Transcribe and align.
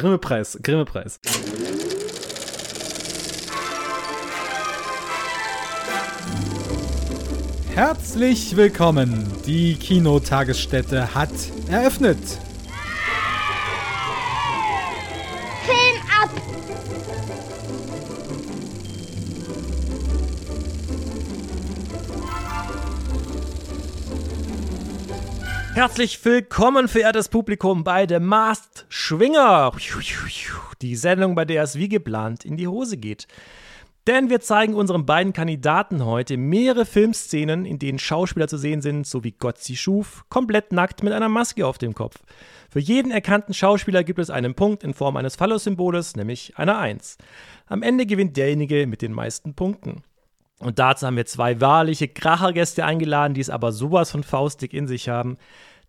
Grimme-Preis, 0.00 0.58
Grimme-Preis. 0.62 1.20
Herzlich 7.74 8.56
willkommen. 8.56 9.26
Die 9.46 9.74
Kinotagesstätte 9.74 11.14
hat 11.14 11.28
eröffnet. 11.70 12.16
Herzlich 25.80 26.22
willkommen, 26.26 26.88
verehrtes 26.88 27.30
Publikum, 27.30 27.84
bei 27.84 28.06
The 28.06 28.20
Masked 28.20 28.84
Schwinger. 28.90 29.72
Die 30.82 30.94
Sendung, 30.94 31.34
bei 31.34 31.46
der 31.46 31.62
es 31.62 31.76
wie 31.76 31.88
geplant 31.88 32.44
in 32.44 32.58
die 32.58 32.68
Hose 32.68 32.98
geht. 32.98 33.26
Denn 34.06 34.28
wir 34.28 34.42
zeigen 34.42 34.74
unseren 34.74 35.06
beiden 35.06 35.32
Kandidaten 35.32 36.04
heute 36.04 36.36
mehrere 36.36 36.84
Filmszenen, 36.84 37.64
in 37.64 37.78
denen 37.78 37.98
Schauspieler 37.98 38.46
zu 38.46 38.58
sehen 38.58 38.82
sind, 38.82 39.06
so 39.06 39.24
wie 39.24 39.32
Gott 39.32 39.56
sie 39.56 39.74
schuf, 39.74 40.26
komplett 40.28 40.70
nackt 40.70 41.02
mit 41.02 41.14
einer 41.14 41.30
Maske 41.30 41.66
auf 41.66 41.78
dem 41.78 41.94
Kopf. 41.94 42.16
Für 42.68 42.80
jeden 42.80 43.10
erkannten 43.10 43.54
Schauspieler 43.54 44.04
gibt 44.04 44.18
es 44.18 44.28
einen 44.28 44.54
Punkt 44.54 44.84
in 44.84 44.92
Form 44.92 45.16
eines 45.16 45.36
Phallus-Symboles, 45.36 46.14
nämlich 46.14 46.58
einer 46.58 46.78
1. 46.78 47.16
Am 47.64 47.82
Ende 47.82 48.04
gewinnt 48.04 48.36
derjenige 48.36 48.86
mit 48.86 49.00
den 49.00 49.14
meisten 49.14 49.54
Punkten. 49.54 50.02
Und 50.58 50.78
dazu 50.78 51.06
haben 51.06 51.16
wir 51.16 51.24
zwei 51.24 51.58
wahrliche 51.62 52.06
Krachergäste 52.06 52.84
eingeladen, 52.84 53.32
die 53.32 53.40
es 53.40 53.48
aber 53.48 53.72
sowas 53.72 54.10
von 54.10 54.22
faustig 54.22 54.74
in 54.74 54.86
sich 54.86 55.08
haben. 55.08 55.38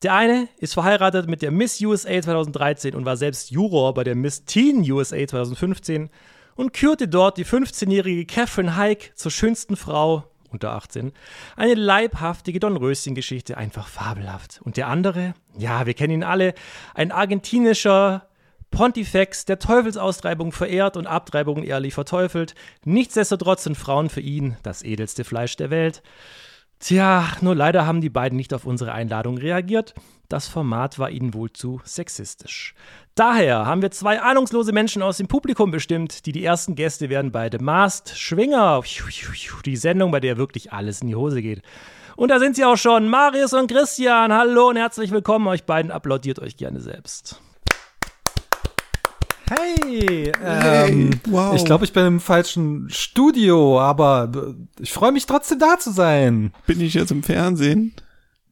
Der 0.04 0.16
eine 0.16 0.50
ist 0.58 0.74
verheiratet 0.74 1.28
mit 1.28 1.42
der 1.42 1.52
Miss 1.52 1.80
USA 1.82 2.22
2013 2.22 2.96
und 2.96 3.06
war 3.06 3.18
selbst 3.18 3.52
Juror 3.52 3.94
bei 3.94 4.04
der 4.04 4.16
Miss 4.16 4.46
Teen 4.46 4.90
USA 4.92 5.28
2015 5.28 6.10
und 6.56 6.74
kürte 6.74 7.08
dort 7.08 7.38
die 7.38 7.46
15-jährige 7.46 8.26
Catherine 8.26 8.76
Heike 8.76 9.14
zur 9.14 9.32
schönsten 9.32 9.76
Frau 9.76 10.24
unter 10.50 10.72
18. 10.72 11.12
Eine 11.56 11.76
leibhaftige 11.76 12.60
Dornröschen-Geschichte, 12.60 13.58
einfach 13.58 13.88
fabelhaft. 13.88 14.60
Und 14.64 14.76
der 14.76 14.88
andere, 14.88 15.34
ja, 15.58 15.86
wir 15.86 15.94
kennen 15.94 16.14
ihn 16.14 16.24
alle, 16.24 16.56
ein 16.94 17.12
argentinischer 17.12 18.28
Pontifex, 18.72 19.46
der 19.46 19.60
Teufelsaustreibung 19.60 20.52
verehrt 20.52 20.98
und 20.98 21.06
Abtreibungen 21.06 21.64
ehrlich 21.64 21.94
verteufelt. 21.94 22.56
Nichtsdestotrotz 22.86 23.66
sind 23.66 23.78
Frauen 23.78 24.10
für 24.10 24.22
ihn 24.22 24.58
das 24.64 24.82
edelste 24.82 25.24
Fleisch 25.24 25.58
der 25.58 25.70
Welt. 25.70 26.02
Tja, 26.82 27.28
nur 27.42 27.54
leider 27.54 27.86
haben 27.86 28.02
die 28.02 28.10
beiden 28.10 28.36
nicht 28.36 28.56
auf 28.56 28.66
unsere 28.66 28.92
Einladung 28.92 29.38
reagiert. 29.38 29.94
Das 30.30 30.48
Format 30.48 30.98
war 30.98 31.12
ihnen 31.12 31.36
wohl 31.36 31.52
zu 31.52 31.80
sexistisch. 31.84 32.74
Daher 33.14 33.68
haben 33.68 33.84
wir 33.84 33.92
zwei 33.92 34.20
ahnungslose 34.20 34.72
Menschen 34.72 35.04
aus 35.04 35.18
dem 35.18 35.28
Publikum 35.28 35.70
bestimmt, 35.70 36.26
die 36.26 36.32
die 36.32 36.44
ersten 36.44 36.74
Gäste 36.74 37.10
werden 37.10 37.32
bei 37.32 37.50
The 37.52 37.60
Masked 37.60 38.18
Schwinger. 38.18 38.82
Die 39.64 39.78
Sendung, 39.78 40.10
bei 40.10 40.20
der 40.20 40.38
wirklich 40.38 40.74
alles 40.74 41.02
in 41.02 41.10
die 41.10 41.16
Hose 41.16 41.44
geht. 41.44 41.62
Und 42.16 42.30
da 42.30 42.40
sind 42.40 42.56
sie 42.56 42.66
auch 42.66 42.78
schon, 42.78 43.10
Marius 43.10 43.54
und 43.54 43.70
Christian. 43.70 44.34
Hallo 44.34 44.70
und 44.70 44.78
herzlich 44.78 45.12
willkommen. 45.12 45.48
Euch 45.48 45.66
beiden 45.66 45.92
applaudiert 45.92 46.40
euch 46.40 46.58
gerne 46.58 46.80
selbst. 46.80 47.40
Hey, 49.54 50.32
ähm, 50.46 51.10
wow. 51.26 51.54
ich 51.54 51.66
glaube, 51.66 51.84
ich 51.84 51.92
bin 51.92 52.06
im 52.06 52.20
falschen 52.22 52.90
Studio, 52.90 53.82
aber 53.82 54.32
ich 54.80 54.94
freue 54.94 55.12
mich 55.12 55.26
trotzdem 55.26 55.60
da 55.60 55.78
zu 55.78 55.92
sein. 55.92 56.54
Bin 56.68 56.80
ich 56.80 56.94
jetzt 56.94 57.12
im 57.12 57.22
Fernsehen? 57.22 57.94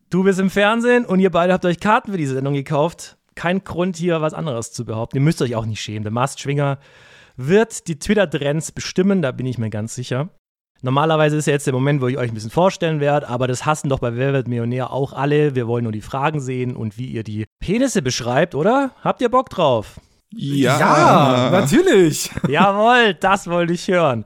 Du 0.10 0.26
bist 0.26 0.42
im 0.42 0.50
Fernsehen 0.50 1.06
und 1.06 1.22
ihr 1.22 1.30
beide 1.30 1.54
habt 1.54 1.64
euch 1.64 1.80
Karten 1.80 2.12
für 2.12 2.18
diese 2.18 2.34
Sendung 2.34 2.54
gekauft. 2.54 3.16
Kein 3.36 3.64
Grund 3.64 3.96
hier 3.96 4.20
was 4.22 4.34
anderes 4.34 4.74
zu 4.74 4.84
behaupten. 4.84 5.16
Ihr 5.16 5.22
müsst 5.22 5.42
euch 5.42 5.56
auch 5.56 5.66
nicht 5.66 5.80
schämen. 5.80 6.04
Der 6.04 6.12
Mast 6.12 6.42
Schwinger 6.42 6.80
wird 7.38 7.88
die 7.88 7.98
Twitter-Trends 7.98 8.74
bestimmen, 8.74 9.22
da 9.22 9.32
bin 9.32 9.46
ich 9.46 9.58
mir 9.58 9.70
ganz 9.70 9.96
sicher. 9.96 10.28
Normalerweise 10.82 11.38
ist 11.38 11.46
ja 11.46 11.54
jetzt 11.54 11.66
der 11.66 11.74
Moment, 11.74 12.02
wo 12.02 12.08
ich 12.08 12.18
euch 12.18 12.30
ein 12.30 12.34
bisschen 12.34 12.50
vorstellen 12.50 13.00
werde, 13.00 13.30
aber 13.30 13.48
das 13.48 13.66
hassen 13.66 13.88
doch 13.88 14.00
bei 14.00 14.18
Wer 14.18 14.34
wird 14.34 14.50
Millionär 14.50 14.92
auch 14.92 15.14
alle. 15.14 15.56
Wir 15.56 15.66
wollen 15.66 15.84
nur 15.84 15.94
die 15.94 16.02
Fragen 16.02 16.42
sehen 16.42 16.76
und 16.76 16.98
wie 16.98 17.08
ihr 17.08 17.24
die 17.24 17.46
Penisse 17.62 18.02
beschreibt, 18.02 18.54
oder? 18.54 18.92
Habt 19.02 19.22
ihr 19.22 19.30
Bock 19.30 19.50
drauf? 19.50 20.02
Ja, 20.32 20.80
ja 20.80 21.50
natürlich. 21.52 22.30
Jawohl, 22.48 23.16
das 23.16 23.48
wollte 23.48 23.74
ich 23.74 23.88
hören. 23.88 24.26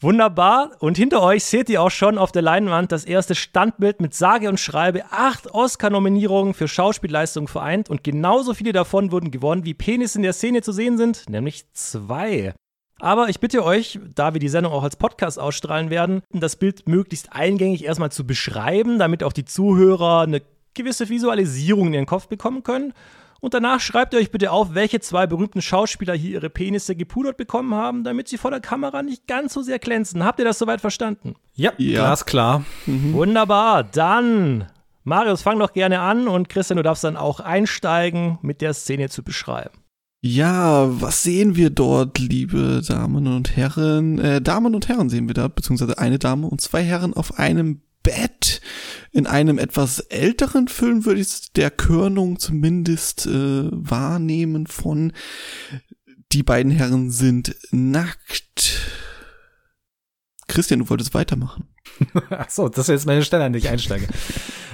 Wunderbar. 0.00 0.72
Und 0.78 0.96
hinter 0.96 1.22
euch 1.22 1.44
seht 1.44 1.68
ihr 1.68 1.82
auch 1.82 1.90
schon 1.90 2.18
auf 2.18 2.30
der 2.30 2.42
Leinwand 2.42 2.92
das 2.92 3.04
erste 3.04 3.34
Standbild 3.34 4.00
mit 4.00 4.14
sage 4.14 4.48
und 4.48 4.60
schreibe 4.60 5.04
acht 5.10 5.52
Oscar-Nominierungen 5.52 6.54
für 6.54 6.68
Schauspielleistung 6.68 7.48
vereint 7.48 7.90
und 7.90 8.04
genauso 8.04 8.54
viele 8.54 8.72
davon 8.72 9.10
wurden 9.10 9.32
gewonnen, 9.32 9.64
wie 9.64 9.74
Penis 9.74 10.14
in 10.14 10.22
der 10.22 10.34
Szene 10.34 10.62
zu 10.62 10.72
sehen 10.72 10.98
sind, 10.98 11.28
nämlich 11.28 11.64
zwei. 11.72 12.54
Aber 13.00 13.28
ich 13.28 13.40
bitte 13.40 13.64
euch, 13.64 13.98
da 14.14 14.34
wir 14.34 14.40
die 14.40 14.48
Sendung 14.48 14.72
auch 14.72 14.82
als 14.82 14.96
Podcast 14.96 15.38
ausstrahlen 15.38 15.90
werden, 15.90 16.22
das 16.30 16.56
Bild 16.56 16.88
möglichst 16.88 17.32
eingängig 17.32 17.84
erstmal 17.84 18.12
zu 18.12 18.26
beschreiben, 18.26 18.98
damit 18.98 19.24
auch 19.24 19.32
die 19.32 19.44
Zuhörer 19.44 20.22
eine 20.22 20.42
gewisse 20.74 21.08
Visualisierung 21.08 21.88
in 21.88 21.94
ihren 21.94 22.06
Kopf 22.06 22.28
bekommen 22.28 22.62
können. 22.62 22.92
Und 23.40 23.54
danach 23.54 23.80
schreibt 23.80 24.14
ihr 24.14 24.20
euch 24.20 24.30
bitte 24.30 24.50
auf, 24.50 24.74
welche 24.74 25.00
zwei 25.00 25.26
berühmten 25.26 25.62
Schauspieler 25.62 26.14
hier 26.14 26.32
ihre 26.32 26.50
Penisse 26.50 26.96
gepudert 26.96 27.36
bekommen 27.36 27.74
haben, 27.74 28.02
damit 28.02 28.28
sie 28.28 28.36
vor 28.36 28.50
der 28.50 28.60
Kamera 28.60 29.02
nicht 29.02 29.26
ganz 29.26 29.54
so 29.54 29.62
sehr 29.62 29.78
glänzen. 29.78 30.24
Habt 30.24 30.40
ihr 30.40 30.44
das 30.44 30.58
soweit 30.58 30.80
verstanden? 30.80 31.36
Ja, 31.54 31.72
ja. 31.78 32.14
klar. 32.16 32.64
Mhm. 32.86 33.12
Wunderbar. 33.12 33.84
Dann, 33.84 34.66
Marius, 35.04 35.42
fang 35.42 35.58
doch 35.58 35.72
gerne 35.72 36.00
an 36.00 36.26
und 36.26 36.48
Christian, 36.48 36.78
du 36.78 36.82
darfst 36.82 37.04
dann 37.04 37.16
auch 37.16 37.38
einsteigen, 37.40 38.38
mit 38.42 38.60
der 38.60 38.74
Szene 38.74 39.08
zu 39.08 39.22
beschreiben. 39.22 39.78
Ja, 40.20 40.88
was 41.00 41.22
sehen 41.22 41.54
wir 41.54 41.70
dort, 41.70 42.18
liebe 42.18 42.82
Damen 42.86 43.28
und 43.28 43.56
Herren? 43.56 44.18
Äh, 44.18 44.42
Damen 44.42 44.74
und 44.74 44.88
Herren 44.88 45.10
sehen 45.10 45.28
wir 45.28 45.34
da, 45.34 45.46
beziehungsweise 45.46 45.96
eine 45.98 46.18
Dame 46.18 46.48
und 46.48 46.60
zwei 46.60 46.82
Herren 46.82 47.14
auf 47.14 47.38
einem 47.38 47.82
Bett. 48.08 48.62
In 49.12 49.26
einem 49.26 49.58
etwas 49.58 49.98
älteren 49.98 50.66
Film 50.66 51.04
würde 51.04 51.20
ich 51.20 51.52
der 51.52 51.70
Körnung 51.70 52.38
zumindest 52.38 53.26
äh, 53.26 53.68
wahrnehmen 53.70 54.66
von 54.66 55.12
die 56.32 56.42
beiden 56.42 56.72
Herren 56.72 57.10
sind 57.10 57.54
nackt. 57.70 58.80
Christian, 60.46 60.80
du 60.80 60.88
wolltest 60.88 61.12
weitermachen. 61.12 61.68
Ach 62.30 62.48
so, 62.48 62.70
das 62.70 62.80
ist 62.80 62.88
jetzt 62.88 63.06
meine 63.06 63.24
Stelle, 63.24 63.44
an 63.44 63.52
die 63.52 63.58
ich 63.58 63.68
einsteige. 63.68 64.06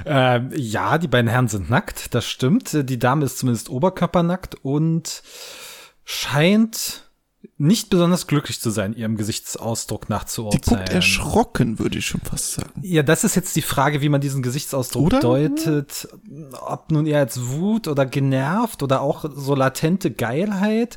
ähm, 0.06 0.50
ja, 0.54 0.98
die 0.98 1.08
beiden 1.08 1.28
Herren 1.28 1.48
sind 1.48 1.68
nackt, 1.68 2.14
das 2.14 2.24
stimmt. 2.24 2.88
Die 2.88 2.98
Dame 3.00 3.24
ist 3.24 3.38
zumindest 3.38 3.68
oberkörpernackt 3.68 4.54
und 4.62 5.24
scheint 6.04 7.10
nicht 7.58 7.90
besonders 7.90 8.26
glücklich 8.26 8.60
zu 8.60 8.70
sein, 8.70 8.94
ihrem 8.94 9.16
Gesichtsausdruck 9.16 10.08
nachzuurteilen. 10.08 10.62
Die 10.62 10.70
guckt 10.70 10.88
erschrocken, 10.94 11.78
würde 11.78 11.98
ich 11.98 12.06
schon 12.06 12.20
fast 12.20 12.52
sagen. 12.52 12.80
Ja, 12.82 13.02
das 13.02 13.24
ist 13.24 13.34
jetzt 13.34 13.54
die 13.56 13.62
Frage, 13.62 14.00
wie 14.00 14.08
man 14.08 14.20
diesen 14.20 14.42
Gesichtsausdruck 14.42 15.06
oder? 15.06 15.20
deutet. 15.20 16.08
Ob 16.66 16.90
nun 16.90 17.06
eher 17.06 17.20
als 17.20 17.48
Wut 17.48 17.88
oder 17.88 18.06
genervt 18.06 18.82
oder 18.82 19.00
auch 19.00 19.24
so 19.34 19.54
latente 19.54 20.10
Geilheit. 20.10 20.96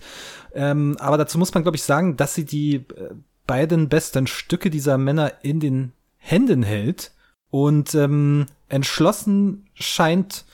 Ähm, 0.53 0.97
aber 0.99 1.17
dazu 1.17 1.37
muss 1.37 1.53
man, 1.53 1.63
glaube 1.63 1.77
ich, 1.77 1.83
sagen, 1.83 2.17
dass 2.17 2.35
sie 2.35 2.45
die 2.45 2.75
äh, 2.75 3.13
beiden 3.45 3.89
besten 3.89 4.27
Stücke 4.27 4.69
dieser 4.69 4.97
Männer 4.97 5.33
in 5.41 5.59
den 5.59 5.93
Händen 6.17 6.63
hält 6.63 7.11
und 7.49 7.95
ähm, 7.95 8.47
entschlossen 8.69 9.67
scheint, 9.73 10.45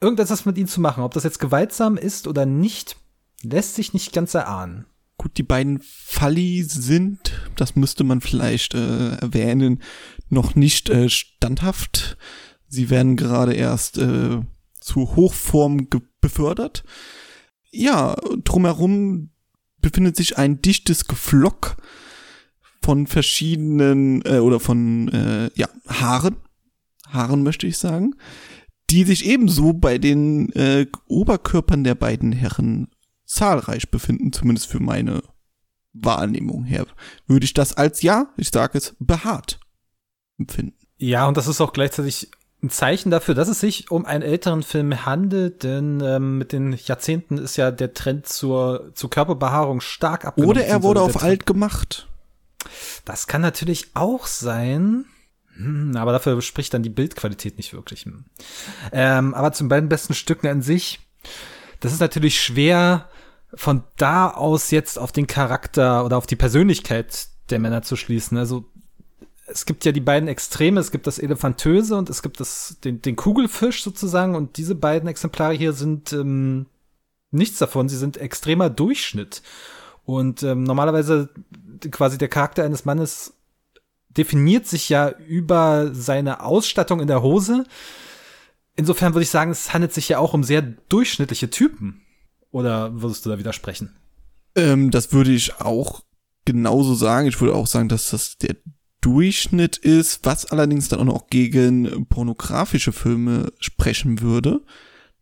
irgendetwas 0.00 0.44
mit 0.44 0.58
ihnen 0.58 0.68
zu 0.68 0.80
machen. 0.80 1.04
Ob 1.04 1.14
das 1.14 1.24
jetzt 1.24 1.38
gewaltsam 1.38 1.96
ist 1.96 2.26
oder 2.26 2.46
nicht, 2.46 2.96
lässt 3.42 3.74
sich 3.74 3.94
nicht 3.94 4.12
ganz 4.12 4.34
erahnen. 4.34 4.86
Gut, 5.16 5.38
die 5.38 5.42
beiden 5.44 5.80
Falli 5.82 6.62
sind, 6.64 7.32
das 7.56 7.76
müsste 7.76 8.02
man 8.04 8.20
vielleicht 8.20 8.74
äh, 8.74 9.16
erwähnen, 9.16 9.80
noch 10.28 10.54
nicht 10.56 10.90
äh, 10.90 11.08
standhaft. 11.08 12.16
Sie 12.66 12.90
werden 12.90 13.16
gerade 13.16 13.54
erst 13.54 13.98
äh, 13.98 14.40
zu 14.80 15.16
Hochform 15.16 15.88
befördert. 16.20 16.84
Ja, 17.70 18.16
drumherum 18.42 19.30
befindet 19.80 20.16
sich 20.16 20.36
ein 20.36 20.62
dichtes 20.62 21.06
Geflock 21.06 21.76
von 22.82 23.06
verschiedenen 23.06 24.22
äh, 24.26 24.38
oder 24.38 24.60
von 24.60 25.08
äh, 25.08 25.50
ja, 25.54 25.68
Haaren, 25.88 26.36
Haaren 27.08 27.42
möchte 27.42 27.66
ich 27.66 27.78
sagen, 27.78 28.14
die 28.90 29.04
sich 29.04 29.26
ebenso 29.26 29.72
bei 29.72 29.98
den 29.98 30.50
äh, 30.52 30.86
Oberkörpern 31.06 31.84
der 31.84 31.94
beiden 31.94 32.32
Herren 32.32 32.88
zahlreich 33.34 33.90
befinden, 33.90 34.32
zumindest 34.32 34.68
für 34.68 34.80
meine 34.80 35.22
Wahrnehmung 35.92 36.64
her, 36.64 36.86
würde 37.26 37.44
ich 37.44 37.54
das 37.54 37.74
als 37.74 38.02
ja, 38.02 38.26
ich 38.36 38.50
sage 38.50 38.78
es, 38.78 38.96
behaart 38.98 39.60
empfinden. 40.38 40.76
Ja, 40.96 41.26
und 41.26 41.36
das 41.36 41.46
ist 41.46 41.60
auch 41.60 41.72
gleichzeitig 41.72 42.30
ein 42.62 42.70
Zeichen 42.70 43.10
dafür, 43.10 43.34
dass 43.34 43.48
es 43.48 43.60
sich 43.60 43.90
um 43.90 44.06
einen 44.06 44.22
älteren 44.22 44.62
Film 44.62 45.04
handelt, 45.04 45.62
denn 45.62 46.00
ähm, 46.00 46.38
mit 46.38 46.52
den 46.52 46.72
Jahrzehnten 46.72 47.38
ist 47.38 47.56
ja 47.56 47.70
der 47.70 47.92
Trend 47.92 48.26
zur, 48.26 48.90
zur 48.94 49.10
Körperbehaarung 49.10 49.80
stark 49.80 50.24
abgenommen. 50.24 50.56
Oder 50.56 50.66
er 50.66 50.82
wurde 50.82 51.02
auf 51.02 51.22
alt 51.22 51.46
gemacht. 51.46 52.08
Das 53.04 53.26
kann 53.26 53.42
natürlich 53.42 53.90
auch 53.94 54.26
sein. 54.26 55.04
Hm, 55.56 55.96
aber 55.96 56.12
dafür 56.12 56.40
spricht 56.40 56.72
dann 56.72 56.82
die 56.82 56.90
Bildqualität 56.90 57.58
nicht 57.58 57.74
wirklich. 57.74 58.06
Hm. 58.06 58.24
Ähm, 58.92 59.34
aber 59.34 59.52
zu 59.52 59.68
beiden 59.68 59.88
besten 59.88 60.14
Stücken 60.14 60.46
an 60.46 60.62
sich, 60.62 61.00
das 61.80 61.92
ist 61.92 62.00
natürlich 62.00 62.40
schwer 62.40 63.10
von 63.56 63.84
da 63.96 64.30
aus 64.30 64.70
jetzt 64.70 64.98
auf 64.98 65.12
den 65.12 65.26
Charakter 65.26 66.04
oder 66.04 66.16
auf 66.16 66.26
die 66.26 66.36
Persönlichkeit 66.36 67.28
der 67.50 67.58
Männer 67.58 67.82
zu 67.82 67.96
schließen. 67.96 68.36
Also 68.38 68.64
es 69.46 69.66
gibt 69.66 69.84
ja 69.84 69.92
die 69.92 70.00
beiden 70.00 70.28
Extreme, 70.28 70.80
es 70.80 70.90
gibt 70.90 71.06
das 71.06 71.18
Elefantöse 71.18 71.96
und 71.96 72.10
es 72.10 72.22
gibt 72.22 72.40
das, 72.40 72.78
den, 72.82 73.02
den 73.02 73.16
Kugelfisch 73.16 73.82
sozusagen 73.82 74.34
und 74.34 74.56
diese 74.56 74.74
beiden 74.74 75.08
Exemplare 75.08 75.54
hier 75.54 75.72
sind 75.72 76.12
ähm, 76.12 76.66
nichts 77.30 77.58
davon, 77.58 77.88
sie 77.88 77.98
sind 77.98 78.16
extremer 78.16 78.70
Durchschnitt. 78.70 79.42
Und 80.04 80.42
ähm, 80.42 80.64
normalerweise 80.64 81.30
quasi 81.90 82.18
der 82.18 82.28
Charakter 82.28 82.64
eines 82.64 82.84
Mannes 82.84 83.34
definiert 84.08 84.66
sich 84.66 84.88
ja 84.88 85.10
über 85.10 85.90
seine 85.92 86.42
Ausstattung 86.42 87.00
in 87.00 87.08
der 87.08 87.22
Hose. 87.22 87.64
Insofern 88.76 89.14
würde 89.14 89.24
ich 89.24 89.30
sagen, 89.30 89.50
es 89.50 89.72
handelt 89.72 89.92
sich 89.92 90.08
ja 90.08 90.18
auch 90.18 90.34
um 90.34 90.44
sehr 90.44 90.62
durchschnittliche 90.62 91.50
Typen. 91.50 92.03
Oder 92.54 93.02
würdest 93.02 93.26
du 93.26 93.30
da 93.30 93.38
widersprechen? 93.38 93.96
Ähm, 94.54 94.92
das 94.92 95.12
würde 95.12 95.32
ich 95.32 95.60
auch 95.60 96.04
genauso 96.44 96.94
sagen. 96.94 97.26
Ich 97.26 97.40
würde 97.40 97.52
auch 97.52 97.66
sagen, 97.66 97.88
dass 97.88 98.10
das 98.10 98.38
der 98.38 98.54
Durchschnitt 99.00 99.76
ist, 99.76 100.24
was 100.24 100.46
allerdings 100.46 100.88
dann 100.88 101.00
auch 101.00 101.04
noch 101.04 101.26
gegen 101.26 102.06
pornografische 102.06 102.92
Filme 102.92 103.52
sprechen 103.58 104.20
würde, 104.20 104.62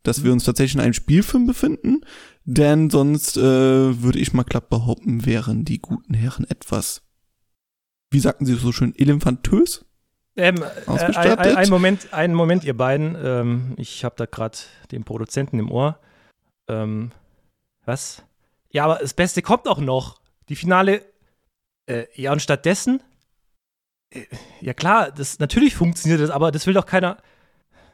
dass 0.02 0.24
wir 0.24 0.30
uns 0.30 0.44
tatsächlich 0.44 0.74
in 0.74 0.82
einem 0.82 0.92
Spielfilm 0.92 1.46
befinden, 1.46 2.02
denn 2.44 2.90
sonst 2.90 3.38
äh, 3.38 3.40
würde 4.02 4.18
ich 4.18 4.34
mal 4.34 4.42
glatt 4.42 4.68
behaupten, 4.68 5.24
wären 5.24 5.64
die 5.64 5.78
guten 5.78 6.12
Herren 6.12 6.44
etwas, 6.50 7.00
wie 8.10 8.20
sagten 8.20 8.44
sie 8.44 8.56
so 8.56 8.72
schön, 8.72 8.94
elefantös? 8.94 9.86
Ähm, 10.36 10.56
äh, 10.86 10.90
ein, 10.90 11.38
ein, 11.38 11.70
Moment, 11.70 12.12
einen 12.12 12.34
Moment, 12.34 12.64
ihr 12.64 12.76
beiden. 12.76 13.16
Ähm, 13.18 13.74
ich 13.78 14.04
habe 14.04 14.16
da 14.18 14.26
gerade 14.26 14.58
den 14.90 15.04
Produzenten 15.04 15.58
im 15.58 15.70
Ohr. 15.70 15.98
Ähm, 16.68 17.10
was? 17.84 18.22
Ja, 18.70 18.84
aber 18.84 18.96
das 18.96 19.14
Beste 19.14 19.42
kommt 19.42 19.68
auch 19.68 19.78
noch. 19.78 20.20
Die 20.48 20.56
Finale. 20.56 21.04
Äh, 21.86 22.06
ja, 22.14 22.32
und 22.32 22.40
stattdessen 22.40 23.02
äh, 24.12 24.26
ja 24.60 24.74
klar, 24.74 25.10
das 25.10 25.38
natürlich 25.38 25.74
funktioniert 25.74 26.20
das, 26.20 26.30
aber 26.30 26.50
das 26.50 26.66
will 26.66 26.74
doch 26.74 26.86
keiner. 26.86 27.18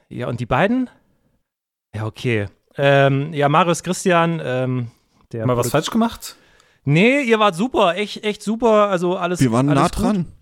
Ja, 0.08 0.28
und 0.28 0.40
die 0.40 0.46
beiden? 0.46 0.90
Ja, 1.94 2.06
okay. 2.06 2.46
Ähm, 2.76 3.32
ja, 3.32 3.48
Marius 3.48 3.82
Christian, 3.82 4.40
ähm, 4.42 4.90
der. 5.32 5.46
Mal 5.46 5.56
was 5.56 5.70
falsch 5.70 5.90
gemacht? 5.90 6.36
Nee, 6.84 7.22
ihr 7.22 7.38
wart 7.38 7.54
super, 7.54 7.96
echt, 7.96 8.24
echt 8.24 8.42
super. 8.42 8.88
Also 8.88 9.16
alles. 9.16 9.40
Wir 9.40 9.52
waren 9.52 9.68
alles 9.68 9.82
nah 9.82 9.88
gut. 9.88 9.98
dran. 9.98 10.32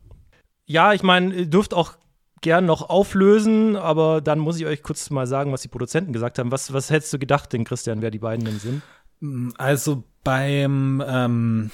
Ja, 0.67 0.93
ich 0.93 1.03
meine, 1.03 1.35
ihr 1.35 1.47
dürft 1.47 1.75
auch 1.75 1.95
gern 2.41 2.67
noch 2.67 2.89
auflösen, 2.89 3.77
aber 3.77 4.21
dann 4.21 4.39
muss 4.39 4.59
ich 4.59 4.67
euch 4.67 4.83
kurz 4.83 5.11
mal 5.11 5.27
sagen, 5.27 5.53
was 5.53 5.63
die 5.63 5.69
Produzenten 5.69 6.13
gesagt 6.13 6.39
haben. 6.39 6.53
Was, 6.53 6.73
was 6.73 6.91
hättest 6.91 7.13
du 7.13 7.19
gedacht 7.19 7.53
denn, 7.53 7.65
Christian, 7.65 8.03
wer 8.03 8.11
die 8.11 8.19
beiden 8.19 8.45
denn 8.45 8.59
sind? 8.59 8.83
Also 9.57 10.05
beim, 10.25 11.03
ähm, 11.07 11.71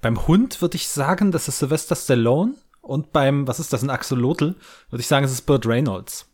beim 0.00 0.26
Hund 0.26 0.60
würde 0.60 0.76
ich 0.76 0.88
sagen, 0.88 1.32
das 1.32 1.48
ist 1.48 1.58
Sylvester 1.58 1.96
Stallone. 1.96 2.54
Und 2.80 3.12
beim, 3.12 3.46
was 3.46 3.60
ist 3.60 3.72
das, 3.72 3.82
ein 3.82 3.90
Axolotl, 3.90 4.56
würde 4.90 5.00
ich 5.00 5.06
sagen, 5.06 5.24
es 5.24 5.30
ist 5.30 5.46
Burt 5.46 5.66
Reynolds. 5.66 6.28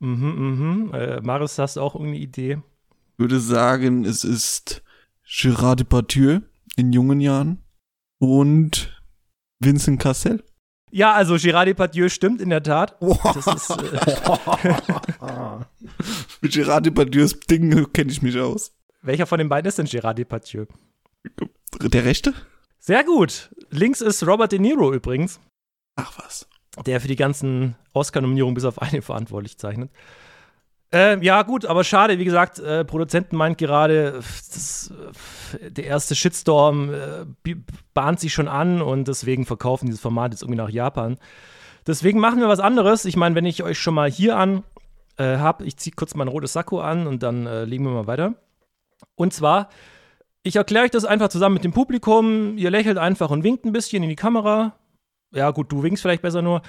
Mhm, 0.00 0.88
mhm. 0.88 0.94
Äh, 0.94 1.20
Marius, 1.22 1.58
hast 1.58 1.76
du 1.76 1.80
auch 1.80 1.94
irgendeine 1.94 2.22
Idee? 2.22 2.58
Ich 3.12 3.18
würde 3.18 3.40
sagen, 3.40 4.04
es 4.04 4.22
ist 4.22 4.82
Gérard 5.26 5.76
Depardieu 5.76 6.40
in 6.76 6.92
jungen 6.92 7.20
Jahren 7.20 7.62
und 8.18 9.00
Vincent 9.60 10.00
Cassel. 10.00 10.44
Ja, 10.90 11.14
also 11.14 11.36
Gérard 11.36 11.64
Depardieu 11.64 12.08
stimmt 12.08 12.42
in 12.42 12.50
der 12.50 12.62
Tat. 12.62 12.96
Das 13.00 13.46
ist, 13.46 13.70
äh, 13.70 13.80
Mit 16.42 16.52
Gérard 16.52 16.82
Depardieus 16.82 17.40
Ding 17.40 17.90
kenne 17.92 18.12
ich 18.12 18.20
mich 18.20 18.38
aus. 18.38 18.72
Welcher 19.04 19.26
von 19.26 19.38
den 19.38 19.48
beiden 19.48 19.68
ist 19.68 19.78
denn 19.78 19.86
Gérard 19.86 20.14
Depardieu? 20.14 20.66
Der 21.80 22.04
Rechte? 22.04 22.34
Sehr 22.78 23.04
gut. 23.04 23.50
Links 23.70 24.00
ist 24.00 24.26
Robert 24.26 24.52
De 24.52 24.58
Niro 24.58 24.92
übrigens, 24.92 25.40
Ach 25.96 26.18
was. 26.18 26.46
der 26.84 27.00
für 27.00 27.08
die 27.08 27.16
ganzen 27.16 27.76
Oscar-Nominierungen 27.92 28.54
bis 28.54 28.64
auf 28.64 28.80
eine 28.80 29.02
verantwortlich 29.02 29.58
zeichnet. 29.58 29.90
Ähm, 30.92 31.22
ja, 31.22 31.42
gut, 31.42 31.64
aber 31.64 31.82
schade, 31.82 32.18
wie 32.18 32.24
gesagt, 32.24 32.60
äh, 32.60 32.84
Produzenten 32.84 33.36
meint 33.36 33.58
gerade, 33.58 34.12
das, 34.12 34.92
äh, 35.58 35.70
der 35.70 35.86
erste 35.86 36.14
Shitstorm 36.14 36.94
äh, 36.94 37.56
bahnt 37.94 38.20
sich 38.20 38.32
schon 38.32 38.46
an 38.46 38.80
und 38.80 39.08
deswegen 39.08 39.44
verkaufen 39.44 39.86
dieses 39.86 40.00
Format 40.00 40.32
jetzt 40.32 40.42
irgendwie 40.42 40.58
nach 40.58 40.70
Japan. 40.70 41.18
Deswegen 41.86 42.20
machen 42.20 42.38
wir 42.38 42.48
was 42.48 42.60
anderes. 42.60 43.06
Ich 43.06 43.16
meine, 43.16 43.34
wenn 43.34 43.44
ich 43.44 43.62
euch 43.64 43.78
schon 43.78 43.94
mal 43.94 44.08
hier 44.08 44.36
an 44.36 44.62
äh, 45.16 45.38
habe, 45.38 45.64
ich 45.64 45.76
ziehe 45.76 45.96
kurz 45.96 46.14
mein 46.14 46.28
rotes 46.28 46.52
Sakko 46.52 46.80
an 46.80 47.06
und 47.06 47.22
dann 47.22 47.46
äh, 47.46 47.64
legen 47.64 47.84
wir 47.84 47.90
mal 47.90 48.06
weiter. 48.06 48.34
Und 49.14 49.32
zwar, 49.32 49.68
ich 50.42 50.56
erkläre 50.56 50.84
euch 50.84 50.90
das 50.90 51.04
einfach 51.04 51.28
zusammen 51.28 51.54
mit 51.54 51.64
dem 51.64 51.72
Publikum. 51.72 52.58
Ihr 52.58 52.70
lächelt 52.70 52.98
einfach 52.98 53.30
und 53.30 53.44
winkt 53.44 53.64
ein 53.64 53.72
bisschen 53.72 54.02
in 54.02 54.08
die 54.08 54.16
Kamera. 54.16 54.78
Ja, 55.32 55.50
gut, 55.50 55.72
du 55.72 55.82
winkst 55.82 56.02
vielleicht 56.02 56.22
besser 56.22 56.42
nur. 56.42 56.62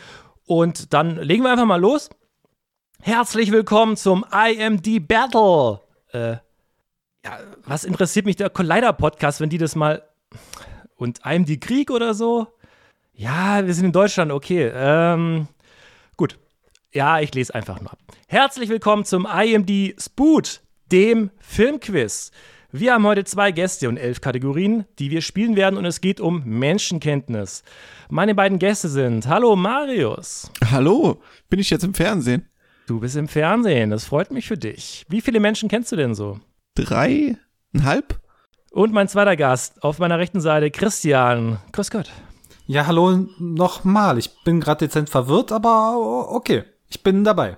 Und 0.46 0.94
dann 0.94 1.18
legen 1.18 1.44
wir 1.44 1.52
einfach 1.52 1.66
mal 1.66 1.80
los. 1.82 2.10
Herzlich 3.02 3.52
willkommen 3.52 3.98
zum 3.98 4.26
IMD 4.32 5.08
Battle. 5.08 5.82
Äh, 6.12 6.38
ja, 7.26 7.40
was 7.66 7.84
interessiert 7.84 8.26
mich 8.26 8.36
der 8.36 8.50
Collider-Podcast, 8.50 9.42
wenn 9.42 9.50
die 9.50 9.58
das 9.58 9.76
mal. 9.76 10.04
Und 10.96 11.20
IMD 11.26 11.60
Krieg 11.60 11.92
oder 11.92 12.14
so? 12.14 12.48
Ja, 13.14 13.66
wir 13.66 13.74
sind 13.74 13.86
in 13.86 13.92
Deutschland, 13.92 14.32
okay. 14.32 14.72
Ähm, 14.74 15.48
gut. 16.18 16.38
Ja, 16.92 17.20
ich 17.20 17.34
lese 17.34 17.54
einfach 17.54 17.82
ab. 17.82 17.98
Herzlich 18.28 18.70
willkommen 18.70 19.06
zum 19.06 19.26
IMD 19.26 20.02
Spoot, 20.02 20.62
dem 20.92 21.32
Filmquiz. 21.40 22.32
Wir 22.72 22.94
haben 22.94 23.06
heute 23.06 23.24
zwei 23.24 23.52
Gäste 23.52 23.88
und 23.88 23.98
elf 23.98 24.20
Kategorien, 24.22 24.86
die 25.00 25.10
wir 25.10 25.22
spielen 25.22 25.56
werden 25.56 25.78
und 25.78 25.86
es 25.86 26.02
geht 26.02 26.20
um 26.20 26.44
Menschenkenntnis. 26.46 27.64
Meine 28.10 28.36
beiden 28.36 28.60
Gäste 28.60 28.90
sind, 28.90 29.28
hallo 29.28 29.56
Marius. 29.56 30.52
Hallo, 30.72 31.22
bin 31.50 31.60
ich 31.60 31.70
jetzt 31.70 31.86
im 31.86 31.94
Fernsehen? 31.94 32.50
Du 32.88 33.00
bist 33.00 33.16
im 33.16 33.28
Fernsehen, 33.28 33.90
das 33.90 34.06
freut 34.06 34.32
mich 34.32 34.48
für 34.48 34.58
dich. 34.58 35.06
Wie 35.10 35.22
viele 35.22 35.40
Menschen 35.40 35.70
kennst 35.70 35.92
du 35.92 35.96
denn 35.96 36.14
so? 36.14 36.40
Dreieinhalb? 36.76 38.20
Und 38.72 38.92
mein 38.92 39.08
zweiter 39.08 39.38
Gast 39.38 39.82
auf 39.82 40.00
meiner 40.00 40.20
rechten 40.20 40.42
Seite, 40.42 40.70
Christian. 40.70 41.60
Grüß 41.72 41.92
Gott. 41.92 42.12
Ja, 42.68 42.88
hallo 42.88 43.28
nochmal. 43.40 44.18
Ich 44.18 44.44
bin 44.44 44.60
gerade 44.60 44.86
dezent 44.86 45.10
verwirrt, 45.10 45.52
aber 45.52 46.28
okay. 46.30 46.64
Ich 46.90 47.02
bin 47.04 47.24
dabei. 47.24 47.58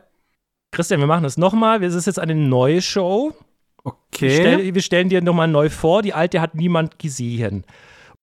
Christian, 0.71 0.99
wir 0.99 1.07
machen 1.07 1.23
das 1.23 1.37
nochmal. 1.37 1.83
Es 1.83 1.93
ist 1.95 2.05
jetzt 2.05 2.19
eine 2.19 2.35
neue 2.35 2.81
Show. 2.81 3.33
Wir, 3.33 3.43
Okay. 3.83 4.35
stell, 4.35 4.73
wir 4.75 4.81
stellen 4.81 5.07
dir 5.09 5.21
nochmal 5.21 5.47
neu 5.47 5.69
vor. 5.69 6.01
Die 6.01 6.13
alte 6.13 6.41
hat 6.41 6.55
niemand 6.55 6.99
gesehen. 6.99 7.63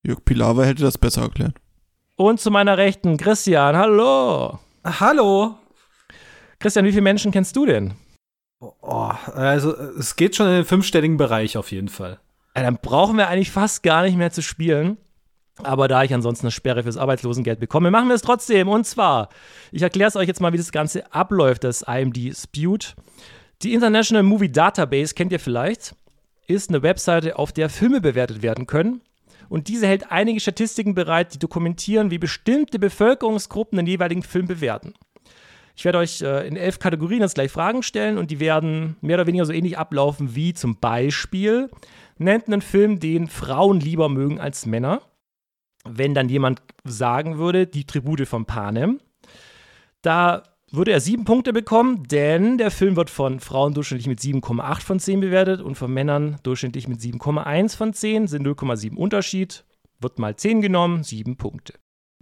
Jörg 0.02 0.22
Pilawa 0.24 0.64
hätte 0.64 0.82
das 0.82 0.98
besser 0.98 1.22
erklärt. 1.22 1.54
Und 2.16 2.38
zu 2.38 2.50
meiner 2.50 2.76
Rechten, 2.76 3.16
Christian. 3.16 3.74
Hallo. 3.76 4.58
Hallo. 4.84 5.54
Christian, 6.58 6.84
wie 6.84 6.90
viele 6.90 7.02
Menschen 7.02 7.32
kennst 7.32 7.56
du 7.56 7.64
denn? 7.64 7.94
Oh, 8.60 9.10
also 9.34 9.74
es 9.98 10.16
geht 10.16 10.36
schon 10.36 10.46
in 10.48 10.52
den 10.54 10.64
fünfstelligen 10.64 11.16
Bereich 11.16 11.56
auf 11.56 11.72
jeden 11.72 11.88
Fall. 11.88 12.20
Ja, 12.56 12.62
dann 12.62 12.76
brauchen 12.80 13.16
wir 13.16 13.28
eigentlich 13.28 13.50
fast 13.50 13.82
gar 13.82 14.02
nicht 14.02 14.16
mehr 14.16 14.30
zu 14.30 14.42
spielen. 14.42 14.98
Aber 15.62 15.86
da 15.86 16.02
ich 16.02 16.12
ansonsten 16.12 16.46
eine 16.46 16.50
Sperre 16.50 16.82
fürs 16.82 16.96
Arbeitslosengeld 16.96 17.60
bekomme, 17.60 17.90
machen 17.90 18.08
wir 18.08 18.16
es 18.16 18.22
trotzdem. 18.22 18.68
Und 18.68 18.86
zwar, 18.86 19.28
ich 19.70 19.82
erkläre 19.82 20.08
es 20.08 20.16
euch 20.16 20.26
jetzt 20.26 20.40
mal, 20.40 20.52
wie 20.52 20.58
das 20.58 20.72
Ganze 20.72 21.12
abläuft, 21.12 21.64
das 21.64 21.82
IMD 21.82 22.36
Spute. 22.36 22.94
Die 23.62 23.72
International 23.72 24.24
Movie 24.24 24.50
Database 24.50 25.14
kennt 25.14 25.32
ihr 25.32 25.38
vielleicht, 25.38 25.94
ist 26.46 26.70
eine 26.70 26.82
Webseite, 26.82 27.38
auf 27.38 27.52
der 27.52 27.70
Filme 27.70 28.00
bewertet 28.00 28.42
werden 28.42 28.66
können. 28.66 29.00
Und 29.48 29.68
diese 29.68 29.86
hält 29.86 30.10
einige 30.10 30.40
Statistiken 30.40 30.94
bereit, 30.94 31.34
die 31.34 31.38
dokumentieren, 31.38 32.10
wie 32.10 32.18
bestimmte 32.18 32.78
Bevölkerungsgruppen 32.78 33.76
den 33.76 33.86
jeweiligen 33.86 34.22
Film 34.22 34.46
bewerten. 34.46 34.94
Ich 35.76 35.84
werde 35.84 35.98
euch 35.98 36.22
äh, 36.22 36.46
in 36.46 36.56
elf 36.56 36.78
Kategorien 36.78 37.20
jetzt 37.20 37.34
gleich 37.34 37.50
Fragen 37.50 37.82
stellen 37.82 38.18
und 38.18 38.30
die 38.30 38.40
werden 38.40 38.96
mehr 39.00 39.16
oder 39.16 39.26
weniger 39.26 39.44
so 39.44 39.52
ähnlich 39.52 39.78
ablaufen 39.78 40.34
wie 40.34 40.54
zum 40.54 40.76
Beispiel, 40.78 41.70
nennt 42.16 42.46
einen 42.46 42.62
Film, 42.62 43.00
den 43.00 43.26
Frauen 43.26 43.80
lieber 43.80 44.08
mögen 44.08 44.40
als 44.40 44.66
Männer. 44.66 45.02
Wenn 45.88 46.14
dann 46.14 46.28
jemand 46.28 46.62
sagen 46.84 47.38
würde, 47.38 47.66
die 47.66 47.84
Tribute 47.84 48.26
von 48.26 48.46
Panem, 48.46 49.00
da 50.02 50.42
würde 50.70 50.92
er 50.92 51.00
sieben 51.00 51.24
Punkte 51.24 51.52
bekommen, 51.52 52.02
denn 52.04 52.58
der 52.58 52.70
Film 52.70 52.96
wird 52.96 53.10
von 53.10 53.40
Frauen 53.40 53.74
durchschnittlich 53.74 54.08
mit 54.08 54.20
7,8 54.20 54.80
von 54.80 54.98
10 54.98 55.20
bewertet 55.20 55.60
und 55.60 55.76
von 55.76 55.92
Männern 55.92 56.38
durchschnittlich 56.42 56.88
mit 56.88 57.00
7,1 57.00 57.76
von 57.76 57.92
10, 57.92 58.26
sind 58.26 58.46
0,7 58.46 58.96
Unterschied, 58.96 59.64
wird 60.00 60.18
mal 60.18 60.36
10 60.36 60.60
genommen, 60.60 61.04
sieben 61.04 61.36
Punkte. 61.36 61.74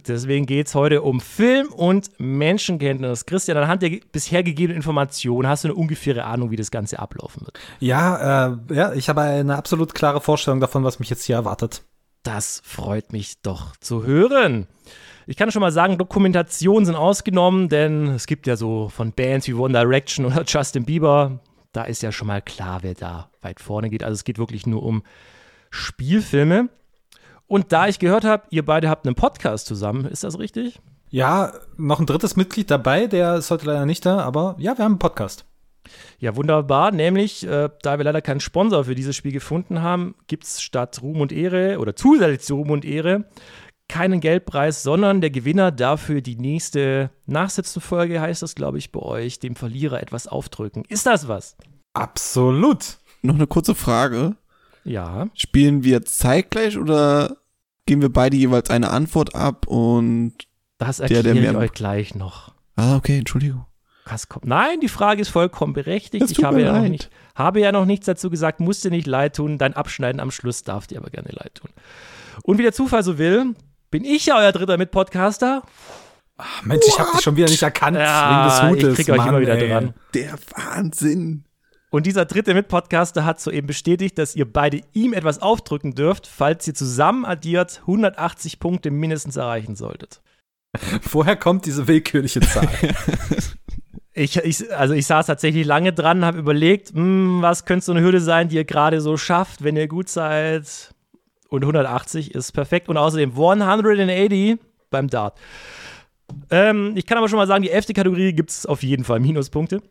Deswegen 0.07 0.45
geht 0.45 0.67
es 0.67 0.75
heute 0.75 1.01
um 1.01 1.21
Film 1.21 1.67
und 1.71 2.09
Menschenkenntnis. 2.17 3.25
Christian, 3.25 3.57
anhand 3.57 3.81
der 3.81 3.99
bisher 4.11 4.43
gegebenen 4.43 4.77
Informationen 4.77 5.47
hast 5.47 5.63
du 5.63 5.69
eine 5.69 5.75
ungefähre 5.75 6.25
Ahnung, 6.25 6.51
wie 6.51 6.57
das 6.57 6.71
Ganze 6.71 6.99
ablaufen 6.99 7.45
wird. 7.45 7.57
Ja, 7.79 8.47
äh, 8.47 8.57
ja, 8.73 8.93
ich 8.93 9.07
habe 9.07 9.21
eine 9.21 9.55
absolut 9.55 9.93
klare 9.93 10.19
Vorstellung 10.19 10.59
davon, 10.59 10.83
was 10.83 10.99
mich 10.99 11.09
jetzt 11.09 11.23
hier 11.23 11.37
erwartet. 11.37 11.83
Das 12.23 12.61
freut 12.63 13.11
mich 13.11 13.41
doch 13.41 13.75
zu 13.77 14.05
hören. 14.05 14.67
Ich 15.27 15.37
kann 15.37 15.51
schon 15.51 15.61
mal 15.61 15.71
sagen, 15.71 15.97
Dokumentationen 15.97 16.85
sind 16.85 16.95
ausgenommen, 16.95 17.69
denn 17.69 18.07
es 18.07 18.27
gibt 18.27 18.47
ja 18.47 18.55
so 18.55 18.89
von 18.89 19.11
Bands 19.11 19.47
wie 19.47 19.53
One 19.53 19.77
Direction 19.77 20.25
oder 20.25 20.43
Justin 20.47 20.85
Bieber, 20.85 21.39
da 21.73 21.83
ist 21.83 22.01
ja 22.01 22.11
schon 22.11 22.27
mal 22.27 22.41
klar, 22.41 22.79
wer 22.81 22.93
da 22.93 23.29
weit 23.41 23.59
vorne 23.59 23.89
geht. 23.89 24.03
Also 24.03 24.13
es 24.13 24.23
geht 24.23 24.37
wirklich 24.37 24.65
nur 24.65 24.83
um 24.83 25.03
Spielfilme. 25.69 26.69
Und 27.47 27.71
da 27.71 27.87
ich 27.87 27.99
gehört 27.99 28.23
habe, 28.23 28.43
ihr 28.51 28.65
beide 28.65 28.89
habt 28.89 29.05
einen 29.05 29.15
Podcast 29.15 29.67
zusammen, 29.67 30.05
ist 30.05 30.23
das 30.23 30.39
richtig? 30.39 30.79
Ja, 31.09 31.51
noch 31.77 31.99
ein 31.99 32.05
drittes 32.05 32.35
Mitglied 32.35 32.71
dabei, 32.71 33.07
der 33.07 33.35
ist 33.35 33.51
heute 33.51 33.65
leider 33.65 33.85
nicht 33.85 34.05
da, 34.05 34.19
aber 34.19 34.55
ja, 34.57 34.77
wir 34.77 34.85
haben 34.85 34.93
einen 34.93 34.99
Podcast. 34.99 35.45
Ja, 36.19 36.35
wunderbar. 36.35 36.91
Nämlich, 36.91 37.45
äh, 37.45 37.69
da 37.81 37.97
wir 37.97 38.05
leider 38.05 38.21
keinen 38.21 38.39
Sponsor 38.39 38.85
für 38.85 38.95
dieses 38.95 39.15
Spiel 39.15 39.31
gefunden 39.31 39.81
haben, 39.81 40.15
gibt 40.27 40.45
es 40.45 40.61
statt 40.61 41.01
Ruhm 41.01 41.21
und 41.21 41.31
Ehre 41.31 41.79
oder 41.79 41.95
zusätzlich 41.95 42.41
zu 42.41 42.55
Ruhm 42.55 42.71
und 42.71 42.85
Ehre 42.85 43.25
keinen 43.89 44.21
Geldpreis, 44.21 44.81
sondern 44.83 45.21
der 45.21 45.29
Gewinner 45.29 45.71
dafür 45.71 46.21
die 46.21 46.35
nächste 46.35 47.11
Nachsitzenfolge, 47.25 48.21
heißt 48.21 48.41
das, 48.41 48.55
glaube 48.55 48.77
ich, 48.77 48.91
bei 48.91 48.99
euch, 48.99 49.39
dem 49.39 49.55
Verlierer 49.55 50.01
etwas 50.01 50.27
aufdrücken. 50.27 50.83
Ist 50.87 51.05
das 51.05 51.27
was? 51.27 51.57
Absolut. 51.93 52.97
Noch 53.21 53.35
eine 53.35 53.47
kurze 53.47 53.75
Frage. 53.75 54.35
Ja. 54.83 55.27
Spielen 55.33 55.83
wir 55.83 56.03
zeitgleich 56.03 56.77
oder 56.77 57.37
geben 57.85 58.01
wir 58.01 58.11
beide 58.11 58.35
jeweils 58.35 58.69
eine 58.69 58.89
Antwort 58.89 59.35
ab 59.35 59.67
und 59.67 60.33
Das 60.77 60.97
Der, 60.97 61.09
erkläre 61.11 61.35
der 61.35 61.51
ich 61.51 61.57
euch 61.57 61.71
gleich 61.73 62.15
noch. 62.15 62.53
Ah, 62.75 62.95
okay, 62.95 63.19
Entschuldigung. 63.19 63.65
Was 64.05 64.27
kommt? 64.27 64.45
Nein, 64.45 64.79
die 64.81 64.89
Frage 64.89 65.21
ist 65.21 65.29
vollkommen 65.29 65.73
berechtigt. 65.73 66.29
Ich 66.29 66.43
habe 66.43 66.57
mir 66.57 66.65
ja, 66.65 66.79
nicht, 66.81 67.09
habe 67.35 67.61
ja 67.61 67.71
noch 67.71 67.85
nichts 67.85 68.05
dazu 68.05 68.29
gesagt, 68.29 68.59
muss 68.59 68.81
dir 68.81 68.91
nicht 68.91 69.07
leid 69.07 69.35
tun. 69.35 69.57
Dein 69.57 69.73
Abschneiden 69.73 70.19
am 70.19 70.31
Schluss 70.31 70.63
darf 70.63 70.87
dir 70.87 70.99
aber 70.99 71.09
gerne 71.09 71.29
leid 71.31 71.55
tun. 71.55 71.69
Und 72.43 72.57
wie 72.57 72.63
der 72.63 72.73
Zufall 72.73 73.03
so 73.03 73.17
will, 73.17 73.55
bin 73.91 74.03
ich 74.03 74.25
ja 74.25 74.37
euer 74.37 74.51
dritter 74.51 74.77
Mitpodcaster. 74.77 75.63
Ach, 76.37 76.63
Mensch, 76.63 76.83
ich 76.87 76.99
habe 76.99 77.11
dich 77.11 77.21
schon 77.21 77.37
wieder 77.37 77.47
nicht 77.47 77.61
erkannt 77.61 77.95
Ja, 77.97 78.29
wegen 78.29 78.73
des 78.73 78.83
Hutes. 78.83 78.99
ich 78.99 79.05
krieg 79.05 79.13
euch 79.13 79.17
Mann, 79.19 79.29
immer 79.29 79.41
wieder 79.41 79.57
ey. 79.57 79.69
dran. 79.69 79.93
Der 80.13 80.35
Wahnsinn. 80.55 81.45
Und 81.91 82.07
dieser 82.07 82.25
dritte 82.25 82.55
Mitpodcaster 82.55 83.23
hat 83.23 83.39
soeben 83.39 83.67
bestätigt, 83.67 84.17
dass 84.17 84.35
ihr 84.35 84.51
beide 84.51 84.81
ihm 84.93 85.13
etwas 85.13 85.43
aufdrücken 85.43 85.93
dürft, 85.93 86.25
falls 86.25 86.67
ihr 86.67 86.73
zusammen 86.73 87.23
addiert 87.23 87.81
180 87.81 88.59
Punkte 88.59 88.89
mindestens 88.89 89.35
erreichen 89.35 89.75
solltet. 89.75 90.21
Woher 91.03 91.35
kommt 91.35 91.67
diese 91.67 91.87
willkürliche 91.87 92.41
Zahl? 92.41 92.67
Ich, 94.15 94.37
ich, 94.37 94.75
also 94.75 94.93
ich 94.93 95.07
saß 95.07 95.25
tatsächlich 95.25 95.65
lange 95.65 95.91
dran, 95.91 96.23
habe 96.23 96.37
überlegt, 96.37 96.93
hm, 96.93 97.41
was 97.41 97.65
könnte 97.65 97.85
so 97.85 97.91
eine 97.93 98.01
Hürde 98.01 98.19
sein, 98.19 98.47
die 98.47 98.57
ihr 98.57 98.65
gerade 98.65 99.01
so 99.01 99.17
schafft, 99.17 99.63
wenn 99.63 99.75
ihr 99.75 99.87
gut 99.87 100.09
seid. 100.09 100.93
Und 101.49 101.63
180 101.63 102.33
ist 102.33 102.51
perfekt. 102.51 102.89
Und 102.89 102.97
außerdem 102.97 103.31
180 103.31 104.59
beim 104.89 105.07
Dart. 105.09 105.39
Ähm, 106.49 106.93
ich 106.95 107.05
kann 107.05 107.17
aber 107.17 107.27
schon 107.27 107.37
mal 107.37 107.47
sagen, 107.47 107.63
die 107.63 107.71
elfte 107.71 107.93
Kategorie 107.93 108.33
gibt 108.33 108.51
es 108.51 108.65
auf 108.65 108.83
jeden 108.83 109.03
Fall 109.03 109.19
Minuspunkte. 109.19 109.81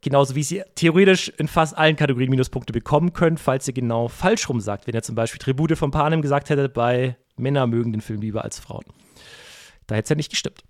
Genauso 0.00 0.34
wie 0.34 0.42
ihr 0.54 0.64
theoretisch 0.74 1.28
in 1.38 1.48
fast 1.48 1.76
allen 1.76 1.96
Kategorien 1.96 2.30
Minuspunkte 2.30 2.72
bekommen 2.72 3.12
könnt, 3.12 3.40
falls 3.40 3.66
ihr 3.66 3.74
genau 3.74 4.08
falsch 4.08 4.48
rum 4.48 4.60
sagt. 4.60 4.86
Wenn 4.86 4.94
ihr 4.94 5.02
zum 5.02 5.14
Beispiel 5.14 5.38
Tribute 5.38 5.76
von 5.76 5.90
Panem 5.90 6.22
gesagt 6.22 6.50
hättet, 6.50 6.72
bei 6.72 7.16
Männer 7.36 7.66
mögen 7.66 7.92
den 7.92 8.00
Film 8.00 8.20
lieber 8.20 8.44
als 8.44 8.60
Frauen. 8.60 8.84
Da 9.86 9.96
hätte 9.96 10.04
es 10.04 10.10
ja 10.10 10.16
nicht 10.16 10.30
gestimmt. 10.30 10.62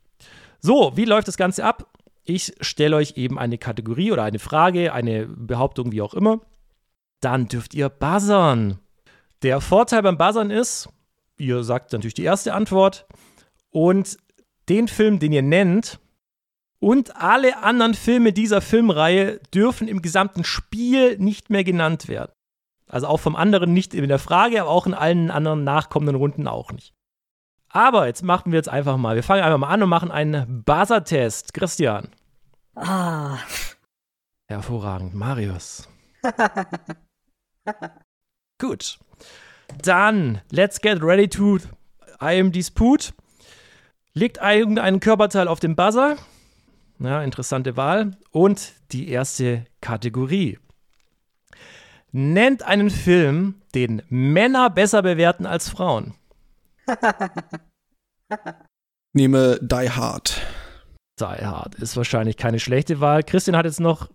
So, 0.61 0.93
wie 0.97 1.05
läuft 1.05 1.29
das 1.29 1.37
Ganze 1.37 1.65
ab? 1.65 1.87
Ich 2.31 2.53
stelle 2.61 2.95
euch 2.95 3.17
eben 3.17 3.39
eine 3.39 3.57
Kategorie 3.57 4.13
oder 4.13 4.23
eine 4.23 4.39
Frage, 4.39 4.93
eine 4.93 5.27
Behauptung, 5.27 5.93
wie 5.93 6.03
auch 6.03 6.13
immer. 6.13 6.43
Dann 7.21 7.49
dürft 7.49 7.73
ihr 7.73 7.89
buzzern. 7.89 8.81
Der 9.41 9.63
Vorteil 9.63 10.03
beim 10.03 10.19
Buzzern 10.19 10.51
ist, 10.51 10.91
ihr 11.39 11.65
sagt 11.65 11.91
natürlich 11.95 12.13
die 12.13 12.25
erste 12.25 12.53
Antwort 12.53 13.07
und 13.71 14.19
den 14.69 14.89
Film, 14.89 15.19
den 15.19 15.33
ihr 15.33 15.41
nennt, 15.41 16.01
und 16.81 17.17
alle 17.17 17.63
anderen 17.63 17.95
Filme 17.95 18.35
dieser 18.35 18.61
Filmreihe 18.61 19.41
dürfen 19.55 19.89
im 19.89 20.03
gesamten 20.03 20.45
Spiel 20.45 21.17
nicht 21.17 21.49
mehr 21.49 21.65
genannt 21.65 22.09
werden. 22.09 22.33
Also 22.89 23.07
auch 23.07 23.21
vom 23.21 23.37
anderen 23.37 23.73
nicht 23.73 23.95
in 23.95 24.07
der 24.07 24.19
Frage, 24.19 24.61
aber 24.61 24.71
auch 24.71 24.87
in 24.87 24.93
allen 24.93 25.31
anderen 25.31 25.65
nachkommenden 25.65 26.17
Runden 26.17 26.47
auch 26.47 26.73
nicht. 26.73 26.93
Aber 27.71 28.07
jetzt 28.07 28.23
machen 28.23 28.53
wir 28.53 28.59
jetzt 28.59 28.69
einfach 28.69 28.99
mal. 28.99 29.17
Wir 29.17 29.23
fangen 29.23 29.43
einfach 29.43 29.59
mal 29.59 29.69
an 29.69 29.83
und 29.83 29.89
machen 29.89 30.11
einen 30.11 30.63
Buzzer-Test. 30.65 31.55
Christian. 31.55 32.09
Ah, 32.81 33.39
Hervorragend. 34.49 35.15
Marius. 35.15 35.89
Gut. 38.59 38.99
Dann, 39.83 40.41
let's 40.51 40.81
get 40.81 41.03
ready 41.03 41.29
to 41.29 41.59
I 42.21 42.41
am 42.41 42.53
Dispute. 42.53 43.13
Legt 44.15 44.39
irgendeinen 44.39 45.01
Körperteil 45.01 45.49
auf 45.49 45.61
den 45.61 45.77
Buzzer. 45.77 46.17
Ja, 46.99 47.23
interessante 47.23 47.77
Wahl. 47.77 48.17
Und 48.31 48.73
die 48.93 49.09
erste 49.09 49.67
Kategorie. 49.81 50.59
Nennt 52.11 52.63
einen 52.63 52.91
Film, 52.91 53.61
den 53.75 54.03
Männer 54.09 54.71
besser 54.71 55.03
bewerten 55.03 55.45
als 55.47 55.69
Frauen. 55.69 56.15
Nehme 59.13 59.59
Die 59.61 59.91
Hard. 59.91 60.41
Die 61.21 61.25
Hard 61.25 61.75
ist 61.77 61.97
wahrscheinlich 61.97 62.37
keine 62.37 62.61
schlechte 62.61 63.01
Wahl. 63.01 63.23
Christian 63.23 63.57
hat 63.57 63.67
jetzt 63.67 63.81
noch 63.81 64.11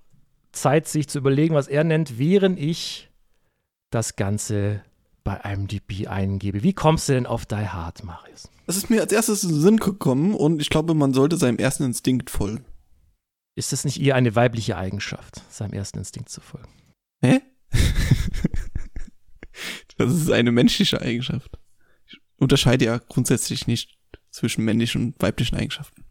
Zeit, 0.52 0.88
sich 0.88 1.08
zu 1.08 1.18
überlegen, 1.18 1.56
was 1.56 1.68
er 1.68 1.84
nennt, 1.84 2.18
während 2.20 2.60
ich 2.60 3.10
das 3.90 4.16
Ganze 4.16 4.82
bei 5.24 5.36
IMDb 5.38 6.08
eingebe. 6.08 6.64
Wie 6.64 6.74
kommst 6.74 7.10
du 7.10 7.14
denn 7.14 7.26
auf 7.26 7.46
Die 7.46 7.56
Hard, 7.56 8.04
Marius? 8.04 8.50
Das 8.66 8.78
ist 8.78 8.90
mir 8.90 9.02
als 9.02 9.12
erstes 9.12 9.44
in 9.44 9.50
den 9.50 9.62
Sinn 9.62 9.78
gekommen 9.78 10.34
und 10.34 10.62
ich 10.62 10.70
glaube, 10.70 10.94
man 10.94 11.14
sollte 11.14 11.38
seinem 11.38 11.58
ersten 11.58 11.84
Instinkt 11.84 12.30
folgen. 12.30 12.66
Ist 13.56 13.72
das 13.72 13.86
nicht 13.86 14.02
eher 14.02 14.16
eine 14.16 14.36
weibliche 14.36 14.78
Eigenschaft, 14.78 15.42
seinem 15.50 15.74
ersten 15.74 16.00
Instinkt 16.00 16.30
zu 16.30 16.42
folgen? 16.42 16.70
Hä? 17.22 17.42
das 19.98 20.14
ist 20.14 20.32
eine 20.32 20.52
menschliche 20.52 21.02
Eigenschaft. 21.02 21.60
Ich 22.08 22.20
unterscheide 22.38 22.86
ja 22.86 22.98
grundsätzlich 22.98 23.68
nicht 23.68 23.98
zwischen 24.32 24.66
männlichen 24.66 25.04
und 25.04 25.22
weiblichen 25.22 25.56
Eigenschaften. 25.56 26.03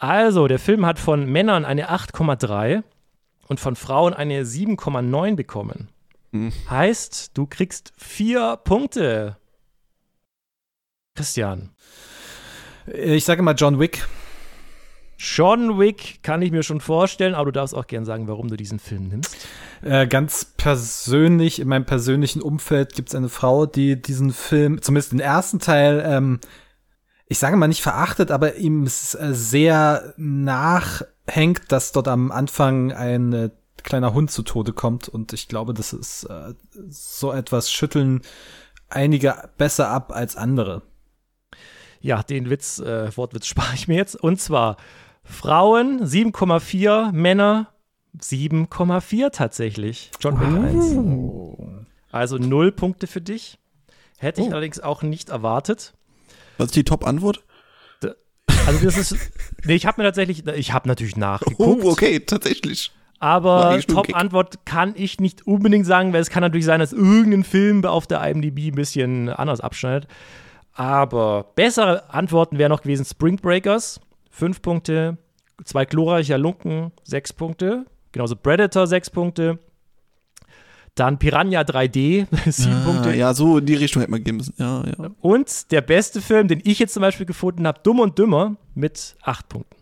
Also, 0.00 0.48
der 0.48 0.58
Film 0.58 0.86
hat 0.86 0.98
von 0.98 1.30
Männern 1.30 1.66
eine 1.66 1.90
8,3 1.90 2.82
und 3.48 3.60
von 3.60 3.76
Frauen 3.76 4.14
eine 4.14 4.44
7,9 4.44 5.36
bekommen. 5.36 5.90
Hm. 6.32 6.52
Heißt, 6.70 7.36
du 7.36 7.46
kriegst 7.46 7.92
vier 7.98 8.58
Punkte. 8.64 9.36
Christian. 11.14 11.72
Ich 12.86 13.26
sage 13.26 13.42
mal 13.42 13.54
John 13.54 13.78
Wick. 13.78 14.06
John 15.18 15.78
Wick 15.78 16.22
kann 16.22 16.40
ich 16.40 16.50
mir 16.50 16.62
schon 16.62 16.80
vorstellen, 16.80 17.34
aber 17.34 17.52
du 17.52 17.58
darfst 17.60 17.74
auch 17.74 17.86
gern 17.86 18.06
sagen, 18.06 18.26
warum 18.26 18.48
du 18.48 18.56
diesen 18.56 18.78
Film 18.78 19.08
nimmst. 19.08 19.36
Äh, 19.82 20.06
ganz 20.06 20.46
persönlich, 20.56 21.60
in 21.60 21.68
meinem 21.68 21.84
persönlichen 21.84 22.40
Umfeld 22.40 22.94
gibt 22.94 23.10
es 23.10 23.14
eine 23.14 23.28
Frau, 23.28 23.66
die 23.66 24.00
diesen 24.00 24.32
Film, 24.32 24.80
zumindest 24.80 25.12
den 25.12 25.20
ersten 25.20 25.58
Teil, 25.58 26.02
ähm, 26.06 26.40
ich 27.30 27.38
sage 27.38 27.56
mal 27.56 27.68
nicht 27.68 27.80
verachtet, 27.82 28.32
aber 28.32 28.56
ihm 28.56 28.86
äh, 28.86 28.88
sehr 28.88 30.14
nachhängt, 30.16 31.70
dass 31.70 31.92
dort 31.92 32.08
am 32.08 32.32
Anfang 32.32 32.90
ein 32.92 33.32
äh, 33.32 33.50
kleiner 33.84 34.12
Hund 34.12 34.32
zu 34.32 34.42
Tode 34.42 34.72
kommt. 34.72 35.08
Und 35.08 35.32
ich 35.32 35.46
glaube, 35.46 35.72
das 35.72 35.92
ist 35.92 36.24
äh, 36.24 36.54
so 36.88 37.32
etwas 37.32 37.70
schütteln 37.70 38.22
einige 38.88 39.48
besser 39.58 39.88
ab 39.90 40.10
als 40.12 40.34
andere. 40.34 40.82
Ja, 42.00 42.24
den 42.24 42.50
Witz, 42.50 42.80
äh, 42.80 43.16
Wortwitz 43.16 43.46
spare 43.52 43.74
ich 43.74 43.86
mir 43.86 43.94
jetzt. 43.96 44.16
Und 44.16 44.40
zwar 44.40 44.76
Frauen 45.22 46.02
7,4, 46.04 47.12
Männer 47.12 47.68
7,4 48.20 49.30
tatsächlich. 49.30 50.10
John 50.18 50.40
Wick 50.40 51.78
1. 51.78 51.86
Also 52.10 52.38
null 52.38 52.72
Punkte 52.72 53.06
für 53.06 53.20
dich. 53.20 53.60
Hätte 54.18 54.40
ich 54.40 54.48
Oh. 54.48 54.50
allerdings 54.50 54.80
auch 54.80 55.02
nicht 55.02 55.28
erwartet. 55.28 55.94
Was 56.60 56.66
ist 56.66 56.76
die 56.76 56.84
Top-Antwort? 56.84 57.42
Also 58.66 58.84
das 58.84 58.98
ist, 58.98 59.16
nee, 59.64 59.74
ich 59.74 59.86
habe 59.86 60.00
mir 60.02 60.06
tatsächlich, 60.08 60.46
ich 60.46 60.72
habe 60.72 60.86
natürlich 60.86 61.16
Oh, 61.16 61.20
nachgeguckt. 61.20 61.84
okay, 61.84 62.20
tatsächlich. 62.20 62.92
Aber. 63.18 63.80
Top-Antwort 63.86 64.66
kann 64.66 64.92
ich 64.96 65.18
nicht 65.18 65.46
unbedingt 65.46 65.86
sagen, 65.86 66.12
weil 66.12 66.20
es 66.20 66.28
kann 66.30 66.42
natürlich 66.42 66.66
sein, 66.66 66.80
dass 66.80 66.92
irgendein 66.92 67.44
Film 67.44 67.84
auf 67.84 68.06
der 68.06 68.22
IMDb 68.28 68.68
ein 68.68 68.74
bisschen 68.74 69.28
anders 69.30 69.60
abschneidet. 69.60 70.08
Aber 70.74 71.52
bessere 71.54 72.10
Antworten 72.12 72.58
wären 72.58 72.70
noch 72.70 72.82
gewesen 72.82 73.04
Spring 73.04 73.36
Breakers, 73.36 74.00
5 74.30 74.62
Punkte, 74.62 75.16
zwei 75.64 75.84
glorreicher 75.86 76.38
Lunken, 76.38 76.92
6 77.04 77.32
Punkte, 77.32 77.86
genauso 78.12 78.36
Predator, 78.36 78.86
6 78.86 79.10
Punkte. 79.10 79.58
Dann 80.94 81.18
Piranha 81.18 81.60
3D, 81.62 82.26
7 82.50 82.72
Ah, 82.74 82.84
Punkte. 82.84 83.14
ja, 83.16 83.32
so 83.34 83.58
in 83.58 83.66
die 83.66 83.74
Richtung 83.74 84.00
hätte 84.00 84.10
man 84.10 84.22
gehen 84.24 84.36
müssen. 84.36 84.54
Ja, 84.58 84.84
ja. 84.86 85.10
Und 85.20 85.70
der 85.72 85.80
beste 85.80 86.20
Film, 86.20 86.48
den 86.48 86.60
ich 86.64 86.78
jetzt 86.78 86.94
zum 86.94 87.00
Beispiel 87.02 87.26
gefunden 87.26 87.66
habe, 87.66 87.80
Dumm 87.82 88.00
und 88.00 88.18
Dümmer, 88.18 88.56
mit 88.74 89.16
8 89.22 89.48
Punkten. 89.48 89.76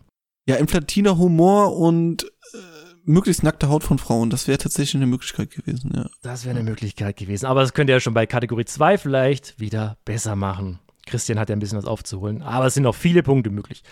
Ja, 0.47 0.55
inflatiner 0.55 1.17
Humor 1.17 1.75
und 1.77 2.23
äh, 2.23 2.57
möglichst 3.03 3.43
nackte 3.43 3.69
Haut 3.69 3.83
von 3.83 3.97
Frauen. 3.99 4.29
Das 4.29 4.47
wäre 4.47 4.57
tatsächlich 4.57 4.95
eine 4.95 5.07
Möglichkeit 5.07 5.51
gewesen, 5.51 5.91
ja. 5.95 6.09
Das 6.21 6.45
wäre 6.45 6.55
eine 6.57 6.67
Möglichkeit 6.69 7.17
gewesen. 7.17 7.45
Aber 7.47 7.61
das 7.61 7.73
könnt 7.73 7.89
ihr 7.89 7.95
ja 7.95 7.99
schon 7.99 8.13
bei 8.13 8.25
Kategorie 8.25 8.65
2 8.65 8.97
vielleicht 8.97 9.59
wieder 9.59 9.97
besser 10.05 10.35
machen. 10.35 10.79
Christian 11.05 11.39
hat 11.39 11.49
ja 11.49 11.55
ein 11.55 11.59
bisschen 11.59 11.77
was 11.79 11.85
aufzuholen. 11.85 12.41
Aber 12.43 12.67
es 12.67 12.75
sind 12.75 12.83
noch 12.83 12.95
viele 12.95 13.23
Punkte 13.23 13.49
möglich. 13.49 13.83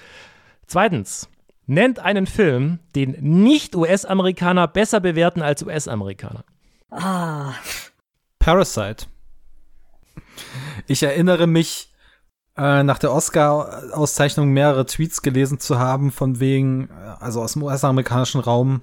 Zweitens, 0.68 1.30
nennt 1.66 2.00
einen 2.00 2.28
Film, 2.28 2.80
den 2.96 3.12
Nicht-US-Amerikaner 3.20 4.68
besser 4.68 5.00
bewerten 5.00 5.42
als 5.42 5.64
US-Amerikaner. 5.64 6.44
Ah, 6.90 7.54
Parasite. 8.40 9.08
Ich 10.88 11.04
erinnere 11.04 11.48
mich, 11.48 11.94
äh, 12.58 12.84
nach 12.84 12.98
der 12.98 13.14
Oscar-Auszeichnung 13.14 14.50
mehrere 14.50 14.86
Tweets 14.86 15.22
gelesen 15.22 15.60
zu 15.60 15.78
haben, 15.80 16.12
von 16.12 16.40
wegen, 16.40 16.90
äh, 16.90 16.94
also 17.20 17.42
aus 17.42 17.54
dem 17.54 17.64
US-amerikanischen 17.64 18.42
Raum, 18.42 18.82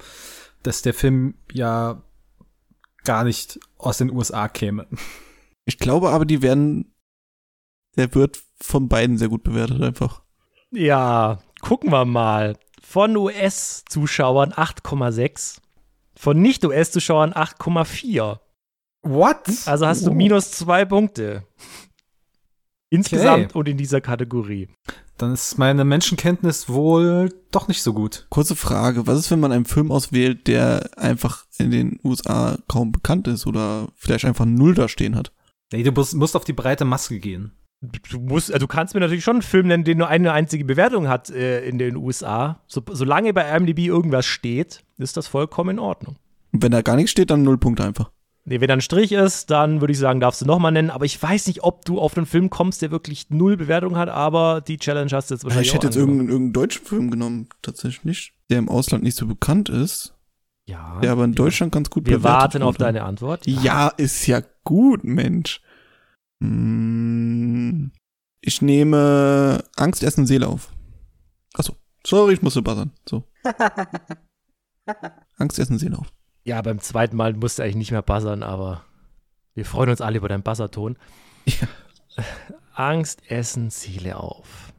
dass 0.63 0.83
der 0.83 0.95
Film 0.95 1.35
ja 1.53 2.03
gar 3.05 3.25
nicht 3.25 3.59
aus 3.77 3.99
den 3.99 4.11
USA 4.11 4.49
käme. 4.49 4.87
Ich 5.65 5.79
glaube 5.79 6.11
aber, 6.11 6.25
die 6.25 6.43
werden, 6.43 6.95
der 7.97 8.15
wird 8.15 8.43
von 8.61 8.89
beiden 8.89 9.19
sehr 9.19 9.29
gut 9.29 9.43
bewertet 9.43 9.83
einfach. 9.83 10.23
Ja, 10.71 11.39
gucken 11.61 11.91
wir 11.91 12.05
mal. 12.05 12.57
Von 12.83 13.17
US-Zuschauern 13.17 14.53
8,6. 14.53 15.61
Von 16.17 16.41
Nicht-US-Zuschauern 16.41 17.33
8,4. 17.33 18.39
What? 19.03 19.39
Also 19.67 19.87
hast 19.87 20.07
du 20.07 20.11
Oh. 20.11 20.15
minus 20.15 20.51
zwei 20.53 20.85
Punkte. 20.85 21.45
Insgesamt 22.91 23.55
und 23.55 23.69
in 23.69 23.77
dieser 23.77 24.01
Kategorie. 24.01 24.69
Dann 25.19 25.33
ist 25.33 25.59
meine 25.59 25.85
Menschenkenntnis 25.85 26.69
wohl 26.69 27.31
doch 27.51 27.69
nicht 27.69 27.83
so 27.83 27.93
gut. 27.93 28.27
Kurze 28.31 28.57
Frage, 28.57 29.07
was 29.07 29.19
ist, 29.19 29.31
wenn 29.31 29.41
man 29.41 29.53
einen 29.53 29.65
Film 29.65 29.91
auswählt, 29.91 30.47
der 30.47 30.91
einfach 30.97 31.45
in 31.59 31.71
den 31.71 31.99
USA 32.05 32.59
kaum 32.69 32.93
bekannt 32.93 33.29
ist 33.29 33.47
oder 33.47 33.89
vielleicht 33.95 34.25
einfach 34.25 34.45
null 34.45 34.75
da 34.75 34.89
stehen 34.89 35.17
hat? 35.17 35.33
Nee, 35.73 35.83
du 35.83 35.93
musst, 35.93 36.15
musst 36.15 36.37
auf 36.37 36.45
die 36.45 36.53
breite 36.53 36.85
Masse 36.85 37.19
gehen. 37.19 37.53
Du, 38.11 38.19
musst, 38.21 38.53
also 38.53 38.67
du 38.67 38.69
kannst 38.69 38.95
mir 38.95 39.01
natürlich 39.01 39.25
schon 39.25 39.37
einen 39.37 39.43
Film 39.43 39.67
nennen, 39.69 39.85
der 39.85 39.95
nur 39.95 40.09
eine 40.09 40.33
einzige 40.33 40.65
Bewertung 40.65 41.09
hat 41.09 41.31
äh, 41.31 41.67
in 41.67 41.79
den 41.79 41.97
USA. 41.97 42.63
So, 42.67 42.83
solange 42.93 43.35
bei 43.35 43.49
IMDb 43.57 43.81
irgendwas 43.87 44.25
steht, 44.27 44.84
ist 44.99 45.17
das 45.17 45.27
vollkommen 45.27 45.71
in 45.71 45.79
Ordnung. 45.79 46.17
Und 46.53 46.63
wenn 46.63 46.73
da 46.73 46.83
gar 46.83 46.97
nichts 46.97 47.11
steht, 47.11 47.31
dann 47.31 47.43
null 47.43 47.59
Punkte 47.59 47.85
einfach. 47.85 48.11
Nee, 48.47 48.61
wenn 48.61 48.69
da 48.69 48.75
ein 48.75 48.83
Strich 48.83 49.13
ist, 49.13 49.51
dann 49.51 49.81
würde 49.81 49.93
ich 49.93 49.99
sagen, 49.99 50.21
darfst 50.21 50.43
du 50.43 50.45
nochmal 50.45 50.71
nennen. 50.71 50.91
Aber 50.91 51.07
ich 51.07 51.21
weiß 51.21 51.47
nicht, 51.47 51.63
ob 51.65 51.85
du 51.87 51.99
auf 51.99 52.17
einen 52.17 52.27
Film 52.27 52.51
kommst, 52.51 52.83
der 52.83 52.91
wirklich 52.91 53.31
null 53.31 53.57
Bewertung 53.57 53.97
hat, 53.97 54.11
aber 54.11 54.61
die 54.61 54.77
Challenge 54.77 55.11
hast 55.13 55.31
du 55.31 55.35
jetzt 55.35 55.45
wahrscheinlich 55.45 55.69
ich 55.69 55.75
hätte 55.75 55.87
auch 55.87 55.91
jetzt 55.91 55.97
irgendeinen, 55.97 56.29
irgendeinen 56.29 56.53
deutschen 56.53 56.85
Film 56.85 57.11
genommen, 57.11 57.49
tatsächlich 57.63 58.05
nicht. 58.05 58.35
Der 58.51 58.59
im 58.59 58.69
Ausland 58.69 59.03
nicht 59.03 59.17
so 59.17 59.27
bekannt 59.27 59.71
ist, 59.71 60.15
Ja, 60.67 61.01
der 61.01 61.13
aber 61.13 61.25
in 61.25 61.35
Deutschland 61.35 61.73
ganz 61.73 61.89
gut 61.89 62.07
wir 62.07 62.19
bewertet 62.19 62.43
warten 62.43 62.63
auf 62.63 62.75
wurde. 62.75 62.85
deine 62.85 63.05
Antwort. 63.05 63.47
Ja, 63.47 63.89
ist 63.89 64.27
ja 64.27 64.43
gut, 64.65 65.05
Mensch. 65.05 65.63
Hm, 66.43 67.93
Ich 68.43 68.61
nehme 68.61 69.65
Angst, 69.77 70.03
Essen, 70.03 70.27
Seele 70.27 70.49
auf. 70.49 70.71
Achso, 71.55 71.75
sorry, 72.07 72.35
ich 72.35 72.43
musste 72.43 72.61
buzzern. 72.61 72.91
So. 73.09 73.25
Angst, 75.37 75.59
Essen, 75.59 75.79
Seele 75.79 75.99
auf. 75.99 76.13
Ja, 76.45 76.61
beim 76.63 76.79
zweiten 76.79 77.17
Mal 77.17 77.33
musst 77.35 77.59
du 77.59 77.63
eigentlich 77.63 77.77
nicht 77.77 77.91
mehr 77.91 78.03
buzzern, 78.03 78.43
aber 78.43 78.85
wir 79.55 79.65
freuen 79.65 79.91
uns 79.91 80.01
alle 80.01 80.19
über 80.19 80.29
deinen 80.29 80.43
Buzzerton. 80.43 80.99
Ja. 81.47 81.69
Angst, 82.75 83.23
Essen, 83.29 83.71
Ziele 83.71 84.17
auf. 84.17 84.73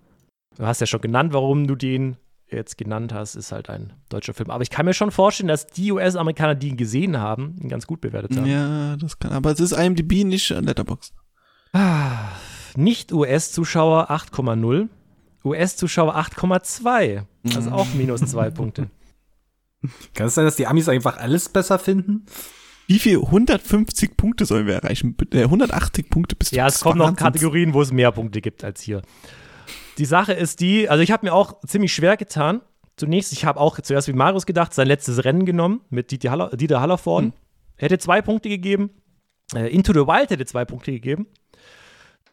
Du 0.58 0.66
hast 0.66 0.82
ja 0.82 0.88
schon 0.88 1.02
genannt, 1.02 1.34
warum 1.34 1.68
du 1.68 1.76
den 1.76 2.18
jetzt 2.48 2.78
genannt 2.78 3.14
hast, 3.14 3.36
ist 3.36 3.52
halt 3.52 3.70
ein 3.70 3.94
deutscher 4.10 4.34
Film. 4.34 4.50
Aber 4.50 4.62
ich 4.64 4.70
kann 4.70 4.86
mir 4.86 4.94
schon 4.94 5.12
vorstellen, 5.12 5.48
dass 5.48 5.68
die 5.68 5.92
US-Amerikaner, 5.92 6.56
die 6.56 6.70
ihn 6.70 6.78
gesehen 6.78 7.18
haben, 7.18 7.56
ihn 7.62 7.70
ganz 7.70 7.88
gut 7.88 8.02
bewertet 8.02 8.38
haben. 8.38 8.46
Ja, 8.46 8.96
das 8.98 9.18
kann. 9.20 9.32
Aber 9.32 9.52
es 9.52 9.60
ist 9.60 9.72
IMDb, 9.72 10.24
nicht 10.24 10.50
Letterboxd. 10.50 11.14
Ah, 11.74 12.30
Nicht-US-Zuschauer 12.76 14.12
8,0, 14.12 14.88
US-Zuschauer 15.44 16.16
8,2. 16.16 17.26
Also 17.56 17.72
auch 17.72 17.94
minus 17.94 18.22
zwei 18.22 18.50
Punkte. 18.52 18.90
Kann 20.14 20.28
es 20.28 20.36
sein, 20.36 20.46
dass 20.46 20.56
die 20.56 20.68
Amis 20.68 20.90
einfach 20.90 21.18
alles 21.18 21.50
besser 21.50 21.80
finden? 21.80 22.26
Wie 22.88 23.00
viel? 23.00 23.18
150 23.18 24.16
Punkte 24.16 24.46
sollen 24.46 24.68
wir 24.68 24.76
erreichen? 24.76 25.16
Äh, 25.32 25.44
180 25.44 26.10
Punkte 26.10 26.36
bis 26.36 26.52
Ja, 26.52 26.68
es 26.68 26.82
kommen 26.82 27.00
noch 27.00 27.16
Kategorien, 27.16 27.74
wo 27.74 27.82
es 27.82 27.92
mehr 27.92 28.12
Punkte 28.12 28.42
gibt 28.42 28.64
als 28.64 28.82
hier. 28.82 29.02
Die 29.98 30.06
Sache 30.06 30.34
ist 30.34 30.60
die, 30.60 30.90
also 30.90 31.02
ich 31.02 31.12
habe 31.12 31.26
mir 31.26 31.34
auch 31.34 31.62
ziemlich 31.66 31.94
schwer 31.94 32.18
getan. 32.18 32.62
Zunächst, 32.98 33.34
ich 33.34 33.46
habe 33.46 33.60
auch 33.60 33.80
zuerst 33.82 34.08
wie 34.08 34.14
Marius 34.14 34.46
gedacht, 34.46 34.74
sein 34.74 34.88
letztes 34.88 35.26
Rennen 35.26 35.46
genommen 35.46 35.82
mit 35.90 36.12
Dieter, 36.12 36.32
Haller, 36.32 36.56
Dieter 36.56 36.82
Hallervorn. 36.82 37.34
Hätte 37.76 37.98
zwei 37.98 38.22
Punkte 38.22 38.50
gegeben. 38.50 38.90
Äh, 39.54 39.74
Into 39.74 39.94
the 39.94 40.00
Wild 40.00 40.30
hätte 40.30 40.46
zwei 40.46 40.64
Punkte 40.64 40.92
gegeben. 40.92 41.28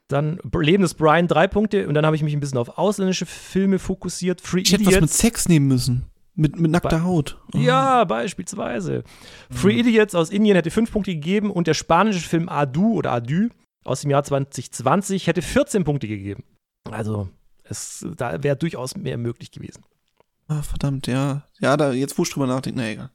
Dann 0.08 0.38
Leben 0.60 0.82
des 0.82 0.94
Brian 0.94 1.26
drei 1.26 1.48
Punkte. 1.48 1.88
Und 1.88 1.94
dann 1.94 2.06
habe 2.06 2.14
ich 2.14 2.22
mich 2.22 2.34
ein 2.34 2.40
bisschen 2.40 2.58
auf 2.58 2.78
ausländische 2.78 3.26
Filme 3.26 3.78
fokussiert. 3.78 4.40
Free 4.40 4.60
Ich 4.60 4.72
hätte 4.72 4.84
was 4.84 4.92
mit 4.92 4.96
Idiots. 4.96 5.18
Sex 5.18 5.48
nehmen 5.48 5.66
müssen. 5.66 6.04
Mit, 6.34 6.58
mit 6.58 6.70
nackter 6.70 7.04
Haut. 7.04 7.38
Ja, 7.52 8.04
beispielsweise. 8.04 9.04
Free 9.50 9.80
Idiots 9.80 10.14
aus 10.14 10.30
Indien 10.30 10.56
hätte 10.56 10.70
fünf 10.70 10.90
Punkte 10.90 11.12
gegeben 11.14 11.50
und 11.50 11.66
der 11.66 11.74
spanische 11.74 12.26
Film 12.26 12.48
Adu 12.48 12.94
oder 12.94 13.12
Adu 13.12 13.48
aus 13.84 14.00
dem 14.00 14.10
Jahr 14.10 14.24
2020 14.24 15.26
hätte 15.26 15.42
14 15.42 15.84
Punkte 15.84 16.08
gegeben. 16.08 16.44
Also, 16.90 17.28
es, 17.64 18.06
da 18.16 18.42
wäre 18.42 18.56
durchaus 18.56 18.96
mehr 18.96 19.18
möglich 19.18 19.50
gewesen. 19.50 19.84
Ah, 20.48 20.62
verdammt, 20.62 21.06
ja. 21.06 21.46
Ja, 21.60 21.76
da, 21.76 21.92
jetzt 21.92 22.18
ich 22.18 22.30
drüber 22.30 22.46
nachdenke, 22.46 22.78
na 22.78 22.88
egal. 22.88 23.10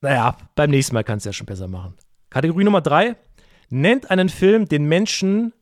Naja, 0.00 0.36
beim 0.54 0.70
nächsten 0.70 0.94
Mal 0.94 1.04
kannst 1.04 1.26
du 1.26 1.28
ja 1.28 1.32
schon 1.32 1.46
besser 1.46 1.68
machen. 1.68 1.94
Kategorie 2.30 2.64
Nummer 2.64 2.80
drei. 2.80 3.16
Nennt 3.70 4.10
einen 4.10 4.28
Film, 4.28 4.66
den 4.68 4.84
Menschen, 4.84 5.52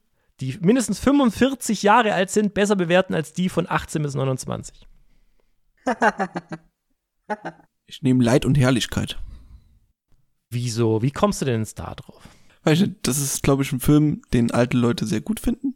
die 0.40 0.58
mindestens 0.60 0.98
45 0.98 1.82
Jahre 1.82 2.14
alt 2.14 2.30
sind, 2.30 2.54
besser 2.54 2.76
bewerten 2.76 3.14
als 3.14 3.32
die 3.32 3.48
von 3.48 3.66
18 3.68 4.02
bis 4.02 4.14
29. 4.14 4.86
Ich 7.86 8.02
nehme 8.02 8.24
Leid 8.24 8.44
und 8.44 8.56
Herrlichkeit. 8.56 9.18
Wieso? 10.50 11.02
Wie 11.02 11.10
kommst 11.10 11.40
du 11.40 11.46
denn 11.46 11.60
jetzt 11.60 11.78
da 11.78 11.94
drauf? 11.94 12.22
Weißt 12.64 12.82
du, 12.82 12.88
das 13.02 13.18
ist, 13.18 13.42
glaube 13.42 13.62
ich, 13.62 13.72
ein 13.72 13.80
Film, 13.80 14.22
den 14.32 14.50
alte 14.50 14.76
Leute 14.76 15.06
sehr 15.06 15.20
gut 15.20 15.40
finden. 15.40 15.74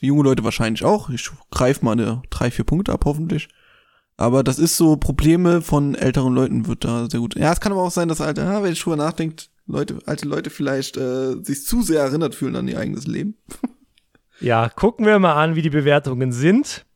Junge 0.00 0.22
Leute 0.22 0.44
wahrscheinlich 0.44 0.84
auch. 0.84 1.08
Ich 1.10 1.30
greife 1.50 1.84
mal 1.84 1.92
eine 1.92 2.22
drei, 2.30 2.50
vier 2.50 2.64
Punkte 2.64 2.92
ab, 2.92 3.04
hoffentlich. 3.04 3.48
Aber 4.16 4.42
das 4.42 4.58
ist 4.58 4.76
so, 4.76 4.96
Probleme 4.96 5.62
von 5.62 5.94
älteren 5.94 6.34
Leuten 6.34 6.66
wird 6.66 6.84
da 6.84 7.08
sehr 7.08 7.20
gut. 7.20 7.36
Ja, 7.36 7.52
es 7.52 7.60
kann 7.60 7.72
aber 7.72 7.82
auch 7.82 7.90
sein, 7.90 8.08
dass 8.08 8.20
alte, 8.20 8.42
ja, 8.42 8.62
wenn 8.62 8.72
ich 8.72 8.80
drüber 8.80 8.96
nachdenkt, 8.96 9.50
Leute, 9.66 9.98
alte 10.06 10.26
Leute 10.26 10.50
vielleicht 10.50 10.96
äh, 10.96 11.36
sich 11.42 11.64
zu 11.64 11.82
sehr 11.82 12.02
erinnert 12.02 12.34
fühlen 12.34 12.56
an 12.56 12.68
ihr 12.68 12.78
eigenes 12.78 13.06
Leben. 13.06 13.36
Ja, 14.40 14.68
gucken 14.68 15.04
wir 15.04 15.18
mal 15.18 15.34
an, 15.34 15.56
wie 15.56 15.62
die 15.62 15.70
Bewertungen 15.70 16.30
sind. 16.30 16.86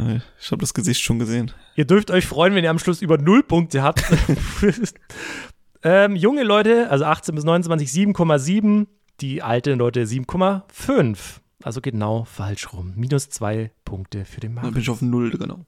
Äh, 0.00 0.20
Ich 0.40 0.50
habe 0.50 0.60
das 0.60 0.74
Gesicht 0.74 1.00
schon 1.02 1.18
gesehen. 1.18 1.52
Ihr 1.76 1.84
dürft 1.86 2.10
euch 2.10 2.26
freuen, 2.26 2.54
wenn 2.54 2.64
ihr 2.64 2.70
am 2.70 2.78
Schluss 2.78 3.02
über 3.02 3.18
null 3.18 3.42
Punkte 3.42 3.82
habt. 3.82 4.02
ähm, 5.82 6.16
junge 6.16 6.42
Leute, 6.44 6.90
also 6.90 7.04
18 7.04 7.34
bis 7.34 7.44
29, 7.44 7.88
7,7. 7.90 8.86
Die 9.20 9.42
alten 9.42 9.78
Leute 9.78 10.02
7,5. 10.04 11.18
Also 11.62 11.80
genau 11.80 12.24
falsch 12.24 12.72
rum. 12.72 12.92
Minus 12.96 13.30
zwei 13.30 13.70
Punkte 13.84 14.24
für 14.24 14.40
den 14.40 14.54
Da 14.56 14.62
Mann. 14.62 14.72
bin 14.72 14.82
ich 14.82 14.90
auf 14.90 15.00
Null, 15.02 15.30
genau. 15.30 15.64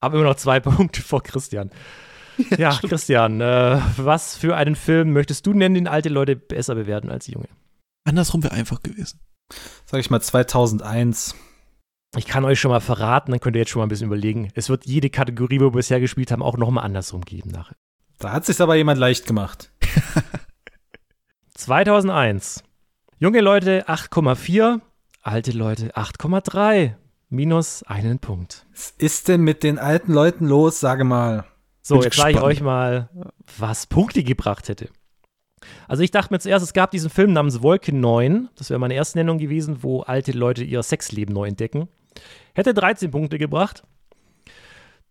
Aber 0.00 0.16
immer 0.18 0.28
noch 0.28 0.36
zwei 0.36 0.58
Punkte 0.60 1.02
vor 1.02 1.22
Christian. 1.22 1.70
Ja, 2.56 2.70
Christian, 2.82 3.40
äh, 3.40 3.80
was 3.98 4.36
für 4.36 4.56
einen 4.56 4.74
Film 4.74 5.12
möchtest 5.12 5.46
du 5.46 5.52
nennen, 5.52 5.74
den 5.74 5.86
alte 5.88 6.08
Leute 6.08 6.34
besser 6.34 6.74
bewerten 6.74 7.10
als 7.10 7.26
junge? 7.26 7.48
Andersrum 8.04 8.42
wäre 8.42 8.54
einfach 8.54 8.82
gewesen. 8.82 9.20
Sag 9.84 10.00
ich 10.00 10.10
mal 10.10 10.20
2001. 10.20 11.34
Ich 12.16 12.26
kann 12.26 12.44
euch 12.44 12.60
schon 12.60 12.70
mal 12.70 12.80
verraten, 12.80 13.30
dann 13.30 13.40
könnt 13.40 13.56
ihr 13.56 13.60
jetzt 13.60 13.70
schon 13.70 13.80
mal 13.80 13.86
ein 13.86 13.88
bisschen 13.88 14.08
überlegen. 14.08 14.48
Es 14.54 14.68
wird 14.68 14.84
jede 14.86 15.08
Kategorie, 15.08 15.60
wo 15.60 15.64
wir 15.64 15.70
bisher 15.72 15.98
gespielt 15.98 16.30
haben, 16.30 16.42
auch 16.42 16.58
nochmal 16.58 16.84
andersrum 16.84 17.22
geben 17.22 17.50
nachher. 17.50 17.76
Da 18.18 18.32
hat 18.32 18.44
sich 18.44 18.60
aber 18.60 18.74
jemand 18.76 19.00
leicht 19.00 19.26
gemacht. 19.26 19.72
2001. 21.54 22.62
Junge 23.18 23.40
Leute 23.40 23.88
8,4, 23.88 24.80
alte 25.22 25.52
Leute 25.52 25.94
8,3. 25.96 26.94
Minus 27.30 27.82
einen 27.84 28.18
Punkt. 28.18 28.66
Was 28.72 28.90
ist 28.98 29.28
denn 29.28 29.40
mit 29.40 29.62
den 29.62 29.78
alten 29.78 30.12
Leuten 30.12 30.46
los? 30.46 30.80
Sage 30.80 31.04
mal. 31.04 31.46
So, 31.80 31.94
Bin 31.94 32.04
jetzt 32.04 32.16
sage 32.16 32.32
ich 32.32 32.40
euch 32.42 32.60
mal, 32.60 33.08
was 33.58 33.86
Punkte 33.86 34.22
gebracht 34.22 34.68
hätte. 34.68 34.90
Also 35.88 36.02
ich 36.02 36.10
dachte 36.10 36.34
mir 36.34 36.40
zuerst, 36.40 36.62
es 36.62 36.74
gab 36.74 36.90
diesen 36.90 37.08
Film 37.08 37.32
namens 37.32 37.62
Wolke 37.62 37.94
9, 37.94 38.50
das 38.56 38.68
wäre 38.68 38.78
meine 38.78 38.94
erste 38.94 39.18
Nennung 39.18 39.38
gewesen, 39.38 39.82
wo 39.82 40.00
alte 40.00 40.32
Leute 40.32 40.62
ihr 40.62 40.82
Sexleben 40.82 41.34
neu 41.34 41.46
entdecken. 41.46 41.88
Hätte 42.54 42.74
13 42.74 43.10
Punkte 43.10 43.38
gebracht. 43.38 43.84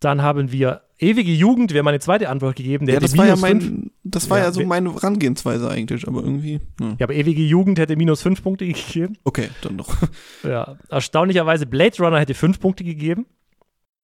Dann 0.00 0.22
haben 0.22 0.50
wir 0.50 0.82
Ewige 0.98 1.32
Jugend, 1.32 1.72
wäre 1.72 1.82
meine 1.84 2.00
zweite 2.00 2.28
Antwort 2.28 2.56
gegeben. 2.56 2.86
Der 2.86 2.94
Ja, 2.94 3.00
das 3.00 3.16
war 3.16 3.26
ja 3.26 3.36
mein, 3.36 3.90
das 4.04 4.30
war 4.30 4.38
Ja, 4.38 4.44
ja, 4.44 4.52
so 4.52 4.64
meine 4.64 4.92
Herangehensweise 4.92 5.68
eigentlich, 5.68 6.06
aber 6.06 6.22
irgendwie, 6.22 6.60
ja. 6.80 6.96
Ja, 6.98 7.06
aber 7.06 7.14
Ewige 7.14 7.42
Jugend 7.42 7.78
hätte 7.78 7.96
minus 7.96 8.22
5 8.22 8.42
Punkte 8.42 8.66
gegeben. 8.72 9.16
Okay, 9.24 9.50
dann 9.62 9.78
doch. 9.78 9.96
Ja, 10.44 10.76
erstaunlicherweise 10.88 11.66
Blade 11.66 11.96
Runner 11.98 12.18
hätte 12.20 12.34
5 12.34 12.60
Punkte 12.60 12.84
gegeben. 12.84 13.26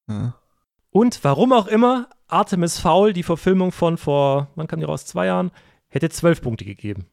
Ja. 0.09 0.35
Und 0.91 1.23
warum 1.23 1.53
auch 1.53 1.67
immer, 1.67 2.09
Artemis 2.27 2.79
Fowl, 2.79 3.13
die 3.13 3.23
Verfilmung 3.23 3.73
von 3.73 3.97
vor, 3.97 4.51
wann 4.57 4.67
kam 4.67 4.81
die 4.81 4.87
raus? 4.87 5.07
Zwei 5.07 5.27
Jahren, 5.27 5.51
hätte 5.89 6.09
12 6.09 6.43
Punkte 6.43 6.65
gegeben. 6.65 7.07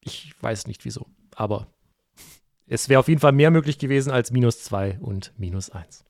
Ich 0.00 0.34
weiß 0.40 0.66
nicht 0.66 0.84
wieso, 0.84 1.06
aber 1.34 1.68
es 2.70 2.88
wäre 2.88 3.00
auf 3.00 3.08
jeden 3.08 3.20
Fall 3.20 3.32
mehr 3.32 3.50
möglich 3.50 3.78
gewesen 3.78 4.12
als 4.12 4.30
minus 4.30 4.62
2 4.62 4.98
und 5.00 5.32
minus 5.36 5.70
1. 5.70 6.04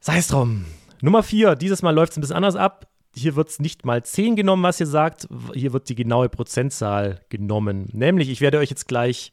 Sei 0.00 0.18
es 0.18 0.26
drum. 0.26 0.66
Nummer 1.00 1.22
4, 1.22 1.54
dieses 1.54 1.82
Mal 1.82 1.94
läuft 1.94 2.12
es 2.12 2.18
ein 2.18 2.20
bisschen 2.20 2.36
anders 2.36 2.56
ab. 2.56 2.88
Hier 3.14 3.36
wird 3.36 3.48
es 3.48 3.60
nicht 3.60 3.84
mal 3.84 4.02
10 4.02 4.34
genommen, 4.34 4.64
was 4.64 4.80
ihr 4.80 4.86
sagt. 4.86 5.28
Hier 5.54 5.72
wird 5.72 5.88
die 5.88 5.94
genaue 5.94 6.28
Prozentzahl 6.28 7.20
genommen. 7.28 7.88
Nämlich, 7.92 8.28
ich 8.28 8.40
werde 8.40 8.58
euch 8.58 8.70
jetzt 8.70 8.88
gleich 8.88 9.32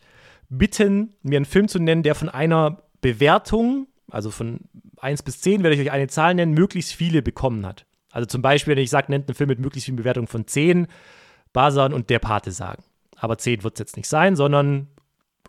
bitten, 0.50 1.16
mir 1.24 1.38
einen 1.38 1.46
Film 1.46 1.68
zu 1.68 1.80
nennen, 1.80 2.04
der 2.04 2.14
von 2.14 2.30
einer 2.30 2.84
Bewertung, 3.02 3.88
also 4.12 4.30
von 4.30 4.60
1 4.98 5.24
bis 5.24 5.42
10 5.42 5.64
werde 5.64 5.76
ich 5.76 5.82
euch 5.82 5.92
eine 5.92 6.08
Zahl 6.08 6.36
nennen, 6.36 6.54
möglichst 6.54 6.94
viele 6.94 7.24
bekommen 7.24 7.66
hat. 7.66 7.88
Also 8.12 8.28
zum 8.28 8.44
Beispiel, 8.44 8.76
wenn 8.76 8.84
ich 8.84 8.92
sage, 8.92 9.12
nennt 9.12 9.28
einen 9.28 9.36
Film 9.36 9.48
mit 9.48 9.60
möglichst 9.60 9.86
vielen 9.86 9.98
Bewertungen 9.98 10.28
von 10.28 10.46
10, 10.46 10.86
Basan 11.54 11.94
und 11.94 12.12
Der 12.12 12.20
Pate 12.20 12.52
sagen. 12.52 12.84
Aber 13.16 13.40
10 13.40 13.64
wird 13.64 13.76
es 13.76 13.80
jetzt 13.80 13.98
nicht 13.98 14.08
sein, 14.08 14.36
sondern 14.36 14.90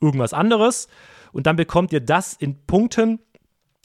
irgendwas 0.01 0.33
anderes. 0.33 0.89
Und 1.33 1.47
dann 1.47 1.57
bekommt 1.57 1.93
ihr 1.93 2.01
das 2.01 2.35
in 2.35 2.67
Punkten, 2.67 3.21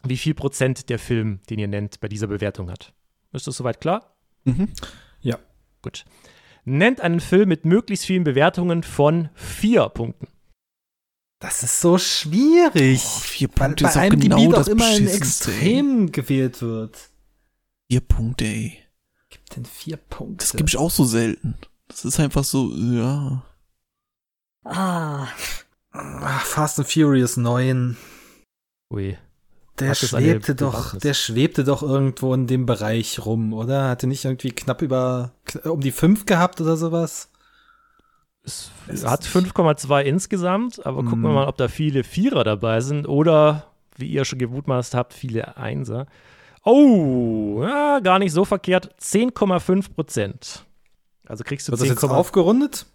wie 0.04 0.18
viel 0.18 0.34
Prozent 0.34 0.90
der 0.90 1.00
Film, 1.00 1.40
den 1.50 1.60
ihr 1.60 1.68
nennt, 1.68 2.00
bei 2.00 2.08
dieser 2.08 2.28
Bewertung 2.28 2.70
hat. 2.70 2.94
Ist 3.34 3.48
das 3.48 3.58
soweit 3.58 3.82
klar? 3.82 4.16
Mhm. 4.46 4.70
Ja. 5.22 5.40
Gut. 5.82 6.06
Nennt 6.64 7.02
einen 7.02 7.20
Film 7.20 7.50
mit 7.50 7.66
möglichst 7.66 8.06
vielen 8.06 8.24
Bewertungen 8.24 8.84
von 8.84 9.30
vier 9.36 9.90
Punkten. 9.90 10.28
Das 11.40 11.62
ist 11.64 11.82
so 11.82 11.98
schwierig. 11.98 13.04
Oh, 13.06 13.20
vier 13.20 13.50
weil 13.50 13.68
Punkte 13.68 13.84
bei 13.84 13.90
ist 13.90 13.98
auch 13.98 14.02
einem 14.02 14.20
genau 14.20 14.38
DB 14.38 14.50
doch 14.50 14.58
das 14.58 14.68
immer 14.68 14.90
ey. 14.90 15.08
Extrem 15.08 16.12
gewählt 16.12 16.62
wird. 16.62 16.98
Vier 17.92 18.02
Punkte, 18.02 18.46
ey. 18.46 18.80
Gibt 19.30 19.56
denn 19.56 19.66
vier 19.66 19.98
Punkte? 19.98 20.38
Das 20.38 20.54
gebe 20.54 20.70
ich 20.70 20.78
auch 20.78 20.90
so 20.90 21.04
selten. 21.04 21.56
Das 21.88 22.06
ist 22.06 22.20
einfach 22.20 22.44
so, 22.44 22.72
ja. 22.74 23.44
Ah, 24.64 25.28
Fast 26.44 26.80
and 26.80 26.88
Furious 26.92 27.38
9. 27.38 27.98
Ui. 28.94 29.18
Der 29.80 29.90
das 29.90 30.00
schwebte 30.10 30.56
doch, 30.56 30.72
Bewandtnis? 30.74 31.02
der 31.04 31.14
schwebte 31.14 31.64
doch 31.66 31.84
irgendwo 31.84 32.34
in 32.34 32.48
dem 32.48 32.66
Bereich 32.66 33.26
rum, 33.26 33.52
oder? 33.54 33.90
Hatte 33.90 34.08
nicht 34.08 34.24
irgendwie 34.24 34.52
knapp 34.52 34.82
über 34.82 35.32
kn- 35.48 35.68
um 35.68 35.82
die 35.82 35.92
5 35.92 36.26
gehabt 36.26 36.62
oder 36.62 36.78
sowas? 36.78 37.30
Es 38.44 38.72
Es 38.88 39.06
hat 39.06 39.22
nicht- 39.22 39.32
5,2 39.32 40.02
insgesamt, 40.04 40.86
aber 40.86 41.04
gucken 41.04 41.22
wir 41.24 41.30
Mhm. 41.30 41.36
mal, 41.36 41.48
ob 41.48 41.58
da 41.58 41.68
viele 41.68 42.04
Vierer 42.04 42.44
dabei 42.46 42.80
sind 42.80 43.08
oder, 43.08 43.68
wie 43.98 44.08
ihr 44.08 44.24
schon 44.24 44.40
gemutmaßt 44.40 44.94
habt, 44.96 45.14
viele 45.14 45.58
Einser. 45.58 46.06
Oh, 46.64 47.62
ja, 47.64 48.00
gar 48.00 48.20
nicht 48.20 48.32
so 48.32 48.46
verkehrt. 48.46 48.96
10,5 49.00 49.94
Prozent. 49.94 50.66
Also 51.28 51.44
kriegst 51.44 51.68
du 51.68 51.72
Wird 51.72 51.82
das 51.82 51.88
10, 51.88 51.96
jetzt 51.96 52.04
aufgerundet? 52.06 52.86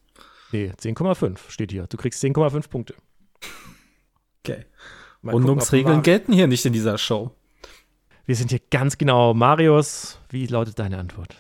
Nee, 0.52 0.70
10,5 0.70 1.38
steht 1.48 1.72
hier. 1.72 1.86
Du 1.86 1.96
kriegst 1.96 2.22
10,5 2.22 2.68
Punkte. 2.68 2.94
Okay. 4.44 4.64
Mal 5.22 5.32
gucken, 5.32 5.46
Rundungsregeln 5.48 5.96
Mar- 5.96 6.02
gelten 6.02 6.32
hier 6.32 6.46
nicht 6.46 6.64
in 6.64 6.72
dieser 6.72 6.96
Show. 6.98 7.30
Wir 8.26 8.36
sind 8.36 8.50
hier 8.50 8.60
ganz 8.70 8.96
genau. 8.98 9.34
Marius, 9.34 10.18
wie 10.30 10.46
lautet 10.46 10.78
deine 10.78 10.98
Antwort? 10.98 11.36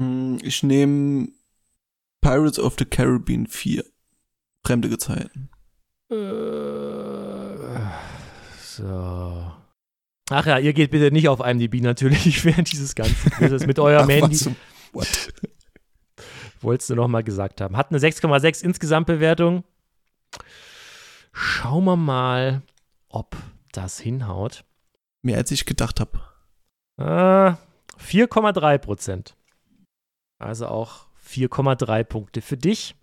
Hm, 0.00 0.38
Ich 0.42 0.62
nehme 0.62 1.28
Pirates 2.20 2.58
of 2.58 2.74
the 2.78 2.84
Caribbean 2.84 3.46
4. 3.46 3.84
Fremde 4.66 4.88
Gezeiten. 4.88 5.48
Äh, 6.10 6.16
so. 8.62 9.52
Ach 10.30 10.46
ja, 10.46 10.58
ihr 10.58 10.72
geht 10.72 10.90
bitte 10.90 11.10
nicht 11.10 11.28
auf 11.28 11.40
IMDb 11.40 11.80
natürlich 11.82 12.44
während 12.44 12.72
dieses 12.72 12.94
ganzen 12.94 13.30
Quizzes 13.30 13.66
mit 13.66 13.78
eurem 13.78 14.04
Ach, 14.06 14.08
Handy. 14.08 14.38
was? 14.92 15.28
Wolltest 16.64 16.90
du 16.90 16.94
noch 16.94 17.08
mal 17.08 17.22
gesagt 17.22 17.60
haben. 17.60 17.76
Hat 17.76 17.90
eine 17.90 17.98
6,6 17.98 18.64
Insgesamtbewertung. 18.64 19.64
Schauen 21.32 21.84
wir 21.84 21.96
mal, 21.96 22.62
ob 23.08 23.36
das 23.72 23.98
hinhaut. 23.98 24.64
Mehr 25.22 25.36
als 25.38 25.50
ich 25.50 25.66
gedacht 25.66 26.00
habe. 26.00 26.20
Ah, 26.96 27.58
4,3 27.98 28.78
Prozent. 28.78 29.36
Also 30.38 30.66
auch 30.68 31.06
4,3 31.28 32.04
Punkte 32.04 32.40
für 32.40 32.56
dich. 32.56 32.94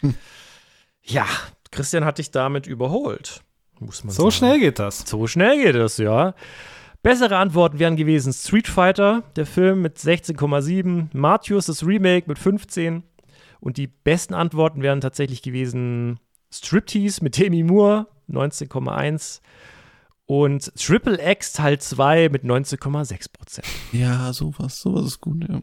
Hm. 0.00 0.14
Ja, 1.02 1.26
Christian 1.70 2.04
hat 2.04 2.18
dich 2.18 2.30
damit 2.30 2.66
überholt. 2.66 3.42
Muss 3.78 4.04
man 4.04 4.12
So 4.12 4.24
sagen. 4.24 4.32
schnell 4.32 4.58
geht 4.60 4.78
das. 4.78 5.00
So 5.00 5.26
schnell 5.26 5.62
geht 5.62 5.74
es, 5.74 5.96
ja. 5.98 6.34
Bessere 7.02 7.36
Antworten 7.36 7.80
wären 7.80 7.96
gewesen 7.96 8.32
Street 8.32 8.68
Fighter, 8.68 9.24
der 9.34 9.44
Film 9.44 9.82
mit 9.82 9.98
16,7, 9.98 11.08
Martius, 11.12 11.66
das 11.66 11.84
Remake 11.84 12.28
mit 12.28 12.38
15 12.38 13.02
und 13.58 13.76
die 13.76 13.88
besten 13.88 14.34
Antworten 14.34 14.82
wären 14.82 15.00
tatsächlich 15.00 15.42
gewesen 15.42 16.20
Striptease 16.52 17.24
mit 17.24 17.36
Demi 17.36 17.64
Moore, 17.64 18.06
19,1 18.30 19.40
und 20.26 20.72
Triple 20.76 21.18
X 21.32 21.54
Teil 21.54 21.80
2 21.80 22.28
mit 22.28 22.44
19,6 22.44 23.32
Prozent. 23.32 23.66
Ja, 23.90 24.32
sowas, 24.32 24.80
sowas 24.80 25.06
ist 25.06 25.20
gut, 25.20 25.44
ja. 25.48 25.60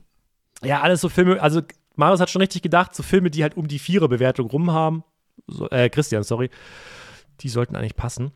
Ja, 0.62 0.82
alles 0.82 1.00
so 1.00 1.08
Filme, 1.08 1.42
also 1.42 1.62
Marius 1.96 2.20
hat 2.20 2.30
schon 2.30 2.42
richtig 2.42 2.64
gedacht, 2.64 2.94
so 2.94 3.02
Filme, 3.02 3.30
die 3.32 3.44
halt 3.44 3.56
um 3.56 3.70
die 3.70 3.80
Vierer-Bewertung 3.80 4.50
rum 4.50 4.72
haben, 4.72 5.06
so, 5.48 5.70
äh, 5.70 5.90
Christian, 5.90 6.24
sorry, 6.24 6.50
die 7.40 7.50
sollten 7.50 7.78
eigentlich 7.78 7.96
passen. 7.96 8.32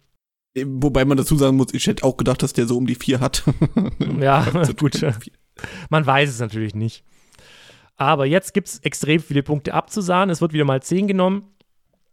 Wobei 0.56 1.04
man 1.06 1.18
dazu 1.18 1.36
sagen 1.36 1.58
muss, 1.58 1.74
ich 1.74 1.88
hätte 1.88 2.04
auch 2.04 2.16
gedacht, 2.16 2.44
dass 2.44 2.54
der 2.54 2.68
so 2.68 2.78
um 2.78 2.86
die 2.86 2.96
vier 2.96 3.20
hat. 3.20 3.44
Ja, 4.20 4.46
gut. 4.80 5.02
Man 5.90 6.06
weiß 6.06 6.30
es 6.30 6.40
natürlich 6.40 6.76
nicht. 6.76 7.04
Aber 7.96 8.26
jetzt 8.26 8.54
gibt 8.54 8.68
es 8.68 8.80
extrem 8.80 9.22
viele 9.22 9.44
Punkte 9.44 9.74
abzusahnen. 9.74 10.30
Es 10.32 10.42
wird 10.42 10.54
wieder 10.54 10.66
mal 10.66 10.82
10 10.82 11.08
genommen. 11.08 11.48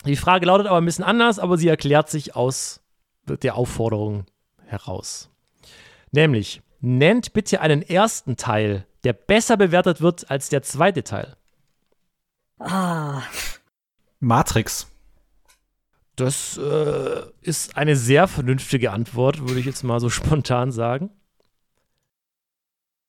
Die 0.05 0.17
Frage 0.17 0.47
lautet 0.47 0.67
aber 0.67 0.79
ein 0.79 0.85
bisschen 0.85 1.05
anders, 1.05 1.39
aber 1.39 1.57
sie 1.59 1.69
erklärt 1.69 2.11
sich 2.11 2.37
aus 2.37 2.81
der 3.27 3.55
Aufforderung 3.55 4.25
heraus. 4.67 5.31
Nämlich, 6.11 6.63
nennt 6.81 7.33
bitte 7.33 7.61
einen 7.61 7.83
ersten 7.83 8.37
Teil, 8.37 8.87
der 9.05 9.13
besser 9.13 9.57
bewertet 9.57 10.01
wird 10.01 10.31
als 10.31 10.49
der 10.49 10.63
zweite 10.63 11.05
Teil. 11.05 11.37
ah, 12.59 13.23
Matrix. 14.21 14.87
Das 16.21 16.59
äh, 16.59 17.23
ist 17.41 17.77
eine 17.77 17.97
sehr 17.97 18.29
vernünftige 18.29 18.93
Antwort, 18.93 19.41
würde 19.41 19.59
ich 19.59 19.67
jetzt 19.67 19.83
mal 19.83 20.01
so 20.01 20.11
spontan 20.11 20.71
sagen. 20.73 21.11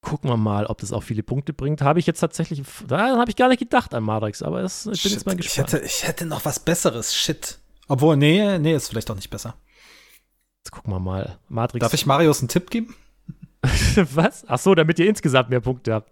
Gucken 0.02 0.30
wir 0.30 0.38
mal, 0.38 0.66
ob 0.66 0.80
das 0.80 0.94
auch 0.94 1.04
viele 1.04 1.22
Punkte 1.22 1.54
bringt. 1.54 1.82
Habe 1.82 2.00
ich 2.00 2.08
jetzt 2.08 2.20
tatsächlich, 2.20 2.64
da 2.88 3.18
habe 3.18 3.30
ich 3.30 3.36
gar 3.36 3.50
nicht 3.50 3.60
gedacht 3.60 3.94
an 3.94 4.04
Matrix, 4.04 4.42
aber 4.42 4.62
es, 4.62 4.88
ich 4.88 5.04
bin 5.04 5.12
jetzt 5.12 5.26
mal 5.26 5.34
Shit, 5.34 5.42
ich, 5.42 5.46
gespannt. 5.48 5.74
hätte, 5.74 5.86
ich 5.86 6.08
hätte 6.08 6.26
noch 6.26 6.44
was 6.44 6.60
Besseres. 6.60 7.14
Shit. 7.14 7.60
Obwohl, 7.88 8.18
nee, 8.18 8.58
nee, 8.58 8.74
ist 8.74 8.88
vielleicht 8.88 9.12
auch 9.12 9.16
nicht 9.16 9.30
besser. 9.30 9.56
Jetzt 10.64 10.72
gucken 10.72 10.92
wir 10.92 11.00
mal. 11.00 11.38
Matrix. 11.50 11.82
Darf 11.82 11.94
ich 11.94 12.06
Marius 12.06 12.40
einen 12.40 12.48
Tipp 12.48 12.72
geben? 12.72 12.96
Was? 14.14 14.44
Ach 14.48 14.58
so, 14.58 14.74
damit 14.74 14.98
ihr 14.98 15.08
insgesamt 15.08 15.50
mehr 15.50 15.60
Punkte 15.60 15.94
habt. 15.94 16.12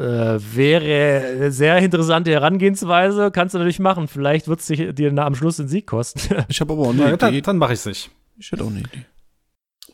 Äh, 0.00 0.38
wäre 0.56 1.32
eine 1.36 1.52
sehr 1.52 1.76
interessante 1.78 2.30
Herangehensweise. 2.30 3.30
Kannst 3.30 3.54
du 3.54 3.58
natürlich 3.58 3.78
machen. 3.80 4.08
Vielleicht 4.08 4.48
wird 4.48 4.60
es 4.60 4.66
dir 4.66 5.12
nach 5.12 5.26
am 5.26 5.34
Schluss 5.34 5.56
den 5.58 5.68
Sieg 5.68 5.86
kosten. 5.86 6.20
Ich 6.48 6.60
habe 6.60 6.72
aber 6.72 6.82
auch 6.82 6.90
eine 6.90 7.02
Na, 7.10 7.16
dann 7.16 7.30
Idee. 7.34 7.42
dann 7.42 7.58
mache 7.58 7.74
ich 7.74 7.80
es 7.80 7.86
nicht. 7.86 8.10
Ich 8.38 8.50
hätte 8.50 8.64
auch 8.64 8.68
eine 8.70 8.80
Idee. 8.80 9.04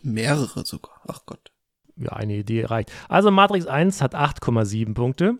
Mehrere 0.02 0.64
sogar. 0.64 1.00
Ach 1.08 1.20
Gott. 1.26 1.50
ja, 1.96 2.12
eine 2.12 2.34
Idee 2.36 2.64
reicht. 2.66 2.92
Also 3.08 3.30
Matrix 3.30 3.66
1 3.66 4.00
hat 4.02 4.14
8,7 4.14 4.94
Punkte. 4.94 5.34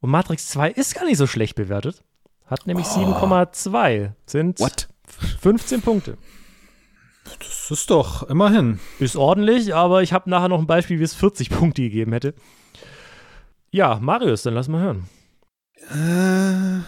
Und 0.00 0.10
Matrix 0.10 0.48
2 0.48 0.70
ist 0.72 0.94
gar 0.94 1.04
nicht 1.04 1.18
so 1.18 1.26
schlecht 1.26 1.54
bewertet. 1.54 2.02
Hat 2.46 2.66
nämlich 2.66 2.86
7,2. 2.86 4.12
Sind 4.26 4.58
What? 4.60 4.88
15 5.40 5.82
Punkte. 5.82 6.18
Das 7.38 7.70
ist 7.70 7.90
doch 7.90 8.24
immerhin. 8.24 8.78
Ist 8.98 9.16
ordentlich, 9.16 9.74
aber 9.74 10.02
ich 10.02 10.12
habe 10.12 10.30
nachher 10.30 10.48
noch 10.48 10.60
ein 10.60 10.66
Beispiel, 10.66 10.98
wie 11.00 11.04
es 11.04 11.14
40 11.14 11.50
Punkte 11.50 11.82
gegeben 11.82 12.12
hätte. 12.12 12.34
Ja, 13.70 13.98
Marius, 14.00 14.42
dann 14.42 14.54
lass 14.54 14.68
mal 14.68 14.80
hören. 14.82 15.08
Äh, 15.90 16.82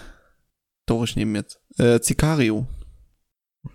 doch, 0.86 1.04
ich 1.04 1.16
nehme 1.16 1.38
jetzt. 1.38 1.60
Äh, 1.76 2.00
Sicario. 2.02 2.66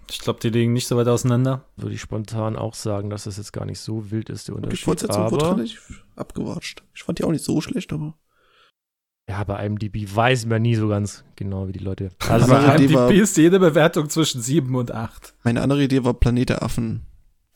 Ich 0.09 0.19
glaube, 0.19 0.39
die 0.39 0.49
liegen 0.49 0.73
nicht 0.73 0.87
so 0.87 0.97
weit 0.97 1.07
auseinander. 1.07 1.65
Würde 1.75 1.93
ich 1.95 2.01
spontan 2.01 2.55
auch 2.55 2.73
sagen, 2.73 3.09
dass 3.09 3.25
das 3.25 3.37
jetzt 3.37 3.53
gar 3.53 3.65
nicht 3.65 3.79
so 3.79 4.09
wild 4.11 4.29
ist, 4.29 4.47
der 4.47 4.53
Ich 4.55 4.63
Unterschied. 4.63 4.87
wollte 4.87 5.05
jetzt 5.05 5.15
so 5.15 5.31
wurde 5.31 5.45
aber 5.45 5.55
relativ 5.57 6.03
abgewatscht. 6.15 6.83
Ich 6.95 7.03
fand 7.03 7.19
die 7.19 7.23
auch 7.23 7.31
nicht 7.31 7.43
so 7.45 7.61
schlecht, 7.61 7.93
aber. 7.93 8.15
ja, 9.29 9.43
bei 9.43 9.63
IMDb 9.65 10.07
weiß 10.15 10.45
man 10.47 10.61
nie 10.61 10.75
so 10.75 10.87
ganz 10.87 11.23
genau, 11.35 11.67
wie 11.67 11.73
die 11.73 11.79
Leute. 11.83 12.09
Also, 12.27 12.51
Aber 12.51 12.59
Aber 12.67 12.77
die 12.77 12.91
war- 12.93 13.09
IMDb 13.09 13.21
ist 13.21 13.37
jede 13.37 13.59
Bewertung 13.59 14.09
zwischen 14.09 14.41
7 14.41 14.73
und 14.75 14.91
8. 14.91 15.35
Meine 15.43 15.61
andere 15.61 15.83
Idee 15.83 16.03
war 16.03 16.13
Planet 16.13 16.49
der 16.49 16.63
Affen. 16.63 17.05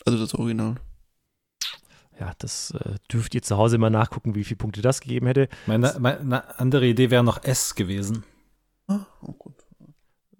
Also 0.06 0.20
das 0.20 0.36
Original. 0.36 0.76
Ja, 2.20 2.32
das 2.40 2.72
äh, 2.72 2.96
dürft 3.12 3.36
ihr 3.36 3.42
zu 3.42 3.58
Hause 3.58 3.78
mal 3.78 3.90
nachgucken, 3.90 4.36
wie 4.36 4.44
viele 4.44 4.58
Punkte 4.58 4.82
das 4.82 5.02
gegeben 5.02 5.28
hätte. 5.28 5.50
Meine, 5.66 5.96
meine 6.00 6.60
andere 6.60 6.88
Idee 6.88 7.12
wäre 7.12 7.24
noch 7.24 7.44
S 7.44 7.76
gewesen. 7.76 8.24
Ah, 8.88 9.06
oh 9.22 9.34
gut. 9.34 9.56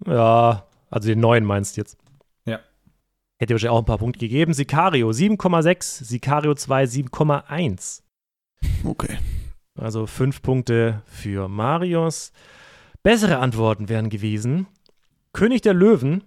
Ja, 0.06 0.66
also 0.90 1.08
den 1.08 1.20
neuen 1.20 1.44
meinst 1.44 1.76
du 1.76 1.80
jetzt. 1.80 1.98
Ja. 2.44 2.60
Hätte 3.38 3.54
wahrscheinlich 3.54 3.70
auch 3.70 3.80
ein 3.80 3.84
paar 3.84 3.98
Punkte 3.98 4.20
gegeben. 4.20 4.54
Sicario 4.54 5.10
7,6, 5.10 6.04
Sicario 6.04 6.54
2 6.54 6.84
7,1. 6.84 8.02
Okay. 8.84 9.18
Also 9.74 10.06
fünf 10.06 10.42
Punkte 10.42 11.02
für 11.06 11.48
Marius. 11.48 12.32
Bessere 13.02 13.38
Antworten 13.38 13.88
wären 13.88 14.08
gewesen: 14.08 14.66
König 15.32 15.62
der 15.62 15.74
Löwen. 15.74 16.24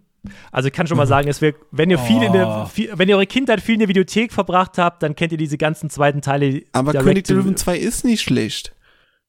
Also 0.51 0.67
ich 0.67 0.73
kann 0.73 0.86
schon 0.88 0.97
mal 0.97 1.07
sagen, 1.07 1.27
es 1.27 1.41
wär, 1.41 1.53
wenn 1.71 1.89
ihr 1.89 1.97
viel 1.97 2.21
in 2.21 2.34
der, 2.34 2.47
Oh. 2.47 2.65
viel, 2.67 2.91
wenn 2.95 3.10
ihr 3.10 3.15
eure 3.15 3.25
Kindheit 3.25 3.60
viel 3.62 3.73
in 3.73 3.79
der 3.79 3.89
Videothek 3.89 4.31
verbracht 4.31 4.77
habt, 4.77 5.01
dann 5.01 5.15
kennt 5.15 5.31
ihr 5.31 5.38
diese 5.38 5.57
ganzen 5.57 5.89
zweiten 5.89 6.21
Teile. 6.21 6.63
Aber 6.73 6.93
König 6.93 7.25
der 7.25 7.38
Löwen 7.38 7.57
2 7.57 7.77
ist 7.77 8.05
nicht 8.05 8.21
schlecht. 8.21 8.75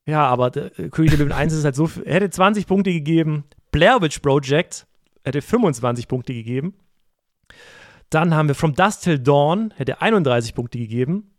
Ja, 0.05 0.26
aber 0.26 0.50
der, 0.50 0.78
äh, 0.78 0.88
König 0.90 1.11
der 1.12 1.18
Löwen 1.20 1.33
1 1.33 1.52
ist 1.55 1.64
halt 1.64 1.76
so, 1.76 1.87
viel- 1.87 2.05
hätte 2.05 2.28
20 2.28 2.66
Punkte 2.66 2.92
gegeben. 2.92 3.44
Blair 3.70 4.02
Witch 4.02 4.18
Project 4.18 4.87
hätte 5.24 5.40
25 5.40 6.09
Punkte 6.09 6.35
gegeben. 6.35 6.74
Dann 8.11 8.35
haben 8.35 8.48
wir 8.48 8.55
From 8.55 8.74
Dust 8.74 9.05
Till 9.05 9.18
Dawn, 9.18 9.72
hätte 9.76 10.02
31 10.02 10.55
Punkte 10.55 10.78
gegeben. 10.78 11.31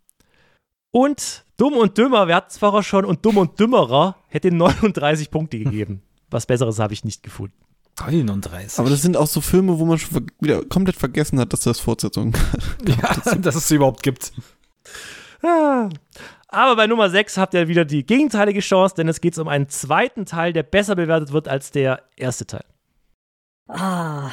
Und 0.92 1.46
Dumm 1.58 1.74
und 1.74 1.98
Dümmer, 1.98 2.28
wir 2.28 2.36
hatten 2.36 2.50
es 2.50 2.58
vorher 2.58 2.82
schon, 2.84 3.06
und 3.06 3.24
Dumm 3.26 3.38
und 3.38 3.60
Dümmerer 3.60 4.16
hätte 4.28 4.52
39 4.52 5.30
Punkte 5.30 5.60
gegeben. 5.60 6.02
Was 6.32 6.46
Besseres 6.48 6.80
habe 6.80 6.94
ich 6.94 7.04
nicht 7.04 7.22
gefunden. 7.22 7.54
39. 8.12 8.80
Aber 8.80 8.90
das 8.90 9.02
sind 9.02 9.18
auch 9.18 9.28
so 9.28 9.42
Filme, 9.42 9.80
wo 9.80 9.86
man 9.86 9.98
schon 9.98 10.28
wieder 10.40 10.64
komplett 10.66 10.96
vergessen 10.96 11.40
hat, 11.40 11.54
dass 11.54 11.62
das 11.62 11.80
Fortsetzungen 11.80 12.34
ja, 12.86 13.36
dass 13.38 13.56
es 13.56 13.68
sie 13.68 13.76
überhaupt 13.76 14.04
gibt. 14.04 14.32
Ah. 15.42 15.90
Aber 16.48 16.76
bei 16.76 16.86
Nummer 16.86 17.10
6 17.10 17.38
habt 17.38 17.56
ihr 17.56 17.68
wieder 17.68 17.84
die 17.84 18.06
gegenteilige 18.06 18.60
Chance, 18.60 18.94
denn 18.96 19.08
es 19.08 19.22
geht 19.22 19.38
um 19.40 19.48
einen 19.48 19.70
zweiten 19.70 20.26
Teil, 20.26 20.54
der 20.54 20.64
besser 20.64 20.96
bewertet 20.96 21.32
wird 21.32 21.48
als 21.48 21.72
der 21.72 22.04
erste 22.16 22.46
Teil. 22.46 22.66
Ah, 23.68 24.30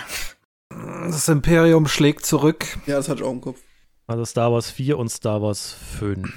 Das 0.69 1.29
Imperium 1.29 1.87
schlägt 1.89 2.27
zurück. 2.27 2.67
Ja, 2.87 2.97
das 2.97 3.09
hatte 3.09 3.23
ich 3.23 3.27
auch 3.27 3.33
im 3.33 3.41
Kopf. 3.41 3.59
Also 4.07 4.25
Star 4.25 4.53
Wars 4.53 4.71
4 4.71 4.99
und 4.99 5.09
Star 5.09 5.41
Wars 5.41 5.77
5. 5.99 6.29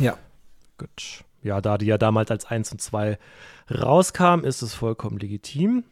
Ja. 0.00 0.16
Gut. 0.78 1.24
Ja, 1.42 1.60
da 1.60 1.78
die 1.78 1.86
ja 1.86 1.98
damals 1.98 2.30
als 2.30 2.44
1 2.44 2.70
und 2.72 2.80
2 2.80 3.18
rauskamen, 3.70 4.44
ist 4.44 4.62
es 4.62 4.74
vollkommen 4.74 5.18
legitim. 5.18 5.84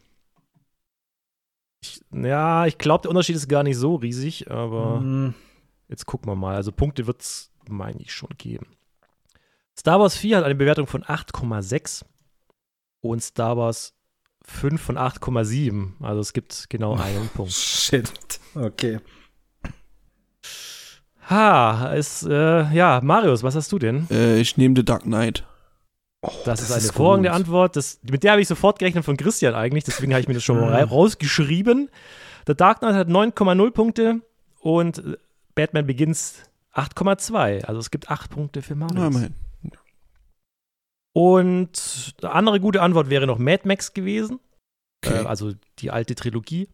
Ich, 1.81 2.01
ja, 2.13 2.65
ich 2.67 2.77
glaube, 2.77 3.01
der 3.03 3.09
Unterschied 3.09 3.35
ist 3.35 3.47
gar 3.47 3.63
nicht 3.63 3.77
so 3.77 3.95
riesig, 3.95 4.49
aber 4.51 4.99
Hm, 4.99 5.33
jetzt 5.89 6.05
gucken 6.05 6.29
wir 6.29 6.35
mal. 6.35 6.55
Also 6.55 6.71
Punkte 6.71 7.07
wird 7.07 7.21
es, 7.21 7.51
meine 7.69 7.99
ich, 8.01 8.13
schon 8.13 8.29
geben. 8.37 8.67
Star 9.77 9.99
Wars 9.99 10.15
4 10.15 10.37
hat 10.37 10.43
eine 10.43 10.55
Bewertung 10.55 10.85
von 10.85 11.03
8,6 11.03 12.03
und 13.01 13.23
Star 13.23 13.57
Wars 13.57 13.93
5 14.43 14.79
von 14.81 14.97
8,7. 14.97 15.93
Also 16.01 16.19
es 16.21 16.33
gibt 16.33 16.69
genau 16.69 16.95
einen 16.95 17.29
Punkt. 17.29 17.51
Shit. 17.53 18.11
Okay. 18.53 18.99
Ha, 21.29 21.93
ist, 21.93 22.23
äh, 22.23 22.71
ja, 22.73 22.99
Marius, 23.01 23.43
was 23.43 23.55
hast 23.55 23.71
du 23.71 23.79
denn? 23.79 24.07
Äh, 24.11 24.39
ich 24.39 24.57
nehme 24.57 24.75
The 24.75 24.83
Dark 24.83 25.03
Knight. 25.03 25.45
Das, 26.21 26.43
das 26.43 26.61
ist 26.61 26.71
eine 26.71 26.81
hervorragende 26.83 27.29
gut. 27.29 27.35
Antwort. 27.35 27.75
Das, 27.75 27.99
mit 28.09 28.23
der 28.23 28.31
habe 28.33 28.41
ich 28.41 28.47
sofort 28.47 28.77
gerechnet 28.79 29.03
von 29.05 29.17
Christian 29.17 29.55
eigentlich, 29.55 29.83
deswegen 29.85 30.13
habe 30.13 30.21
ich 30.21 30.27
mir 30.27 30.35
das 30.35 30.43
schon 30.43 30.59
mal 30.59 30.69
ra- 30.71 30.83
rausgeschrieben. 30.83 31.89
The 32.47 32.55
Dark 32.55 32.79
Knight 32.79 32.93
hat 32.95 33.07
9,0 33.07 33.71
Punkte 33.71 34.21
und 34.59 35.17
Batman 35.55 35.87
Begins 35.87 36.43
8,2. 36.75 37.65
Also 37.65 37.79
es 37.79 37.89
gibt 37.91 38.09
8 38.09 38.29
Punkte 38.29 38.61
für 38.61 38.73
immerhin. 38.73 39.33
und 41.13 42.13
eine 42.21 42.31
andere 42.31 42.59
gute 42.59 42.81
Antwort 42.81 43.09
wäre 43.09 43.27
noch 43.27 43.37
Mad 43.39 43.67
Max 43.67 43.93
gewesen. 43.93 44.39
Okay. 45.03 45.23
Äh, 45.23 45.25
also 45.25 45.53
die 45.79 45.91
alte 45.91 46.15
Trilogie. 46.15 46.69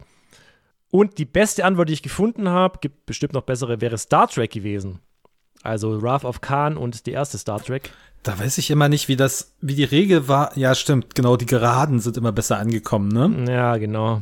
Und 0.90 1.18
die 1.18 1.26
beste 1.26 1.66
Antwort, 1.66 1.90
die 1.90 1.94
ich 1.94 2.04
gefunden 2.04 2.50
habe, 2.50 2.80
gibt 2.80 3.06
bestimmt 3.06 3.34
noch 3.34 3.42
bessere, 3.44 3.82
wäre 3.82 3.98
Star 3.98 4.28
Trek 4.28 4.52
gewesen. 4.52 5.00
Also 5.64 6.02
Wrath 6.02 6.26
of 6.26 6.42
Khan 6.42 6.78
und 6.78 7.06
die 7.06 7.12
erste 7.12 7.38
Star 7.38 7.62
Trek. 7.64 7.92
Da 8.24 8.38
weiß 8.38 8.58
ich 8.58 8.70
immer 8.72 8.90
nicht, 8.90 9.08
wie 9.08 9.16
das, 9.16 9.56
wie 9.62 9.76
die 9.76 9.84
Regel 9.84 10.28
war. 10.28 10.56
Ja, 10.58 10.76
stimmt, 10.76 11.16
genau, 11.16 11.38
die 11.38 11.46
Geraden 11.46 12.00
sind 12.00 12.18
immer 12.18 12.32
besser 12.32 12.58
angekommen, 12.58 13.08
ne? 13.08 13.52
Ja, 13.52 13.78
genau. 13.78 14.22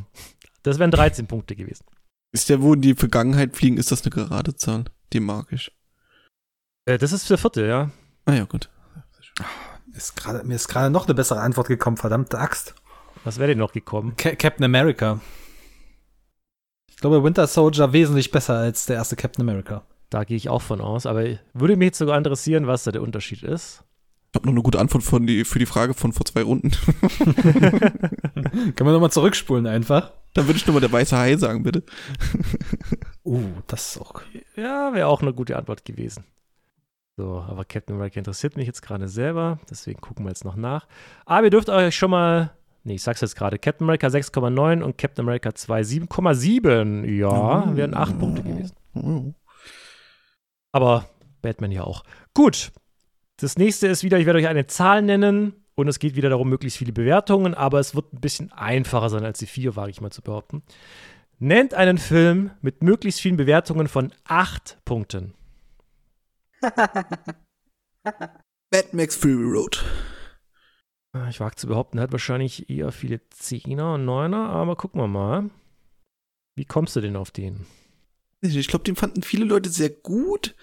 Das 0.63 0.79
wären 0.79 0.91
13 0.91 1.27
Punkte 1.27 1.55
gewesen. 1.55 1.85
Ist 2.31 2.49
der, 2.49 2.61
wo 2.61 2.73
in 2.73 2.81
die 2.81 2.95
Vergangenheit 2.95 3.55
fliegen, 3.55 3.77
ist 3.77 3.91
das 3.91 4.03
eine 4.03 4.11
gerade 4.11 4.55
Zahl? 4.55 4.85
Die 5.13 5.19
mag 5.19 5.47
ich. 5.51 5.71
Äh, 6.85 6.97
das 6.97 7.11
ist 7.13 7.29
der 7.29 7.37
vierte, 7.37 7.65
ja. 7.65 7.91
Ah 8.25 8.33
ja, 8.33 8.45
gut. 8.45 8.69
Ist 9.93 10.15
grade, 10.17 10.43
mir 10.43 10.55
ist 10.55 10.67
gerade 10.67 10.89
noch 10.89 11.05
eine 11.05 11.13
bessere 11.13 11.39
Antwort 11.39 11.67
gekommen, 11.67 11.97
verdammte 11.97 12.37
Axt. 12.37 12.75
Was 13.23 13.37
wäre 13.37 13.49
denn 13.49 13.59
noch 13.59 13.71
gekommen? 13.71 14.15
Ca 14.17 14.35
Captain 14.35 14.65
America. 14.65 15.21
Ich 16.89 16.97
glaube, 16.97 17.23
Winter 17.23 17.47
Soldier 17.47 17.93
wesentlich 17.93 18.31
besser 18.31 18.55
als 18.55 18.85
der 18.85 18.97
erste 18.97 19.15
Captain 19.15 19.41
America. 19.41 19.83
Da 20.15 20.23
gehe 20.23 20.37
ich 20.37 20.47
auch 20.47 20.61
von 20.61 20.79
aus. 20.79 21.05
Aber 21.07 21.25
würde 21.53 21.75
mich 21.75 21.87
jetzt 21.87 21.97
sogar 21.97 22.17
interessieren, 22.17 22.67
was 22.67 22.85
da 22.85 22.91
der 22.93 23.01
Unterschied 23.01 23.43
ist. 23.43 23.83
Ich 24.31 24.35
habe 24.35 24.45
noch 24.45 24.53
eine 24.53 24.61
gute 24.61 24.79
Antwort 24.79 25.03
von 25.03 25.27
die, 25.27 25.43
für 25.43 25.59
die 25.59 25.65
Frage 25.65 25.93
von 25.93 26.13
vor 26.13 26.25
zwei 26.25 26.41
Runden. 26.43 26.71
Können 27.33 28.75
wir 28.77 28.93
nochmal 28.93 29.11
zurückspulen 29.11 29.67
einfach? 29.67 30.13
Dann 30.33 30.47
würde 30.47 30.55
ich 30.55 30.65
nur 30.65 30.75
mal 30.75 30.79
der 30.79 30.93
weiße 30.93 31.17
Hai 31.17 31.35
sagen, 31.35 31.63
bitte. 31.63 31.83
Uh, 33.25 33.41
das 33.67 33.89
ist 33.89 34.01
auch. 34.01 34.21
Ja, 34.55 34.93
wäre 34.93 35.07
auch 35.07 35.21
eine 35.21 35.33
gute 35.33 35.57
Antwort 35.57 35.83
gewesen. 35.83 36.23
So, 37.17 37.43
aber 37.45 37.65
Captain 37.65 37.95
America 37.95 38.19
interessiert 38.19 38.55
mich 38.55 38.67
jetzt 38.67 38.83
gerade 38.83 39.09
selber. 39.09 39.59
Deswegen 39.69 39.99
gucken 39.99 40.23
wir 40.25 40.29
jetzt 40.29 40.45
noch 40.45 40.55
nach. 40.55 40.87
Aber 41.25 41.45
ihr 41.45 41.49
dürft 41.49 41.69
euch 41.69 41.93
schon 41.93 42.11
mal. 42.11 42.51
Nee, 42.85 42.93
ich 42.93 43.03
sag's 43.03 43.21
jetzt 43.21 43.35
gerade. 43.35 43.57
Captain 43.59 43.83
America 43.85 44.07
6,9 44.07 44.81
und 44.81 44.97
Captain 44.97 45.25
America 45.25 45.53
2 45.53 45.81
7,7. 45.81 47.05
Ja, 47.05 47.75
wären 47.75 47.95
8 47.95 48.17
Punkte 48.17 48.43
gewesen. 48.43 49.35
Aber 50.75 51.07
Batman 51.41 51.71
ja 51.71 51.85
auch. 51.85 52.03
Gut. 52.33 52.73
Das 53.37 53.57
nächste 53.57 53.87
ist 53.87 54.03
wieder, 54.03 54.19
ich 54.19 54.25
werde 54.25 54.39
euch 54.39 54.49
eine 54.49 54.67
Zahl 54.67 55.01
nennen 55.01 55.53
und 55.75 55.87
es 55.87 55.99
geht 55.99 56.17
wieder 56.17 56.27
darum, 56.29 56.49
möglichst 56.49 56.77
viele 56.77 56.91
Bewertungen, 56.91 57.53
aber 57.53 57.79
es 57.79 57.95
wird 57.95 58.11
ein 58.11 58.19
bisschen 58.19 58.51
einfacher 58.51 59.09
sein 59.09 59.23
als 59.23 59.39
die 59.39 59.45
vier, 59.45 59.77
wage 59.77 59.91
ich 59.91 60.01
mal 60.01 60.11
zu 60.11 60.21
behaupten. 60.21 60.63
Nennt 61.39 61.73
einen 61.73 61.97
Film 61.97 62.51
mit 62.61 62.83
möglichst 62.83 63.21
vielen 63.21 63.37
Bewertungen 63.37 63.87
von 63.87 64.11
acht 64.25 64.77
Punkten. 64.83 65.33
Mad 66.61 67.15
Max 68.91 69.15
Fury 69.15 69.45
Road. 69.45 69.81
Ah, 71.13 71.29
Ich 71.29 71.39
wage 71.39 71.55
zu 71.55 71.67
behaupten, 71.67 72.01
hat 72.01 72.11
wahrscheinlich 72.11 72.69
eher 72.69 72.91
viele 72.91 73.21
Zehner 73.29 73.93
und 73.93 74.03
Neuner, 74.03 74.49
aber 74.49 74.75
gucken 74.75 74.99
wir 74.99 75.07
mal. 75.07 75.49
Wie 76.57 76.65
kommst 76.65 76.97
du 76.97 77.01
denn 77.01 77.15
auf 77.15 77.31
den? 77.31 77.65
Ich 78.53 78.67
glaube, 78.67 78.83
den 78.83 78.95
fanden 78.95 79.23
viele 79.23 79.45
Leute 79.45 79.69
sehr 79.69 79.89
gut, 79.89 80.55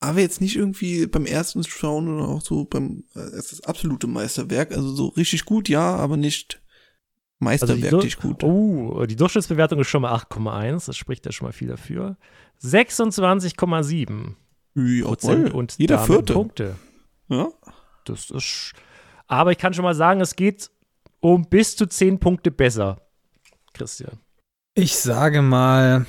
aber 0.00 0.20
jetzt 0.20 0.40
nicht 0.40 0.56
irgendwie 0.56 1.06
beim 1.06 1.26
ersten 1.26 1.62
Schauen 1.64 2.08
oder 2.08 2.26
auch 2.28 2.40
so 2.42 2.64
beim, 2.64 3.04
äh, 3.14 3.20
es 3.20 3.44
ist 3.44 3.52
das 3.52 3.60
absolute 3.64 4.06
Meisterwerk. 4.06 4.72
Also 4.72 4.94
so 4.94 5.08
richtig 5.08 5.44
gut, 5.44 5.68
ja, 5.68 5.94
aber 5.96 6.16
nicht 6.16 6.60
meisterwerklich 7.38 8.16
Dur- 8.16 8.30
gut. 8.32 8.44
Oh, 8.44 9.06
die 9.06 9.16
Durchschnittsbewertung 9.16 9.80
ist 9.80 9.88
schon 9.88 10.02
mal 10.02 10.14
8,1, 10.14 10.86
das 10.86 10.96
spricht 10.96 11.24
ja 11.26 11.32
schon 11.32 11.46
mal 11.46 11.52
viel 11.52 11.68
dafür. 11.68 12.16
26,7 12.62 14.34
Jawohl, 14.74 15.02
Prozent 15.02 15.52
und 15.54 15.76
jeder 15.78 15.96
damit 15.96 16.08
vierte. 16.10 16.32
Punkte. 16.32 16.76
Ja? 17.28 17.48
Das 18.04 18.30
ist. 18.30 18.72
Aber 19.26 19.52
ich 19.52 19.58
kann 19.58 19.74
schon 19.74 19.84
mal 19.84 19.94
sagen, 19.94 20.20
es 20.20 20.34
geht 20.36 20.70
um 21.20 21.48
bis 21.48 21.76
zu 21.76 21.86
10 21.86 22.18
Punkte 22.18 22.50
besser. 22.50 23.00
Christian. 23.74 24.18
Ich 24.74 24.96
sage 24.96 25.42
mal 25.42 26.06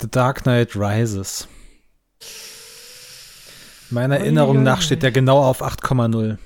The 0.00 0.10
Dark 0.10 0.44
Knight 0.44 0.74
Rises. 0.76 1.46
Meiner 3.90 4.18
Erinnerung 4.18 4.62
nach 4.62 4.82
steht 4.82 5.02
der 5.02 5.12
genau 5.12 5.42
auf 5.42 5.62
8,0. 5.62 6.38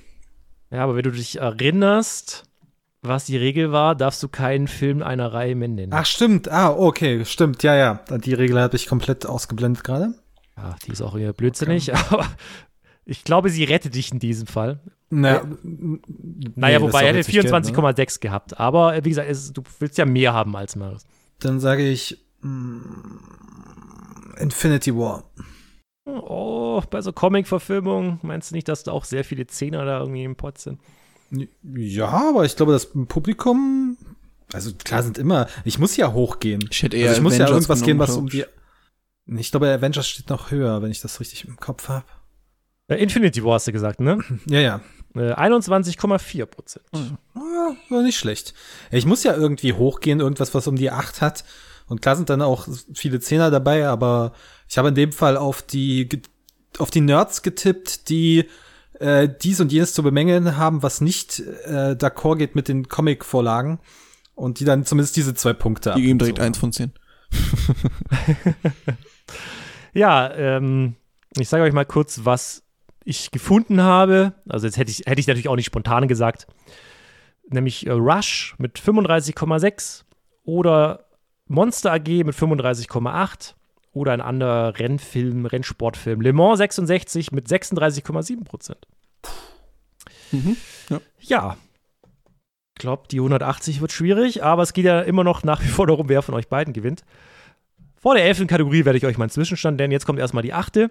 Ja, 0.71 0.83
aber 0.83 0.97
wenn 0.97 1.03
du 1.03 1.11
dich 1.12 1.38
erinnerst, 1.40 2.45
was 3.03 3.27
die 3.27 3.37
Regel 3.37 3.71
war, 3.71 3.95
darfst 3.95 4.23
du 4.23 4.29
keinen 4.29 4.67
Film 4.67 5.03
einer 5.03 5.33
Reihe 5.33 5.55
mehr 5.55 5.69
nennen. 5.69 5.93
Ach, 5.93 6.07
stimmt. 6.07 6.49
Ah, 6.51 6.71
okay, 6.71 7.25
stimmt. 7.25 7.62
Ja, 7.62 7.77
ja. 7.77 8.01
Die 8.19 8.35
Regel 8.35 8.59
habe 8.61 8.75
ich 8.77 8.87
komplett 8.87 9.27
ausgeblendet 9.27 9.85
gerade. 9.85 10.14
Ja, 10.57 10.77
die 10.87 10.93
ist 10.93 11.03
auch 11.03 11.17
eher 11.17 11.33
blödsinnig, 11.33 11.95
aber 11.95 12.27
ich 13.05 13.25
glaube, 13.25 13.51
sie 13.51 13.64
rettet 13.64 13.95
dich 13.95 14.11
in 14.11 14.19
diesem 14.19 14.47
Fall. 14.47 14.81
Na, 15.11 15.43
Naja, 15.62 16.79
nee, 16.79 16.85
wobei, 16.85 17.03
er 17.03 17.09
hätte 17.09 17.19
das 17.19 17.29
ist 17.29 17.37
doch 17.37 17.43
jetzt 17.45 17.67
nicht 17.67 17.77
Geld, 17.77 17.99
24,6 17.99 18.21
gehabt. 18.21 18.59
Aber 18.59 18.97
äh, 18.97 19.05
wie 19.05 19.11
gesagt, 19.11 19.29
es, 19.31 19.53
du 19.53 19.62
willst 19.79 19.99
ja 19.99 20.07
mehr 20.07 20.33
haben 20.33 20.57
als 20.57 20.75
Marius. 20.75 21.05
ne? 21.05 21.11
Dann 21.40 21.61
sage 21.61 21.87
ich 21.87 22.24
Infinity 24.38 24.94
War. 24.94 25.24
Oh, 26.07 26.83
bei 26.90 27.00
so 27.00 27.12
Comic-Verfilmungen 27.12 28.20
meinst 28.22 28.50
du 28.50 28.54
nicht, 28.54 28.68
dass 28.68 28.83
da 28.83 28.92
auch 28.92 29.04
sehr 29.04 29.24
viele 29.24 29.46
Zehner 29.46 29.85
da 29.85 30.00
irgendwie 30.00 30.24
im 30.24 30.37
Pott 30.37 30.59
sind? 30.59 30.80
Ja, 31.62 32.09
aber 32.09 32.44
ich 32.44 32.54
glaube, 32.57 32.72
das 32.72 32.90
Publikum, 33.09 33.96
also 34.52 34.72
klar 34.74 35.02
sind 35.02 35.16
immer, 35.16 35.48
ich 35.64 35.78
muss 35.78 35.96
ja 35.96 36.12
hochgehen. 36.12 36.68
Ich 36.70 36.83
hätte 36.83 36.96
eher 36.96 37.09
Also 37.09 37.20
ich 37.20 37.22
muss 37.22 37.38
ja 37.38 37.48
irgendwas 37.48 37.83
gehen, 37.83 37.98
was 37.98 38.16
um 38.16 38.28
die. 38.28 38.44
Ich 39.26 39.50
glaube, 39.50 39.72
Avengers 39.72 40.07
steht 40.07 40.28
noch 40.28 40.50
höher, 40.50 40.83
wenn 40.83 40.90
ich 40.90 41.00
das 41.00 41.18
richtig 41.18 41.46
im 41.46 41.57
Kopf 41.57 41.88
habe. 41.88 42.04
Äh, 42.88 42.96
Infinity 42.96 43.42
War 43.42 43.54
hast 43.54 43.66
du 43.66 43.72
gesagt, 43.72 44.00
ne? 44.00 44.18
Ja, 44.46 44.61
ja. 44.61 44.80
Äh, 45.14 45.33
21,4 45.33 46.44
Prozent. 46.44 46.85
Ah, 47.35 47.72
war 47.88 48.02
nicht 48.02 48.18
schlecht. 48.18 48.52
Ich 48.90 49.07
muss 49.07 49.22
ja 49.22 49.35
irgendwie 49.35 49.72
hochgehen, 49.72 50.20
irgendwas, 50.20 50.52
was 50.54 50.66
um 50.66 50.76
die 50.76 50.90
8 50.90 51.22
hat. 51.22 51.44
Und 51.87 52.03
klar 52.03 52.16
sind 52.16 52.31
dann 52.31 52.42
auch 52.42 52.66
viele 52.94 53.20
Zehner 53.20 53.51
dabei, 53.51 53.87
aber 53.87 54.33
ich 54.68 54.79
habe 54.79 54.88
in 54.88 54.94
dem 54.94 55.12
Fall 55.12 55.37
auf 55.37 55.62
die, 55.62 56.09
auf 56.79 56.90
die 56.90 57.03
Nerds 57.03 57.42
getippt, 57.42 58.09
die 58.09 58.49
äh, 59.01 59.29
dies 59.42 59.61
und 59.61 59.73
jenes 59.73 59.92
zu 59.92 60.03
bemängeln 60.03 60.57
haben, 60.57 60.83
was 60.83 61.01
nicht 61.01 61.40
äh, 61.40 61.97
d'accord 61.99 62.37
geht 62.37 62.55
mit 62.55 62.68
den 62.68 62.88
Comic-Vorlagen. 62.88 63.81
Und 64.35 64.59
die 64.59 64.64
dann 64.64 64.85
zumindest 64.85 65.16
diese 65.16 65.35
zwei 65.35 65.53
Punkte 65.53 65.94
Die 65.97 66.03
geben 66.03 66.18
direkt 66.18 66.40
eins 66.40 66.59
von 66.59 66.73
zehn. 66.73 66.92
Ja, 69.94 70.35
ähm, 70.35 70.97
ich 71.38 71.49
sage 71.49 71.62
euch 71.62 71.73
mal 71.73 71.87
kurz, 71.87 72.20
was 72.25 72.64
ich 73.05 73.31
gefunden 73.31 73.81
habe. 73.81 74.35
Also 74.49 74.66
jetzt 74.66 74.77
hätte 74.77 74.90
ich, 74.90 75.05
hätte 75.07 75.20
ich 75.20 75.27
natürlich 75.27 75.49
auch 75.49 75.57
nicht 75.57 75.66
spontan 75.66 76.09
gesagt. 76.09 76.47
nämlich 77.49 77.87
äh, 77.87 77.92
Rush 77.92 78.57
mit 78.59 78.79
35,6 78.79 80.03
oder 80.44 81.07
Monster 81.46 81.92
AG 81.92 82.24
mit 82.24 82.35
35,8 82.35 83.54
oder 83.92 84.12
ein 84.12 84.20
anderer 84.20 84.78
Rennfilm, 84.78 85.46
Rennsportfilm. 85.46 86.20
Le 86.20 86.33
Mans 86.33 86.59
66 86.59 87.33
mit 87.33 87.46
36,7 87.48 88.44
Prozent. 88.44 88.87
Mhm, 90.33 90.57
ja. 90.90 91.00
Ja. 91.20 91.57
Ich 92.76 92.80
glaube, 92.80 93.04
die 93.11 93.18
180 93.18 93.80
wird 93.80 93.92
schwierig, 93.92 94.42
aber 94.42 94.62
es 94.62 94.72
geht 94.72 94.85
ja 94.85 95.00
immer 95.00 95.22
noch 95.22 95.44
nach 95.44 95.62
wie 95.62 95.68
vor 95.68 95.87
darum, 95.87 96.09
wer 96.09 96.22
von 96.22 96.35
euch 96.35 96.48
beiden 96.48 96.74
gewinnt. 96.74 97.04
Vor 97.94 98.14
der 98.14 98.24
elften 98.24 98.48
Kategorie 98.48 98.85
werde 98.85 98.98
ich 98.98 99.07
euch 99.07 99.16
meinen 99.16 99.30
Zwischenstand 99.30 99.78
nennen. 99.78 99.92
Jetzt 99.92 100.07
kommt 100.07 100.18
erstmal 100.18 100.42
die 100.42 100.52
achte. 100.52 100.90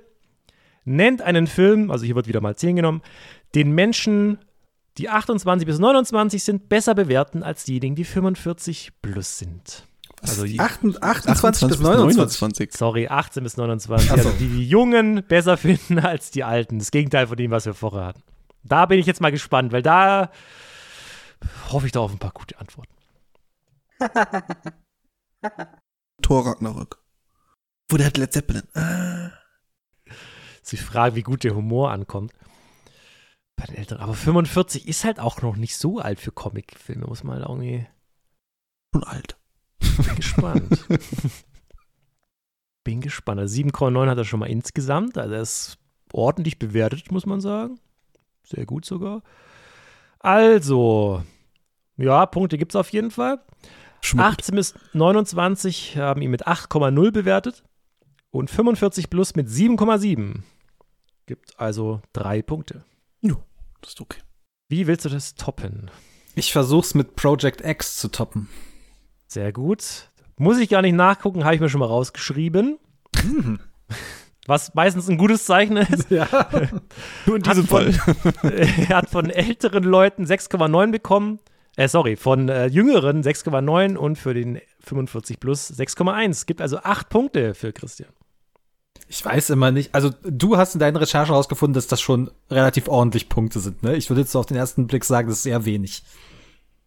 Nennt 0.85 1.21
einen 1.21 1.47
Film, 1.47 1.91
also 1.91 2.05
hier 2.05 2.15
wird 2.15 2.27
wieder 2.27 2.41
mal 2.41 2.55
10 2.55 2.77
genommen, 2.77 3.01
den 3.55 3.71
Menschen, 3.71 4.39
die 4.97 5.09
28 5.09 5.65
bis 5.65 5.79
29 5.79 6.43
sind, 6.43 6.69
besser 6.69 6.95
bewerten 6.95 7.43
als 7.43 7.65
diejenigen, 7.65 7.95
die 7.95 8.03
45 8.03 8.91
plus 9.01 9.37
sind. 9.37 9.87
Also 10.23 10.45
die, 10.45 10.59
28, 10.59 11.29
28 11.29 11.67
bis 11.67 11.79
29. 11.79 12.71
sorry, 12.73 13.07
18 13.07 13.43
bis 13.43 13.57
29. 13.57 14.11
Also 14.11 14.29
die, 14.31 14.47
die 14.47 14.67
Jungen 14.67 15.23
besser 15.27 15.57
finden 15.57 15.99
als 15.99 16.31
die 16.31 16.43
Alten. 16.43 16.79
Das 16.79 16.91
Gegenteil 16.91 17.27
von 17.27 17.37
dem, 17.37 17.51
was 17.51 17.65
wir 17.65 17.73
vorher 17.73 18.05
hatten. 18.05 18.23
Da 18.63 18.85
bin 18.85 18.99
ich 18.99 19.05
jetzt 19.05 19.21
mal 19.21 19.31
gespannt, 19.31 19.73
weil 19.73 19.81
da 19.81 20.31
hoffe 21.69 21.85
ich 21.85 21.91
da 21.91 21.99
auf 21.99 22.11
ein 22.11 22.19
paar 22.19 22.31
gute 22.31 22.57
Antworten. 22.57 22.93
Thor 26.21 26.45
Ragnarök. 26.45 26.97
Wo 27.89 27.97
der 27.97 28.07
hat 28.07 28.17
Led 28.17 28.31
Zeppelin. 28.31 28.63
Ah. 28.75 29.31
Sie 30.61 30.77
fragen, 30.77 31.15
wie 31.17 31.23
gut 31.23 31.43
der 31.43 31.55
Humor 31.55 31.91
ankommt. 31.91 32.31
Bei 33.57 33.65
den 33.65 33.75
Älteren. 33.75 34.01
Aber 34.01 34.13
45 34.13 34.87
ist 34.87 35.03
halt 35.03 35.19
auch 35.19 35.41
noch 35.41 35.57
nicht 35.57 35.77
so 35.77 35.99
alt 35.99 36.21
für 36.21 36.31
Comicfilme, 36.31 37.05
muss 37.05 37.23
man 37.23 37.35
halt 37.35 37.49
irgendwie. 37.49 37.85
Schon 38.95 39.03
alt. 39.03 39.37
Bin 39.97 40.15
gespannt. 40.15 40.85
Bin 42.83 43.01
gespannt. 43.01 43.39
Also 43.39 43.61
7,9 43.61 44.09
hat 44.09 44.17
er 44.17 44.25
schon 44.25 44.39
mal 44.39 44.49
insgesamt. 44.49 45.17
Also 45.17 45.33
er 45.33 45.41
ist 45.41 45.77
ordentlich 46.11 46.59
bewertet, 46.59 47.11
muss 47.11 47.25
man 47.25 47.41
sagen. 47.41 47.79
Sehr 48.43 48.65
gut 48.65 48.85
sogar. 48.85 49.23
Also, 50.19 51.23
ja, 51.97 52.25
Punkte 52.25 52.57
gibt 52.57 52.71
es 52.71 52.75
auf 52.75 52.89
jeden 52.89 53.11
Fall. 53.11 53.41
Gut. 54.11 54.19
18 54.19 54.55
bis 54.55 54.73
29 54.93 55.97
haben 55.97 56.21
ihn 56.21 56.31
mit 56.31 56.47
8,0 56.47 57.11
bewertet 57.11 57.63
und 58.31 58.49
45 58.49 59.09
plus 59.09 59.35
mit 59.35 59.47
7,7. 59.47 60.41
Gibt 61.25 61.59
also 61.59 62.01
drei 62.11 62.41
Punkte. 62.41 62.83
Jo, 63.21 63.37
das 63.81 63.91
ist 63.91 64.01
okay. 64.01 64.19
Wie 64.67 64.87
willst 64.87 65.05
du 65.05 65.09
das 65.09 65.35
toppen? 65.35 65.89
Ich 66.35 66.51
versuch's 66.51 66.95
mit 66.95 67.15
Project 67.15 67.61
X 67.61 67.97
zu 67.97 68.09
toppen. 68.09 68.49
Sehr 69.33 69.51
gut. 69.51 70.09
Muss 70.37 70.59
ich 70.59 70.69
gar 70.69 70.83
nicht 70.83 70.93
nachgucken, 70.93 71.43
habe 71.43 71.55
ich 71.55 71.61
mir 71.61 71.67
schon 71.67 71.79
mal 71.79 71.87
rausgeschrieben. 71.87 72.77
Was 74.45 74.75
meistens 74.75 75.09
ein 75.09 75.17
gutes 75.17 75.45
Zeichen 75.45 75.77
ist. 75.77 76.07
Ja. 76.11 76.27
Nur 77.25 77.37
in 77.37 77.41
diesem 77.41 77.65
Fall. 77.65 77.95
er 78.43 78.89
hat 78.89 79.09
von 79.09 79.31
älteren 79.31 79.83
Leuten 79.85 80.25
6,9 80.25 80.91
bekommen. 80.91 81.39
Äh, 81.75 81.87
sorry, 81.87 82.15
von 82.15 82.47
äh, 82.47 82.67
jüngeren 82.67 83.23
6,9 83.23 83.95
und 83.95 84.19
für 84.19 84.35
den 84.35 84.61
45 84.81 85.39
plus 85.39 85.71
6,1. 85.71 86.45
Gibt 86.45 86.61
also 86.61 86.77
acht 86.77 87.09
Punkte 87.09 87.55
für 87.55 87.73
Christian. 87.73 88.11
Ich 89.07 89.25
weiß 89.25 89.49
immer 89.49 89.71
nicht. 89.71 89.95
Also, 89.95 90.11
du 90.21 90.57
hast 90.57 90.75
in 90.75 90.79
deinen 90.79 90.97
Recherchen 90.97 91.31
herausgefunden, 91.31 91.73
dass 91.73 91.87
das 91.87 92.01
schon 92.01 92.29
relativ 92.51 92.87
ordentlich 92.87 93.29
Punkte 93.29 93.59
sind, 93.59 93.81
ne? 93.81 93.95
Ich 93.95 94.11
würde 94.11 94.21
jetzt 94.21 94.31
so 94.31 94.39
auf 94.39 94.45
den 94.45 94.57
ersten 94.57 94.85
Blick 94.85 95.05
sagen, 95.05 95.27
das 95.27 95.39
ist 95.39 95.45
eher 95.47 95.65
wenig. 95.65 96.03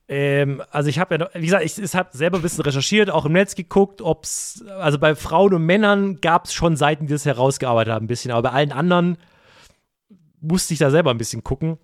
Ähm, 0.09 0.63
also 0.71 0.89
ich 0.89 0.99
habe 0.99 1.17
ja, 1.17 1.29
wie 1.35 1.47
gesagt, 1.47 1.65
ich, 1.65 1.79
ich 1.79 1.95
habe 1.95 2.17
selber 2.17 2.39
ein 2.39 2.43
bisschen 2.43 2.63
recherchiert, 2.63 3.11
auch 3.11 3.25
im 3.25 3.33
Netz 3.33 3.55
geguckt, 3.55 4.01
ob 4.01 4.25
es, 4.25 4.65
also 4.79 4.99
bei 4.99 5.15
Frauen 5.17 5.55
und 5.55 5.67
Männern 5.67 6.21
gab 6.21 6.45
es 6.45 6.55
schon 6.55 6.77
Seiten, 6.77 7.07
die 7.07 7.13
das 7.13 7.25
herausgearbeitet 7.25 7.93
haben, 7.93 8.05
ein 8.05 8.09
bisschen, 8.09 8.31
aber 8.31 8.51
bei 8.51 8.55
allen 8.55 8.73
anderen 8.73 9.19
musste 10.41 10.75
ich 10.75 10.79
da 10.79 10.91
selber 10.91 11.11
ein 11.11 11.19
bisschen 11.19 11.43
gucken. 11.43 11.79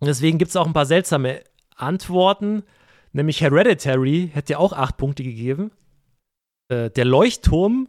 Und 0.00 0.06
deswegen 0.06 0.36
gibt 0.36 0.50
es 0.50 0.56
auch 0.56 0.66
ein 0.66 0.74
paar 0.74 0.84
seltsame 0.84 1.42
Antworten, 1.74 2.64
nämlich 3.12 3.40
Hereditary 3.40 4.30
hätte 4.32 4.54
ja 4.54 4.58
auch 4.58 4.74
acht 4.74 4.98
Punkte 4.98 5.22
gegeben. 5.22 5.70
Äh, 6.68 6.90
der 6.90 7.06
Leuchtturm, 7.06 7.88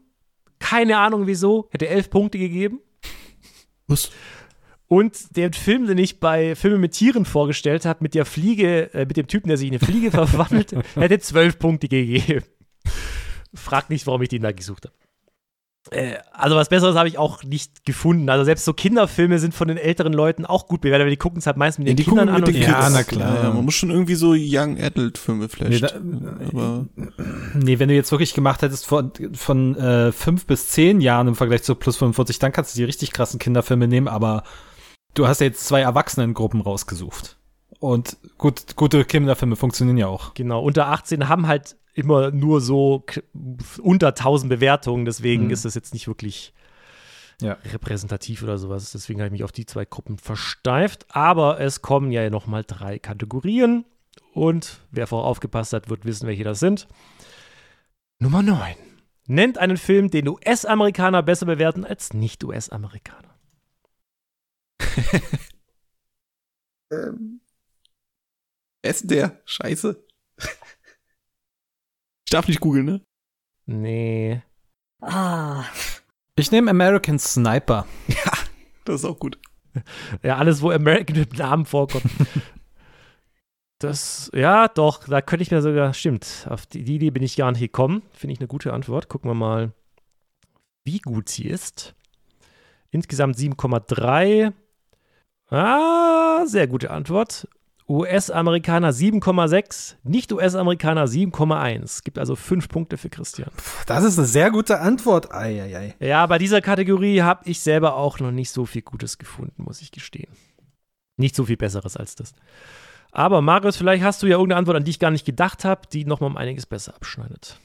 keine 0.60 0.98
Ahnung 1.00 1.28
wieso, 1.28 1.68
hätte 1.72 1.90
elf 1.90 2.10
Punkte 2.10 2.38
gegeben. 2.38 2.80
Was? 3.88 4.10
Und 4.96 5.36
der 5.36 5.52
Film, 5.52 5.88
den 5.88 5.98
ich 5.98 6.20
bei 6.20 6.56
Filmen 6.56 6.80
mit 6.80 6.94
Tieren 6.94 7.26
vorgestellt 7.26 7.86
habe, 7.86 8.00
mit 8.02 8.14
der 8.14 8.26
Fliege, 8.26 8.94
äh, 8.94 9.06
mit 9.06 9.18
dem 9.18 9.28
Typen, 9.28 9.50
der 9.50 9.58
sich 9.58 9.68
in 9.68 9.74
eine 9.74 9.86
Fliege 9.86 10.10
verwandelt, 10.12 10.74
hätte 10.96 11.20
zwölf 11.20 11.60
Punkte 11.60 11.88
gegeben. 11.90 12.44
Frag 13.54 13.90
nicht, 13.90 14.08
warum 14.08 14.22
ich 14.22 14.30
den 14.30 14.42
da 14.42 14.52
gesucht 14.52 14.86
habe. 14.86 14.96
Äh, 15.92 16.16
also 16.34 16.56
was 16.56 16.70
Besseres 16.70 16.96
habe 16.96 17.08
ich 17.10 17.18
auch 17.18 17.44
nicht 17.44 17.86
gefunden. 17.86 18.30
Also 18.30 18.44
selbst 18.44 18.66
so 18.66 18.74
Kinderfilme 18.74 19.38
sind 19.38 19.54
von 19.54 19.68
den 19.68 19.78
älteren 19.78 20.14
Leuten 20.14 20.46
auch 20.46 20.68
gut 20.68 20.82
bewertet, 20.82 21.06
weil 21.06 21.12
die 21.12 21.18
gucken 21.18 21.38
es 21.40 21.46
halt 21.46 21.58
meist 21.58 21.78
mit 21.78 21.88
den 21.88 21.96
die 21.96 22.04
Kindern 22.06 22.30
an. 22.30 22.42
mit 22.42 22.48
den 22.48 22.56
und- 22.56 22.62
Ja, 22.62 22.80
Kids. 22.82 22.94
na 22.94 23.04
klar. 23.04 23.44
Ja, 23.44 23.54
man 23.54 23.66
muss 23.66 23.76
schon 23.76 23.92
irgendwie 23.92 24.16
so 24.16 24.34
Young 24.36 24.82
Adult 24.82 25.18
Filme 25.18 25.48
vielleicht. 25.50 25.72
Nee, 25.72 25.80
da- 25.80 26.48
aber 26.48 26.86
Nee, 27.54 27.78
wenn 27.80 27.90
du 27.90 27.94
jetzt 27.96 28.12
wirklich 28.12 28.34
gemacht 28.34 28.62
hättest 28.62 28.88
von, 28.88 29.12
von 29.34 29.76
äh, 29.76 30.12
fünf 30.12 30.46
bis 30.48 30.70
zehn 30.70 31.02
Jahren 31.02 31.28
im 31.28 31.36
Vergleich 31.36 31.64
zu 31.64 31.76
plus 31.76 31.98
45, 31.98 32.40
dann 32.40 32.52
kannst 32.52 32.74
du 32.74 32.80
die 32.80 32.86
richtig 32.86 33.12
krassen 33.12 33.40
Kinderfilme 33.40 33.88
nehmen, 33.88 34.08
aber 34.08 34.44
du 35.16 35.28
hast 35.28 35.42
ja 35.42 35.48
jetzt 35.48 35.66
zwei 35.66 35.82
Erwachsenengruppen 35.82 36.62
rausgesucht. 36.62 37.38
Und 37.80 38.18
gut, 38.38 38.76
gute 38.76 39.04
Kinderfilme 39.06 39.56
funktionieren 39.56 39.98
ja 39.98 40.08
auch. 40.08 40.34
Genau, 40.36 40.62
unter 40.64 40.88
18 40.88 41.28
haben 41.28 41.48
halt 41.48 41.76
immer 41.94 42.32
nur 42.32 42.62
so 42.62 43.04
unter 43.82 44.16
1000 44.16 44.50
Bewertungen, 44.50 45.06
deswegen 45.06 45.46
Mhm. 45.46 45.50
ist 45.52 45.66
das 45.66 45.76
jetzt 45.76 45.94
nicht 45.94 46.08
wirklich 46.08 46.54
Ja. 47.42 47.58
repräsentativ 47.72 48.44
oder 48.44 48.58
sowas. 48.58 48.92
Deswegen 48.92 49.20
habe 49.20 49.28
ich 49.28 49.32
mich 49.34 49.44
auf 49.44 49.52
die 49.52 49.66
zwei 49.66 49.84
Gruppen 49.86 50.18
versteift. 50.18 51.06
Aber 51.10 51.60
es 51.60 51.82
kommen 51.82 52.12
ja 52.12 52.30
noch 52.30 52.48
mal 52.48 52.64
drei 52.66 52.98
Kategorien 53.00 53.84
und 54.34 54.80
wer 54.92 55.06
vorher 55.08 55.28
aufgepasst 55.28 55.74
hat, 55.74 55.90
wird 55.90 56.06
wissen, 56.06 56.28
welche 56.28 56.44
das 56.46 56.60
sind. 56.60 56.88
Nummer 58.20 58.42
9. 58.42 58.76
Nennt 59.28 59.58
einen 59.58 59.78
Film, 59.78 60.10
den 60.10 60.28
US-Amerikaner 60.30 61.24
besser 61.24 61.46
bewerten 61.46 61.84
als 61.84 62.14
Nicht-US-Amerikaner. 62.14 63.35
Ähm, 66.92 67.42
wer 68.82 68.92
ist 68.92 69.10
der? 69.10 69.42
Scheiße. 69.46 70.04
Ich 72.28 72.32
darf 72.32 72.48
nicht 72.48 72.60
googeln, 72.60 72.86
ne? 72.86 73.02
Nee. 73.66 74.42
Ah, 75.02 75.66
Ich 76.36 76.52
nehme 76.52 76.70
American 76.72 77.20
Sniper. 77.20 77.88
Das 78.86 78.96
ist 79.02 79.06
auch 79.06 79.20
gut. 79.20 79.40
Ja, 80.24 80.38
alles, 80.38 80.62
wo 80.62 80.70
American 80.72 81.18
mit 81.18 81.38
Namen 81.38 81.66
vorkommt. 81.66 82.06
Das, 83.80 84.32
ja, 84.34 84.68
doch, 84.70 85.06
da 85.08 85.22
könnte 85.22 85.44
ich 85.44 85.52
mir 85.52 85.62
sogar, 85.62 85.94
stimmt, 85.94 86.48
auf 86.50 86.66
die 86.66 86.84
die 86.84 86.96
Idee 86.96 87.10
bin 87.12 87.24
ich 87.24 87.36
gar 87.36 87.52
nicht 87.52 87.60
gekommen. 87.62 88.04
Finde 88.14 88.34
ich 88.34 88.40
eine 88.40 88.48
gute 88.48 88.72
Antwort. 88.74 89.10
Gucken 89.10 89.30
wir 89.30 89.36
mal, 89.36 89.74
wie 90.86 91.00
gut 91.00 91.28
sie 91.30 91.46
ist. 91.46 91.94
Insgesamt 92.92 93.36
7,3. 93.38 94.54
Ah, 95.50 96.46
sehr 96.46 96.68
gute 96.68 96.92
Antwort. 96.92 97.48
US-Amerikaner 97.88 98.92
7,6, 98.92 99.96
Nicht-US-Amerikaner 100.04 101.06
7,1. 101.06 102.04
Gibt 102.04 102.18
also 102.18 102.36
fünf 102.36 102.68
Punkte 102.68 102.98
für 102.98 103.10
Christian. 103.10 103.52
Das 103.86 104.04
ist 104.04 104.18
eine 104.18 104.28
sehr 104.28 104.50
gute 104.50 104.80
Antwort. 104.80 105.32
Eieiei. 105.32 105.96
Ja, 106.00 106.26
bei 106.26 106.40
dieser 106.40 106.62
Kategorie 106.62 107.22
habe 107.22 107.48
ich 107.48 107.60
selber 107.60 107.96
auch 107.96 108.20
noch 108.20 108.32
nicht 108.32 108.50
so 108.50 108.66
viel 108.66 108.82
Gutes 108.82 109.20
gefunden, 109.20 109.64
muss 109.64 109.82
ich 109.82 109.92
gestehen. 109.92 110.32
Nicht 111.18 111.36
so 111.36 111.46
viel 111.46 111.58
Besseres 111.58 111.96
als 111.96 112.16
das. 112.16 112.34
Aber 113.12 113.42
Marius, 113.42 113.78
vielleicht 113.78 114.04
hast 114.04 114.24
du 114.24 114.28
ja 114.28 114.34
irgendeine 114.34 114.58
Antwort, 114.60 114.78
an 114.78 114.84
die 114.84 114.92
ich 114.92 115.00
gar 115.00 115.12
nicht 115.12 115.26
gedacht 115.26 115.64
habe, 115.64 115.82
die 115.94 116.06
nochmal 116.06 116.32
um 116.32 116.38
einiges 116.38 116.66
besser 116.66 116.96
abschneidet. 116.96 117.60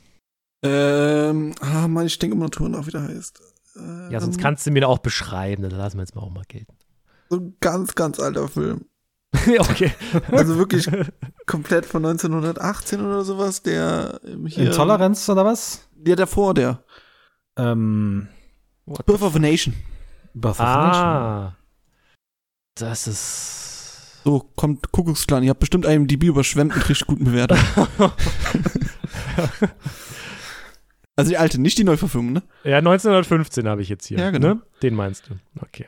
Ähm, 0.62 1.54
ah, 1.60 1.88
Mann, 1.88 2.06
ich 2.06 2.18
denke 2.18 2.36
immer 2.36 2.50
noch 2.68 2.86
wie 2.86 2.90
der 2.90 3.02
heißt. 3.02 3.40
Ähm, 3.76 4.10
Ja, 4.10 4.20
sonst 4.20 4.38
kannst 4.38 4.66
du 4.66 4.70
mir 4.70 4.86
auch 4.86 4.98
beschreiben, 4.98 5.62
das 5.62 5.72
lassen 5.72 5.96
wir 5.96 6.02
jetzt 6.02 6.14
mal 6.14 6.20
auch 6.22 6.30
mal 6.30 6.44
gelten. 6.46 6.74
So 7.30 7.36
ein 7.36 7.56
ganz, 7.60 7.94
ganz 7.94 8.18
alter 8.18 8.48
Film. 8.48 8.86
okay. 9.58 9.92
Also 10.32 10.56
wirklich 10.56 10.90
komplett 11.46 11.86
von 11.86 12.04
1918 12.04 13.00
oder 13.00 13.22
sowas, 13.22 13.62
der 13.62 14.20
hier. 14.46 14.66
Intoleranz 14.66 15.28
oder 15.28 15.44
was? 15.44 15.88
Der 15.94 16.16
davor, 16.16 16.54
der. 16.54 16.82
Ähm, 17.56 18.28
Birth 18.86 19.22
of 19.22 19.36
a 19.36 19.38
Nation. 19.38 19.74
Birth 20.34 20.58
of 20.58 20.60
a 20.60 20.86
Nation. 20.86 21.04
Ah. 21.04 21.56
Das 22.74 23.06
ist. 23.06 24.22
So, 24.24 24.40
kommt 24.56 24.90
Kuckucksklan. 24.90 25.44
Ihr 25.44 25.50
habt 25.50 25.60
bestimmt 25.60 25.86
IMDb 25.86 26.24
überschwemmt 26.24 26.74
mit 26.74 26.88
richtig 26.88 27.06
guten 27.06 27.24
Bewertungen. 27.24 27.62
also 31.16 31.30
die 31.30 31.38
alte, 31.38 31.60
nicht 31.60 31.78
die 31.78 31.84
Neuverfilmung, 31.84 32.32
ne? 32.32 32.42
Ja, 32.64 32.78
1915 32.78 33.68
habe 33.68 33.82
ich 33.82 33.88
jetzt 33.88 34.06
hier. 34.06 34.18
Ja, 34.18 34.30
genau. 34.30 34.54
Ne? 34.54 34.62
Den 34.82 34.94
meinst 34.94 35.30
du. 35.30 35.36
Okay. 35.62 35.86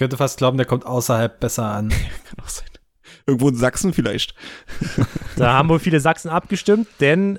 Ich 0.00 0.02
könnte 0.02 0.16
fast 0.16 0.38
glauben, 0.38 0.56
der 0.56 0.64
kommt 0.64 0.86
außerhalb 0.86 1.40
besser 1.40 1.66
an. 1.66 1.90
Kann 2.24 2.42
auch 2.42 2.48
sein. 2.48 2.70
Irgendwo 3.26 3.50
in 3.50 3.54
Sachsen 3.54 3.92
vielleicht. 3.92 4.34
Da 5.36 5.52
haben 5.52 5.68
wohl 5.68 5.78
viele 5.78 6.00
Sachsen 6.00 6.30
abgestimmt, 6.30 6.88
denn 7.00 7.38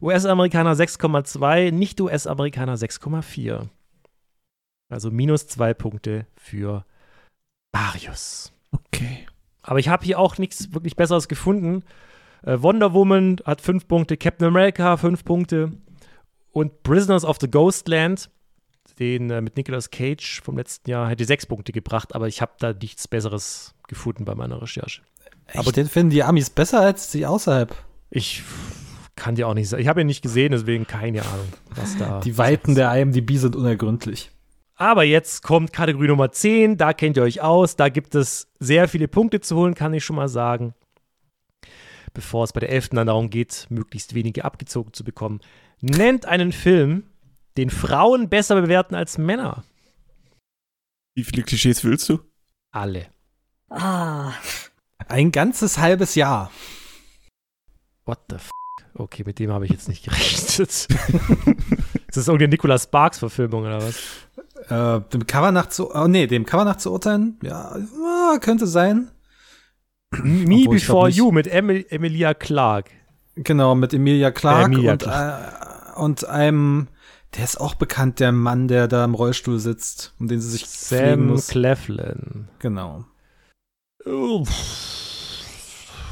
US-Amerikaner 0.00 0.74
6,2, 0.74 1.72
Nicht-US-Amerikaner 1.72 2.76
6,4. 2.76 3.66
Also 4.88 5.10
minus 5.10 5.48
zwei 5.48 5.74
Punkte 5.74 6.28
für 6.36 6.84
Marius. 7.72 8.52
Okay. 8.70 9.26
Aber 9.62 9.80
ich 9.80 9.88
habe 9.88 10.04
hier 10.04 10.20
auch 10.20 10.38
nichts 10.38 10.72
wirklich 10.72 10.94
Besseres 10.94 11.26
gefunden. 11.26 11.82
Äh, 12.44 12.62
Wonder 12.62 12.92
Woman 12.92 13.38
hat 13.44 13.60
fünf 13.60 13.88
Punkte, 13.88 14.16
Captain 14.16 14.46
America 14.46 14.96
fünf 14.96 15.24
Punkte 15.24 15.72
und 16.52 16.84
Prisoners 16.84 17.24
of 17.24 17.38
the 17.40 17.50
Ghostland, 17.50 18.30
den 18.98 19.30
äh, 19.30 19.40
mit 19.40 19.56
Nicolas 19.56 19.90
Cage 19.90 20.40
vom 20.42 20.56
letzten 20.56 20.90
Jahr, 20.90 21.08
hätte 21.08 21.24
sechs 21.24 21.46
Punkte 21.46 21.72
gebracht, 21.72 22.14
aber 22.14 22.28
ich 22.28 22.40
habe 22.40 22.52
da 22.58 22.72
nichts 22.72 23.08
Besseres 23.08 23.74
gefunden 23.88 24.24
bei 24.24 24.34
meiner 24.34 24.60
Recherche. 24.60 25.02
Aber 25.54 25.72
den 25.72 25.86
finden 25.86 26.10
die 26.10 26.22
Amis 26.22 26.50
besser 26.50 26.80
als 26.80 27.10
die 27.10 27.26
außerhalb. 27.26 27.74
Ich 28.10 28.42
kann 29.14 29.34
dir 29.34 29.48
auch 29.48 29.54
nicht 29.54 29.68
sagen. 29.68 29.82
Ich 29.82 29.88
habe 29.88 30.00
ihn 30.00 30.06
nicht 30.06 30.22
gesehen, 30.22 30.52
deswegen 30.52 30.86
keine 30.86 31.22
Ahnung, 31.22 31.48
was 31.74 31.96
da. 31.96 32.20
Die 32.20 32.38
Weiten 32.38 32.74
der 32.74 32.94
IMDb 32.94 33.36
sind 33.36 33.56
unergründlich. 33.56 34.30
Aber 34.76 35.04
jetzt 35.04 35.42
kommt 35.42 35.72
Kategorie 35.72 36.08
Nummer 36.08 36.30
10, 36.30 36.76
da 36.76 36.92
kennt 36.92 37.16
ihr 37.16 37.22
euch 37.22 37.40
aus, 37.40 37.76
da 37.76 37.88
gibt 37.88 38.14
es 38.14 38.48
sehr 38.60 38.88
viele 38.88 39.08
Punkte 39.08 39.40
zu 39.40 39.56
holen, 39.56 39.74
kann 39.74 39.94
ich 39.94 40.04
schon 40.04 40.16
mal 40.16 40.28
sagen. 40.28 40.74
Bevor 42.12 42.44
es 42.44 42.52
bei 42.52 42.60
der 42.60 42.70
11. 42.70 42.90
dann 42.90 43.06
darum 43.06 43.30
geht, 43.30 43.66
möglichst 43.70 44.14
wenige 44.14 44.44
abgezogen 44.44 44.92
zu 44.92 45.02
bekommen. 45.02 45.40
Nennt 45.80 46.26
einen 46.26 46.52
Film, 46.52 47.04
den 47.56 47.70
Frauen 47.70 48.28
besser 48.28 48.60
bewerten 48.60 48.94
als 48.94 49.18
Männer. 49.18 49.64
Wie 51.14 51.24
viele 51.24 51.42
Klischees 51.42 51.84
willst 51.84 52.08
du? 52.08 52.20
Alle. 52.72 53.06
Ah, 53.70 54.32
Ein 55.08 55.32
ganzes 55.32 55.78
halbes 55.78 56.14
Jahr. 56.14 56.50
What 58.04 58.20
the 58.28 58.36
f? 58.36 58.50
Okay, 58.94 59.24
mit 59.26 59.38
dem 59.38 59.50
habe 59.52 59.64
ich 59.66 59.70
jetzt 59.70 59.88
nicht 59.88 60.04
gerechnet. 60.04 60.58
ist 60.58 60.88
das 62.16 62.28
irgendeine 62.28 62.48
Nicolas 62.48 62.84
Sparks-Verfilmung 62.84 63.62
oder 63.64 63.82
was? 63.82 63.96
Äh, 64.68 65.00
dem 65.10 65.26
Cover 65.26 65.52
nach 65.52 65.66
zu, 65.68 65.94
oh 65.94 66.06
nee, 66.06 66.26
dem 66.26 66.46
Cover 66.46 66.64
nach 66.64 66.76
zu 66.76 66.92
urteilen, 66.92 67.38
ja, 67.42 67.76
ah, 68.04 68.38
könnte 68.40 68.66
sein. 68.66 69.10
Me 70.12 70.60
Obwohl, 70.60 70.76
Before. 70.76 71.08
You 71.10 71.30
mit 71.30 71.46
Emil 71.46 71.84
Emilia 71.90 72.32
Clarke. 72.32 72.90
Genau, 73.34 73.74
mit 73.74 73.92
Emilia 73.92 74.30
Clarke 74.30 74.72
Emilia 74.72 74.92
und, 74.92 75.02
Äh, 75.06 76.00
und 76.00 76.24
einem, 76.26 76.88
der 77.34 77.44
ist 77.44 77.60
auch 77.60 77.74
bekannt, 77.74 78.20
der 78.20 78.32
Mann, 78.32 78.68
der 78.68 78.88
da 78.88 79.04
im 79.04 79.14
Rollstuhl 79.14 79.58
sitzt 79.58 80.14
und 80.18 80.30
den 80.30 80.40
sie 80.40 80.50
sich 80.50 80.66
Sam 80.66 81.26
muss. 81.26 81.48
Cleflin. 81.48 82.48
Genau. 82.58 83.04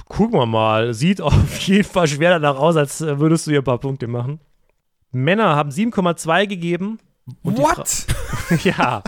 Gucken 0.06 0.38
wir 0.38 0.46
mal. 0.46 0.94
Sieht 0.94 1.20
auf 1.20 1.58
jeden 1.60 1.88
Fall 1.88 2.08
schwer 2.08 2.38
danach 2.38 2.58
aus, 2.58 2.76
als 2.76 3.00
äh, 3.00 3.18
würdest 3.18 3.46
du 3.46 3.52
hier 3.52 3.60
ein 3.60 3.64
paar 3.64 3.78
Punkte 3.78 4.06
machen. 4.06 4.40
Männer 5.12 5.54
haben 5.56 5.70
7,2 5.70 6.46
gegeben. 6.46 6.98
Und 7.42 7.58
What? 7.58 8.06
ja. 8.64 9.02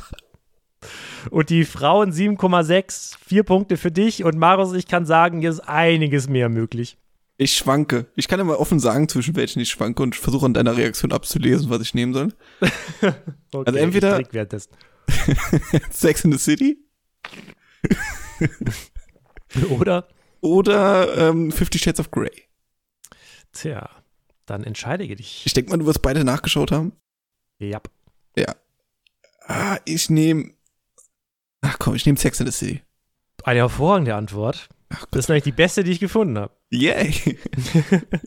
Und 1.31 1.51
die 1.51 1.65
Frauen 1.65 2.13
7,6. 2.13 3.17
Vier 3.25 3.43
Punkte 3.43 3.77
für 3.77 3.91
dich. 3.91 4.25
Und 4.25 4.39
Marius, 4.39 4.73
ich 4.73 4.87
kann 4.87 5.05
sagen, 5.05 5.41
hier 5.41 5.51
ist 5.51 5.61
einiges 5.61 6.29
mehr 6.29 6.49
möglich. 6.49 6.97
Ich 7.39 7.55
schwanke. 7.57 8.07
Ich 8.17 8.29
kann 8.29 8.39
ja 8.39 8.45
mal 8.45 8.57
offen 8.57 8.81
sagen, 8.81 9.09
zwischen 9.09 9.37
welchen 9.37 9.61
ich 9.61 9.69
schwanke 9.71 10.03
und 10.03 10.17
versuche 10.17 10.47
an 10.47 10.55
deiner 10.55 10.77
Reaktion 10.77 11.13
abzulesen, 11.13 11.69
was 11.69 11.83
ich 11.83 11.95
nehmen 11.95 12.15
soll. 12.15 12.33
Okay, 13.53 13.65
Also 13.67 13.79
entweder-. 13.79 14.23
Sex 15.91 16.25
in 16.25 16.33
the 16.33 16.39
City 16.39 16.79
Oder? 19.71 20.09
oder 20.41 21.17
ähm, 21.31 21.53
Fifty 21.53 21.79
Shades 21.79 22.01
of 22.01 22.11
Grey. 22.11 22.43
Tja, 23.53 23.89
dann 24.47 24.65
entscheide 24.65 25.07
dich. 25.07 25.43
Ich 25.47 25.53
denke 25.55 25.71
mal, 25.71 25.77
du 25.79 25.87
wirst 25.87 26.03
beide 26.03 26.25
nachgeschaut 26.25 26.73
haben. 26.73 26.93
Ja. 28.37 28.55
Ah, 29.47 29.79
ich 29.85 30.11
nehme. 30.11 30.51
Ach 31.61 31.79
komm, 31.79 31.95
ich 31.95 32.05
nehme 32.05 32.19
Sex 32.19 32.41
in 32.41 32.47
the 32.47 32.53
City. 32.53 32.83
Eine 33.45 33.61
hervorragende 33.61 34.15
Antwort. 34.17 34.69
Ach 34.89 35.07
Das 35.13 35.21
ist 35.21 35.29
nämlich 35.29 35.45
die 35.45 35.53
beste, 35.53 35.85
die 35.85 35.93
ich 35.93 36.01
gefunden 36.01 36.37
habe. 36.39 36.53
Yay. 36.71 37.39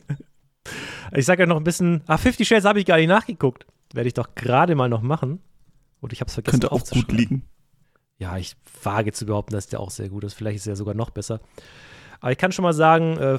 Ich 1.12 1.26
sage 1.26 1.42
ja 1.42 1.46
noch 1.46 1.56
ein 1.56 1.64
bisschen. 1.64 2.02
Ah, 2.06 2.18
50 2.18 2.46
Shades 2.46 2.64
habe 2.64 2.78
ich 2.78 2.86
gar 2.86 2.96
nicht 2.96 3.08
nachgeguckt. 3.08 3.66
Werde 3.92 4.08
ich 4.08 4.14
doch 4.14 4.34
gerade 4.34 4.74
mal 4.74 4.88
noch 4.88 5.02
machen. 5.02 5.40
Und 6.00 6.12
ich 6.12 6.20
habe 6.20 6.28
es 6.28 6.34
vergessen 6.34 6.60
Könnte 6.60 6.72
auch 6.72 6.84
gut 6.88 7.10
liegen. 7.12 7.42
Ja, 8.18 8.36
ich 8.36 8.56
wage 8.82 9.12
zu 9.12 9.26
behaupten, 9.26 9.54
dass 9.54 9.66
der 9.66 9.80
auch 9.80 9.90
sehr 9.90 10.08
gut 10.08 10.24
ist. 10.24 10.34
Vielleicht 10.34 10.56
ist 10.56 10.66
er 10.66 10.76
sogar 10.76 10.94
noch 10.94 11.10
besser. 11.10 11.40
Aber 12.20 12.32
ich 12.32 12.38
kann 12.38 12.52
schon 12.52 12.62
mal 12.62 12.72
sagen, 12.72 13.16
äh, 13.16 13.38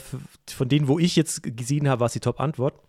von 0.50 0.68
denen, 0.68 0.88
wo 0.88 1.00
ich 1.00 1.16
jetzt 1.16 1.44
gesehen 1.44 1.88
habe, 1.88 2.00
war 2.02 2.08
es 2.08 2.14
die 2.14 2.20
Top-Antwort, 2.20 2.80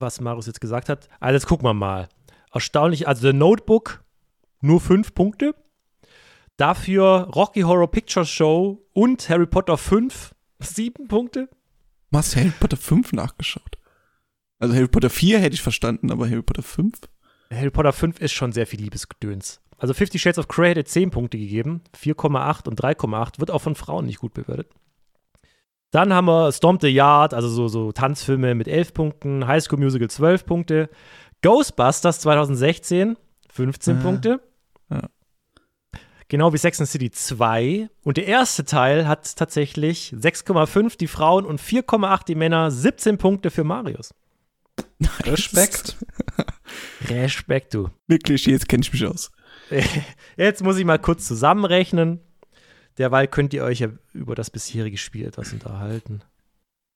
was 0.00 0.20
Marius 0.20 0.46
jetzt 0.46 0.60
gesagt 0.60 0.88
hat. 0.88 1.08
Also 1.20 1.34
jetzt 1.34 1.46
gucken 1.46 1.64
wir 1.64 1.74
mal. 1.74 2.08
Erstaunlich, 2.52 3.06
also 3.06 3.28
The 3.28 3.32
Notebook, 3.32 4.04
nur 4.60 4.80
fünf 4.80 5.14
Punkte. 5.14 5.54
Dafür 6.56 7.28
Rocky 7.34 7.62
Horror 7.62 7.90
Picture 7.90 8.26
Show 8.26 8.84
und 8.92 9.28
Harry 9.28 9.46
Potter 9.46 9.78
5, 9.78 10.34
sieben 10.64 11.08
Punkte. 11.08 11.48
Hast 12.12 12.34
du 12.34 12.40
Harry 12.40 12.52
Potter 12.58 12.76
5 12.76 13.12
nachgeschaut? 13.12 13.78
Also 14.58 14.74
Harry 14.74 14.88
Potter 14.88 15.10
4 15.10 15.38
hätte 15.38 15.54
ich 15.54 15.62
verstanden, 15.62 16.10
aber 16.10 16.28
Harry 16.28 16.42
Potter 16.42 16.62
5? 16.62 16.94
Harry 17.52 17.70
Potter 17.70 17.92
5 17.92 18.20
ist 18.20 18.32
schon 18.32 18.52
sehr 18.52 18.66
viel 18.66 18.80
Liebesgedöns. 18.80 19.60
Also 19.78 19.94
Fifty 19.94 20.18
Shades 20.18 20.38
of 20.38 20.46
Grey 20.48 20.70
hätte 20.70 20.84
10 20.84 21.10
Punkte 21.10 21.38
gegeben, 21.38 21.80
4,8 21.98 22.68
und 22.68 22.78
3,8, 22.80 23.40
wird 23.40 23.50
auch 23.50 23.62
von 23.62 23.74
Frauen 23.74 24.04
nicht 24.06 24.18
gut 24.18 24.34
bewertet. 24.34 24.68
Dann 25.90 26.12
haben 26.12 26.26
wir 26.26 26.52
Stomp 26.52 26.82
the 26.82 26.88
Yard, 26.88 27.32
also 27.34 27.48
so, 27.48 27.66
so 27.68 27.90
Tanzfilme 27.90 28.54
mit 28.54 28.68
11 28.68 28.92
Punkten, 28.94 29.46
High 29.46 29.64
School 29.64 29.78
Musical 29.80 30.08
12 30.10 30.44
Punkte, 30.46 30.90
Ghostbusters 31.42 32.20
2016 32.20 33.16
15 33.50 33.98
Ah, 33.98 34.02
Punkte. 34.02 34.40
Genau 36.30 36.52
wie 36.52 36.58
Sex 36.58 36.78
and 36.80 36.88
City 36.88 37.10
2. 37.10 37.90
Und 38.04 38.16
der 38.16 38.26
erste 38.26 38.64
Teil 38.64 39.08
hat 39.08 39.34
tatsächlich 39.34 40.14
6,5 40.16 40.96
die 40.96 41.08
Frauen 41.08 41.44
und 41.44 41.60
4,8 41.60 42.24
die 42.24 42.36
Männer, 42.36 42.70
17 42.70 43.18
Punkte 43.18 43.50
für 43.50 43.64
Marius. 43.64 44.14
Respekt. 45.24 45.96
Respekt, 47.08 47.74
du. 47.74 47.90
Mit 48.06 48.22
Klischees 48.22 48.68
kenne 48.68 48.82
ich 48.82 48.92
mich 48.92 49.04
aus. 49.04 49.32
Jetzt 50.36 50.62
muss 50.62 50.78
ich 50.78 50.84
mal 50.84 51.00
kurz 51.00 51.26
zusammenrechnen. 51.26 52.20
Derweil 52.96 53.26
könnt 53.26 53.52
ihr 53.52 53.64
euch 53.64 53.80
ja 53.80 53.88
über 54.12 54.36
das 54.36 54.50
bisherige 54.50 54.98
Spiel 54.98 55.26
etwas 55.26 55.52
unterhalten. 55.52 56.22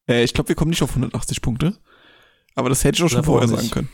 Äh, 0.08 0.22
ich 0.22 0.32
glaube, 0.32 0.50
wir 0.50 0.54
kommen 0.54 0.70
nicht 0.70 0.82
auf 0.82 0.90
180 0.90 1.42
Punkte. 1.42 1.76
Aber 2.54 2.68
das 2.68 2.84
hätte 2.84 2.98
ich 2.98 3.02
auch 3.02 3.08
schon 3.08 3.24
vorher 3.24 3.48
sagen 3.48 3.62
nicht. 3.62 3.74
können. 3.74 3.88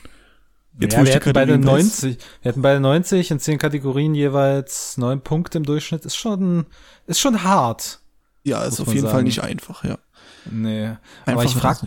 Jetzt, 0.78 0.94
ja, 0.94 1.04
wir 1.04 1.12
hätten 1.12 1.32
beide 1.32 1.52
Kategorien 1.52 1.86
weiß. 1.86 2.02
90, 2.02 2.18
wir 2.42 2.48
hätten 2.50 2.62
beide 2.62 2.80
90 2.80 3.30
in 3.30 3.40
10 3.40 3.58
Kategorien 3.58 4.14
jeweils 4.14 4.96
9 4.96 5.20
Punkte 5.20 5.58
im 5.58 5.64
Durchschnitt. 5.64 6.04
Ist 6.04 6.16
schon, 6.16 6.66
ist 7.06 7.20
schon 7.20 7.42
hart. 7.42 8.00
Ja, 8.44 8.64
ist 8.64 8.80
auf 8.80 8.88
jeden 8.88 9.02
Fall 9.02 9.10
sagen. 9.10 9.24
nicht 9.24 9.42
einfach, 9.42 9.84
ja. 9.84 9.98
Nee. 10.50 10.84
Einfach 10.84 11.00
Aber 11.26 11.44
ich 11.44 11.54
hat 11.54 11.60
frag, 11.60 11.82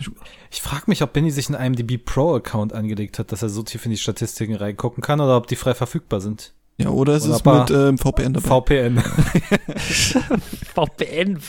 ich 0.50 0.86
mich, 0.86 1.02
ob 1.02 1.12
Benny 1.12 1.30
sich 1.30 1.48
einen 1.48 1.74
IMDb 1.74 2.04
Pro 2.04 2.36
Account 2.36 2.72
angelegt 2.72 3.18
hat, 3.18 3.32
dass 3.32 3.42
er 3.42 3.48
so 3.48 3.62
tief 3.62 3.84
in 3.84 3.90
die 3.90 3.96
Statistiken 3.96 4.54
reingucken 4.54 5.02
kann 5.02 5.20
oder 5.20 5.36
ob 5.36 5.48
die 5.48 5.56
frei 5.56 5.74
verfügbar 5.74 6.20
sind. 6.20 6.54
Ja, 6.76 6.88
oder 6.88 7.14
es 7.14 7.26
Oder 7.26 7.36
ist 7.36 7.46
mit 7.46 7.70
ähm, 7.70 7.98
VPN 7.98 8.32
dabei. 8.32 8.48
VPN. 8.48 9.00
VPN, 10.74 11.40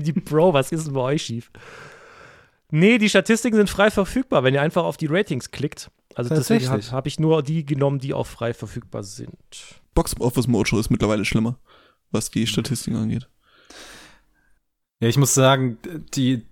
die 0.00 0.12
Pro, 0.12 0.52
was 0.52 0.70
ist 0.70 0.86
denn 0.86 0.94
bei 0.94 1.00
euch 1.00 1.22
schief? 1.22 1.50
Nee, 2.70 2.98
die 2.98 3.08
Statistiken 3.08 3.56
sind 3.56 3.70
frei 3.70 3.90
verfügbar, 3.90 4.44
wenn 4.44 4.54
ihr 4.54 4.62
einfach 4.62 4.84
auf 4.84 4.96
die 4.96 5.06
Ratings 5.06 5.50
klickt. 5.50 5.90
Also 6.18 6.34
deswegen 6.34 6.64
habe 6.64 6.78
Tatsächlich. 6.78 6.92
hab 6.92 7.06
ich 7.06 7.20
nur 7.20 7.44
die 7.44 7.64
genommen, 7.64 8.00
die 8.00 8.12
auch 8.12 8.26
frei 8.26 8.52
verfügbar 8.52 9.04
sind. 9.04 9.36
Box 9.94 10.20
Office 10.20 10.48
Mojo 10.48 10.80
ist 10.80 10.90
mittlerweile 10.90 11.24
schlimmer, 11.24 11.60
was 12.10 12.28
die 12.28 12.44
Statistiken 12.48 12.96
angeht. 12.96 13.28
Ja, 14.98 15.06
ich 15.06 15.16
muss 15.16 15.32
sagen, 15.32 15.78
die, 16.14 16.44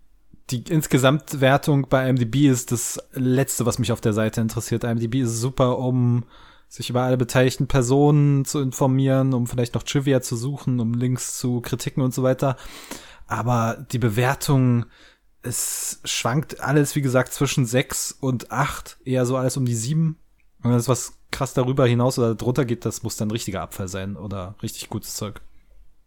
die 0.51 0.63
Insgesamtwertung 0.69 1.89
bei 1.89 2.09
IMDb 2.09 2.47
ist 2.47 2.71
das 2.71 3.01
Letzte, 3.13 3.67
was 3.67 3.81
mich 3.81 3.91
auf 3.91 4.01
der 4.01 4.13
Seite 4.13 4.41
interessiert. 4.41 4.85
IMDb 4.85 5.17
ist 5.17 5.41
super, 5.41 5.79
um 5.79 6.23
sich 6.69 6.89
über 6.89 7.03
alle 7.03 7.17
beteiligten 7.17 7.67
Personen 7.67 8.45
zu 8.45 8.61
informieren, 8.61 9.35
um 9.35 9.49
vielleicht 9.49 9.75
noch 9.75 9.83
Trivia 9.83 10.21
zu 10.21 10.37
suchen, 10.37 10.79
um 10.79 10.95
Links 10.95 11.39
zu 11.39 11.61
Kritiken 11.61 12.05
und 12.05 12.15
so 12.15 12.23
weiter. 12.23 12.57
Aber 13.27 13.85
die 13.91 13.99
Bewertung, 13.99 14.87
es 15.47 16.01
schwankt 16.05 16.61
alles, 16.61 16.95
wie 16.97 17.03
gesagt, 17.03 17.33
zwischen 17.33 17.67
sechs 17.67 18.13
und 18.13 18.51
acht, 18.51 18.99
eher 19.05 19.25
so 19.27 19.37
alles 19.37 19.57
um 19.57 19.65
die 19.65 19.75
sieben. 19.75 20.19
Und 20.63 20.71
wenn 20.71 20.79
es 20.79 20.89
was 20.89 21.19
krass 21.31 21.55
darüber 21.55 21.87
hinaus 21.87 22.19
oder 22.19 22.35
drunter 22.35 22.65
geht, 22.65 22.85
das 22.85 23.03
muss 23.03 23.17
dann 23.17 23.31
richtiger 23.31 23.63
Abfall 23.63 23.89
sein 23.89 24.17
oder 24.17 24.57
richtig 24.63 24.89
gutes 24.89 25.15
Zeug. 25.15 25.41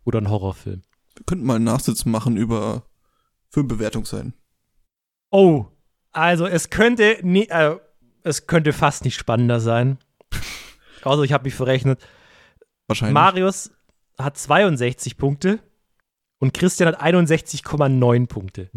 Oder 0.05 0.19
ein 0.19 0.29
Horrorfilm. 0.29 0.81
Wir 1.15 1.25
könnten 1.25 1.45
mal 1.45 1.55
einen 1.55 1.65
Nachsitz 1.65 2.05
machen 2.05 2.37
über 2.37 2.83
Filmbewertungsseiten. 3.49 4.33
Oh, 5.31 5.65
also 6.11 6.45
es 6.45 6.69
könnte, 6.69 7.19
nie, 7.21 7.47
äh, 7.49 7.77
es 8.23 8.47
könnte 8.47 8.73
fast 8.73 9.05
nicht 9.05 9.15
spannender 9.17 9.59
sein. 9.59 9.97
Also 11.01 11.23
ich 11.23 11.31
habe 11.31 11.45
mich 11.45 11.55
verrechnet. 11.55 12.05
Wahrscheinlich. 12.87 13.13
Marius 13.13 13.71
hat 14.17 14.37
62 14.37 15.15
Punkte 15.15 15.59
Und 16.39 16.53
Christian 16.53 16.89
hat 16.89 17.01
61,9 17.01 18.27
Punkte. 18.27 18.69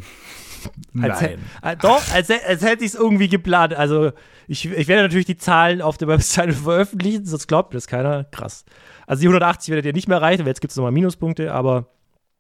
Als, 1.01 1.21
Nein. 1.21 1.39
äh, 1.63 1.77
doch, 1.77 2.03
als, 2.13 2.31
als 2.31 2.63
hätte 2.63 2.85
ich 2.85 2.93
es 2.93 2.95
irgendwie 2.95 3.29
geplant. 3.29 3.75
Also, 3.75 4.13
ich, 4.49 4.67
ich 4.67 4.89
werde 4.89 5.03
natürlich 5.03 5.27
die 5.27 5.37
Zahlen 5.37 5.81
auf 5.83 5.97
der 5.99 6.09
Webseite 6.09 6.53
veröffentlichen, 6.53 7.25
sonst 7.25 7.47
glaubt 7.49 7.73
mir 7.73 7.77
das 7.79 7.87
keiner. 7.87 8.25
Krass. 8.25 8.65
Also, 9.07 9.21
die 9.23 9.29
180 9.29 9.71
werdet 9.71 9.87
ihr 9.87 9.93
nicht 9.93 10.09
mehr 10.09 10.19
erreichen, 10.19 10.41
weil 10.43 10.49
jetzt 10.49 10.61
gibt 10.61 10.71
es 10.73 10.77
nochmal 10.77 10.93
Minuspunkte, 10.93 11.53
aber 11.53 11.89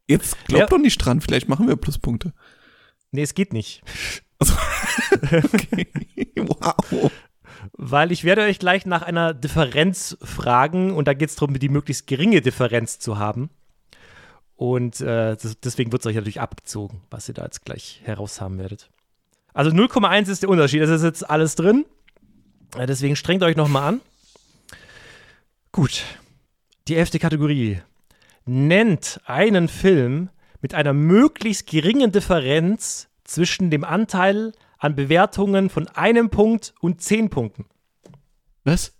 Jetzt 0.08 0.36
glaubt 0.46 0.60
Ja. 0.60 0.66
doch 0.66 0.78
nicht 0.82 0.98
dran, 0.98 1.20
vielleicht 1.20 1.48
machen 1.48 1.68
wir 1.68 1.76
Pluspunkte. 1.76 2.32
nee, 3.12 3.22
es 3.22 3.34
geht 3.34 3.52
nicht. 3.52 3.82
Okay. 5.32 5.86
wow. 6.36 7.10
Weil 7.74 8.10
ich 8.12 8.24
werde 8.24 8.42
euch 8.42 8.58
gleich 8.58 8.86
nach 8.86 9.02
einer 9.02 9.34
Differenz 9.34 10.16
fragen 10.22 10.92
und 10.92 11.06
da 11.06 11.14
geht 11.14 11.30
es 11.30 11.36
darum, 11.36 11.58
die 11.58 11.68
möglichst 11.68 12.06
geringe 12.06 12.40
Differenz 12.40 12.98
zu 12.98 13.18
haben. 13.18 13.50
Und 14.62 15.00
äh, 15.00 15.34
das, 15.34 15.58
deswegen 15.58 15.90
wird 15.90 16.02
es 16.02 16.06
euch 16.06 16.14
natürlich 16.14 16.40
abgezogen, 16.40 17.00
was 17.10 17.26
ihr 17.26 17.34
da 17.34 17.42
jetzt 17.42 17.64
gleich 17.64 18.00
heraus 18.04 18.40
haben 18.40 18.58
werdet. 18.58 18.90
Also 19.52 19.72
0,1 19.72 20.30
ist 20.30 20.44
der 20.44 20.50
Unterschied. 20.50 20.82
Das 20.82 20.88
ist 20.88 21.02
jetzt 21.02 21.28
alles 21.28 21.56
drin. 21.56 21.84
Äh, 22.78 22.86
deswegen 22.86 23.16
strengt 23.16 23.42
euch 23.42 23.56
nochmal 23.56 23.94
an. 23.94 24.00
Gut. 25.72 26.04
Die 26.86 26.94
elfte 26.94 27.18
Kategorie. 27.18 27.82
Nennt 28.44 29.20
einen 29.24 29.66
Film 29.66 30.28
mit 30.60 30.74
einer 30.74 30.92
möglichst 30.92 31.66
geringen 31.66 32.12
Differenz 32.12 33.08
zwischen 33.24 33.68
dem 33.68 33.82
Anteil 33.82 34.52
an 34.78 34.94
Bewertungen 34.94 35.70
von 35.70 35.88
einem 35.88 36.30
Punkt 36.30 36.72
und 36.78 37.02
zehn 37.02 37.30
Punkten. 37.30 37.64
Was? 38.62 38.92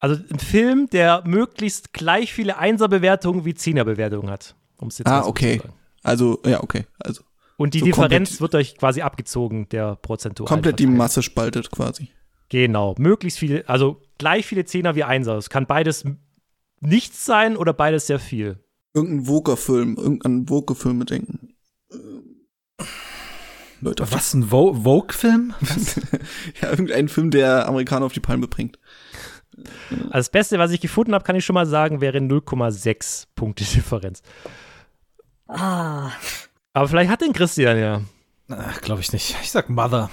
Also 0.00 0.20
ein 0.30 0.38
Film, 0.38 0.88
der 0.90 1.22
möglichst 1.26 1.92
gleich 1.92 2.32
viele 2.32 2.58
Einser-Bewertungen 2.58 3.44
wie 3.44 3.54
Zehner-Bewertungen 3.54 4.30
hat. 4.30 4.54
Um 4.76 4.88
es 4.88 4.98
jetzt 4.98 5.08
Ah, 5.08 5.18
mal 5.18 5.22
so 5.24 5.30
okay. 5.30 5.56
zu 5.58 5.62
sagen. 5.66 5.74
Also, 6.04 6.40
ja, 6.46 6.62
okay. 6.62 6.86
Also 7.00 7.22
Und 7.56 7.74
die 7.74 7.80
So 7.80 7.86
Differenz 7.86 8.40
wird 8.40 8.54
euch 8.54 8.76
quasi 8.76 9.02
abgezogen, 9.02 9.68
der 9.70 9.96
prozentual. 9.96 10.46
komplett 10.46 10.78
die 10.78 10.84
verteilt. 10.84 10.98
Masse 10.98 11.22
spaltet 11.22 11.70
quasi. 11.72 12.10
Genau. 12.48 12.94
Möglichst 12.98 13.38
viele, 13.40 13.68
also 13.68 14.00
gleich 14.18 14.46
viele 14.46 14.64
Zehner 14.64 14.94
wie 14.94 15.02
Einser. 15.04 15.36
Es 15.36 15.50
kann 15.50 15.66
beides 15.66 16.04
nichts 16.80 17.24
sein 17.24 17.56
oder 17.56 17.72
beides 17.72 18.06
sehr 18.06 18.20
viel. 18.20 18.58
Irgendein 18.94 19.26
Voker-Film, 19.26 19.96
irgendein 19.96 20.48
Voker-Film 20.48 21.04
denken. 21.06 21.54
Äh, 21.90 22.84
Leute, 23.80 24.10
Was, 24.10 24.34
ein 24.34 24.50
Vo 24.50 24.72
Vogue-Film? 24.74 25.54
ja, 26.62 26.70
irgendein 26.70 27.08
Film, 27.08 27.30
der 27.30 27.68
Amerikaner 27.68 28.06
auf 28.06 28.12
die 28.12 28.20
Palme 28.20 28.48
bringt. 28.48 28.78
Also 29.90 30.10
das 30.12 30.30
Beste, 30.30 30.58
was 30.58 30.70
ich 30.70 30.80
gefunden 30.80 31.14
habe, 31.14 31.24
kann 31.24 31.36
ich 31.36 31.44
schon 31.44 31.54
mal 31.54 31.66
sagen, 31.66 32.00
wäre 32.00 32.18
0,6 32.18 33.26
Punkte 33.34 33.64
Differenz. 33.64 34.22
Ah, 35.46 36.10
Aber 36.72 36.88
vielleicht 36.88 37.10
hat 37.10 37.20
den 37.22 37.32
Christian 37.32 37.78
ja. 37.78 38.02
Glaube 38.82 39.00
ich 39.00 39.12
nicht. 39.12 39.36
Ich 39.42 39.50
sag 39.50 39.68
Mother. 39.68 40.10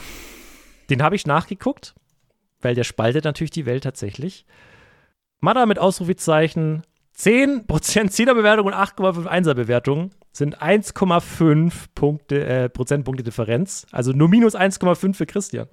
Den 0.90 1.02
habe 1.02 1.16
ich 1.16 1.26
nachgeguckt, 1.26 1.96
weil 2.62 2.76
der 2.76 2.84
spaltet 2.84 3.26
natürlich 3.26 3.52
die 3.52 3.66
Welt 3.66 3.84
tatsächlich. 3.84 4.46
Mada 5.40 5.66
mit 5.66 5.80
Ausrufezeichen, 5.80 6.84
10% 7.18 8.10
Zehnerbewertung 8.10 8.68
und 8.68 8.74
8,5 8.74 9.26
Einserbewertung 9.26 10.12
sind 10.32 10.62
1,5 10.62 11.72
Punkte, 11.96 12.46
äh, 12.46 12.70
Prozentpunkte 12.70 13.24
Differenz. 13.24 13.86
Also 13.92 14.12
nur 14.12 14.28
minus 14.28 14.56
1,5 14.56 15.14
für 15.14 15.26
Christian. 15.26 15.68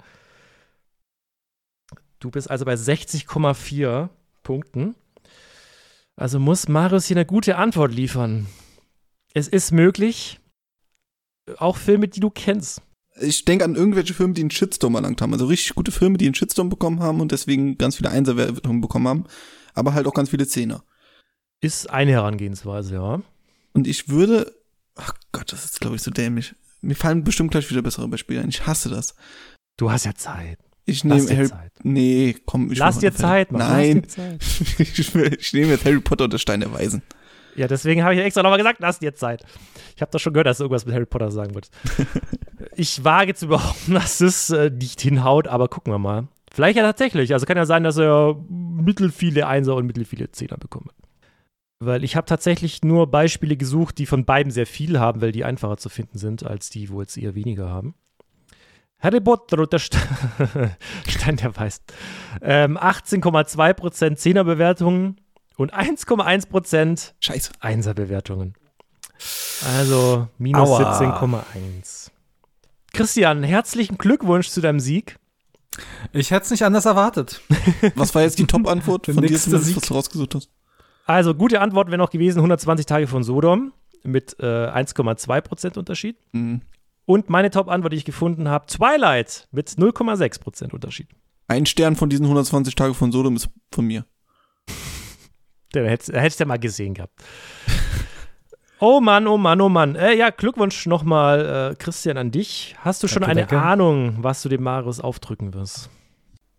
Du 2.23 2.31
bist 2.31 2.49
also 2.49 2.65
bei 2.65 2.75
60,4 2.75 4.09
Punkten. 4.45 4.95
Also 6.15 6.39
muss 6.39 6.69
Marius 6.69 7.07
hier 7.07 7.17
eine 7.17 7.27
gute 7.27 7.57
Antwort 7.57 7.93
liefern. 7.93 8.47
Es 9.35 9.49
ist 9.49 9.73
möglich. 9.73 10.39
Auch 11.57 11.77
Filme, 11.77 12.07
die 12.07 12.21
du 12.21 12.31
kennst. 12.31 12.81
Ich 13.21 13.45
denke 13.45 13.65
an 13.65 13.75
irgendwelche 13.75 14.15
Filme, 14.15 14.35
die 14.35 14.43
einen 14.43 14.53
Shitstorm 14.53 14.95
erlangt 14.95 15.21
haben. 15.21 15.33
Also 15.33 15.47
richtig 15.47 15.75
gute 15.75 15.91
Filme, 15.91 16.17
die 16.17 16.27
einen 16.27 16.37
Shitstorm 16.37 16.69
bekommen 16.69 17.01
haben 17.01 17.21
und 17.21 17.33
deswegen 17.33 17.77
ganz 17.77 17.97
viele 17.97 18.11
Einserwertungen 18.11 18.81
bekommen 18.81 19.09
haben. 19.09 19.25
Aber 19.75 19.93
halt 19.93 20.07
auch 20.07 20.15
ganz 20.15 20.31
viele 20.31 20.47
Zehner. 20.47 20.85
Ist 21.61 21.91
eine 21.91 22.13
Herangehensweise, 22.13 22.95
ja. 22.95 23.21
Und 23.73 23.89
ich 23.89 24.09
würde, 24.09 24.55
ach 24.95 25.15
Gott, 25.33 25.53
das 25.53 25.65
ist 25.65 25.81
glaube 25.81 25.97
ich 25.97 26.03
so 26.03 26.13
dämlich. 26.13 26.55
Mir 26.83 26.95
fallen 26.95 27.25
bestimmt 27.25 27.51
gleich 27.51 27.69
wieder 27.69 27.83
bessere 27.83 28.07
Beispiele 28.07 28.43
ein. 28.43 28.49
Ich 28.49 28.65
hasse 28.65 28.91
das. 28.91 29.17
Du 29.77 29.91
hast 29.91 30.05
ja 30.05 30.15
Zeit. 30.15 30.61
Ich 30.85 31.05
nehme 31.05 31.29
Harry, 31.29 31.49
Zeit. 31.49 31.73
nee, 31.83 32.37
komm, 32.45 32.73
ich 32.73 32.79
Lass 32.79 32.99
dir 32.99 33.15
Zeit, 33.15 33.53
Mann. 33.53 33.61
Nein, 33.61 34.05
Zeit. 34.09 34.43
ich, 34.79 35.53
nehme 35.53 35.69
jetzt 35.69 35.85
Harry 35.85 36.01
Potter 36.01 36.25
und 36.25 36.33
der 36.33 36.39
Stein 36.39 36.61
der 36.61 36.73
Weisen. 36.73 37.03
Ja, 37.55 37.69
deswegen 37.69 38.03
habe 38.03 38.15
ich 38.15 38.21
extra 38.21 38.43
nochmal 38.43 38.59
gesagt, 38.59 38.81
lass 38.81 38.99
dir 38.99 39.15
Zeit. 39.15 39.45
Ich 39.95 40.01
habe 40.01 40.11
doch 40.11 40.19
schon 40.19 40.33
gehört, 40.33 40.47
dass 40.47 40.59
du 40.59 40.65
irgendwas 40.65 40.87
mit 40.87 40.95
Harry 40.95 41.07
Potter 41.07 41.31
sagen 41.31 41.55
wolltest. 41.55 41.73
ich 42.77 43.05
wage 43.05 43.35
zu 43.35 43.49
behaupten, 43.49 43.95
dass 43.95 44.21
es 44.21 44.51
äh, 44.51 44.71
nicht 44.71 45.01
hinhaut, 45.01 45.47
aber 45.47 45.69
gucken 45.69 45.93
wir 45.93 45.99
mal. 45.99 46.29
Vielleicht 46.53 46.77
ja 46.77 46.83
tatsächlich. 46.83 47.33
Also 47.33 47.47
kann 47.47 47.57
ja 47.57 47.67
sein, 47.67 47.85
dass 47.85 47.99
er 47.99 48.37
mittel 48.49 49.11
viele 49.11 49.47
Einser 49.47 49.77
und 49.77 49.87
mittel 49.87 50.05
viele 50.05 50.31
Zehner 50.33 50.57
bekommt. 50.57 50.93
Weil 51.79 52.05
ich 52.05 52.17
habe 52.17 52.27
tatsächlich 52.27 52.83
nur 52.83 53.11
Beispiele 53.11 53.57
gesucht, 53.57 53.99
die 53.99 54.07
von 54.07 54.25
beiden 54.25 54.53
sehr 54.53 54.67
viel 54.67 54.99
haben, 54.99 55.21
weil 55.21 55.33
die 55.33 55.45
einfacher 55.45 55.77
zu 55.79 55.89
finden 55.89 56.19
sind, 56.19 56.45
als 56.45 56.71
die, 56.71 56.91
wo 56.91 57.01
jetzt 57.01 57.17
eher 57.17 57.35
weniger 57.35 57.71
haben. 57.71 57.95
Harry 59.03 59.21
Potter 59.21 59.59
und 59.59 59.73
der 59.73 59.81
St 59.81 59.97
Stein 61.09 61.37
der 61.37 61.57
Weisen. 61.57 61.83
Ähm, 62.41 62.79
18,2% 62.79 64.17
Zehnerbewertungen 64.17 65.21
und 65.57 65.75
1,1% 65.75 67.13
Scheiße. 67.21 67.53
Einserbewertungen. 67.61 68.55
Also 69.77 70.29
minus 70.39 70.69
Aua. 70.69 71.01
17,1. 71.01 72.11
Christian, 72.93 73.43
herzlichen 73.43 73.99
Glückwunsch 73.99 74.49
zu 74.49 74.61
deinem 74.61 74.81
Sieg. 74.81 75.19
Ich 76.13 76.31
hätte 76.31 76.45
es 76.45 76.51
nicht 76.51 76.65
anders 76.65 76.85
erwartet. 76.85 77.41
Was 77.95 78.15
war 78.15 78.23
jetzt 78.23 78.39
die 78.39 78.47
Top-Antwort 78.47 79.07
von 79.07 79.17
dir, 79.23 79.39
zumindest, 79.39 79.75
was 79.75 79.89
du 79.89 79.95
rausgesucht 79.95 80.35
hast? 80.35 80.51
Also, 81.07 81.35
gute 81.35 81.61
Antwort 81.61 81.89
wäre 81.89 81.97
noch 81.99 82.11
gewesen: 82.11 82.39
120 82.39 82.85
Tage 82.85 83.07
von 83.07 83.23
Sodom 83.23 83.73
mit 84.03 84.37
äh, 84.39 84.45
1,2% 84.45 85.79
Unterschied. 85.79 86.17
Mhm. 86.33 86.61
Und 87.05 87.29
meine 87.29 87.51
Top-Antwort, 87.51 87.93
die 87.93 87.99
ich 87.99 88.05
gefunden 88.05 88.49
habe: 88.49 88.67
Twilight 88.67 89.49
mit 89.51 89.71
0,6% 89.71 90.73
Unterschied. 90.73 91.09
Ein 91.49 91.67
Stern 91.67 91.97
von 91.97 92.09
diesen 92.09 92.25
120 92.25 92.75
Tage 92.75 92.95
von 92.95 93.13
Sodom 93.13 93.37
ist 93.37 93.49
von 93.73 93.87
mir. 93.87 94.07
Der 95.75 95.89
hättest 95.89 96.13
hättest 96.13 96.41
du 96.41 96.45
ja 96.45 96.49
mal 96.49 96.59
gesehen 96.59 96.95
gehabt. 96.95 97.15
Oh 98.85 99.01
Mann, 99.01 99.29
oh 99.29 99.39
Mann, 99.39 99.61
oh 99.61 99.69
Mann. 99.69 99.95
Äh, 99.95 100.17
ja, 100.17 100.31
Glückwunsch 100.31 100.87
nochmal, 100.87 101.71
äh, 101.71 101.75
Christian, 101.77 102.17
an 102.17 102.33
dich. 102.33 102.75
Hast 102.81 103.01
du 103.03 103.07
schon 103.07 103.23
Danke, 103.23 103.31
eine 103.31 103.47
danke. 103.47 103.65
Ahnung, 103.65 104.17
was 104.19 104.43
du 104.43 104.49
dem 104.49 104.65
Marius 104.65 104.99
aufdrücken 104.99 105.55
wirst? 105.55 105.89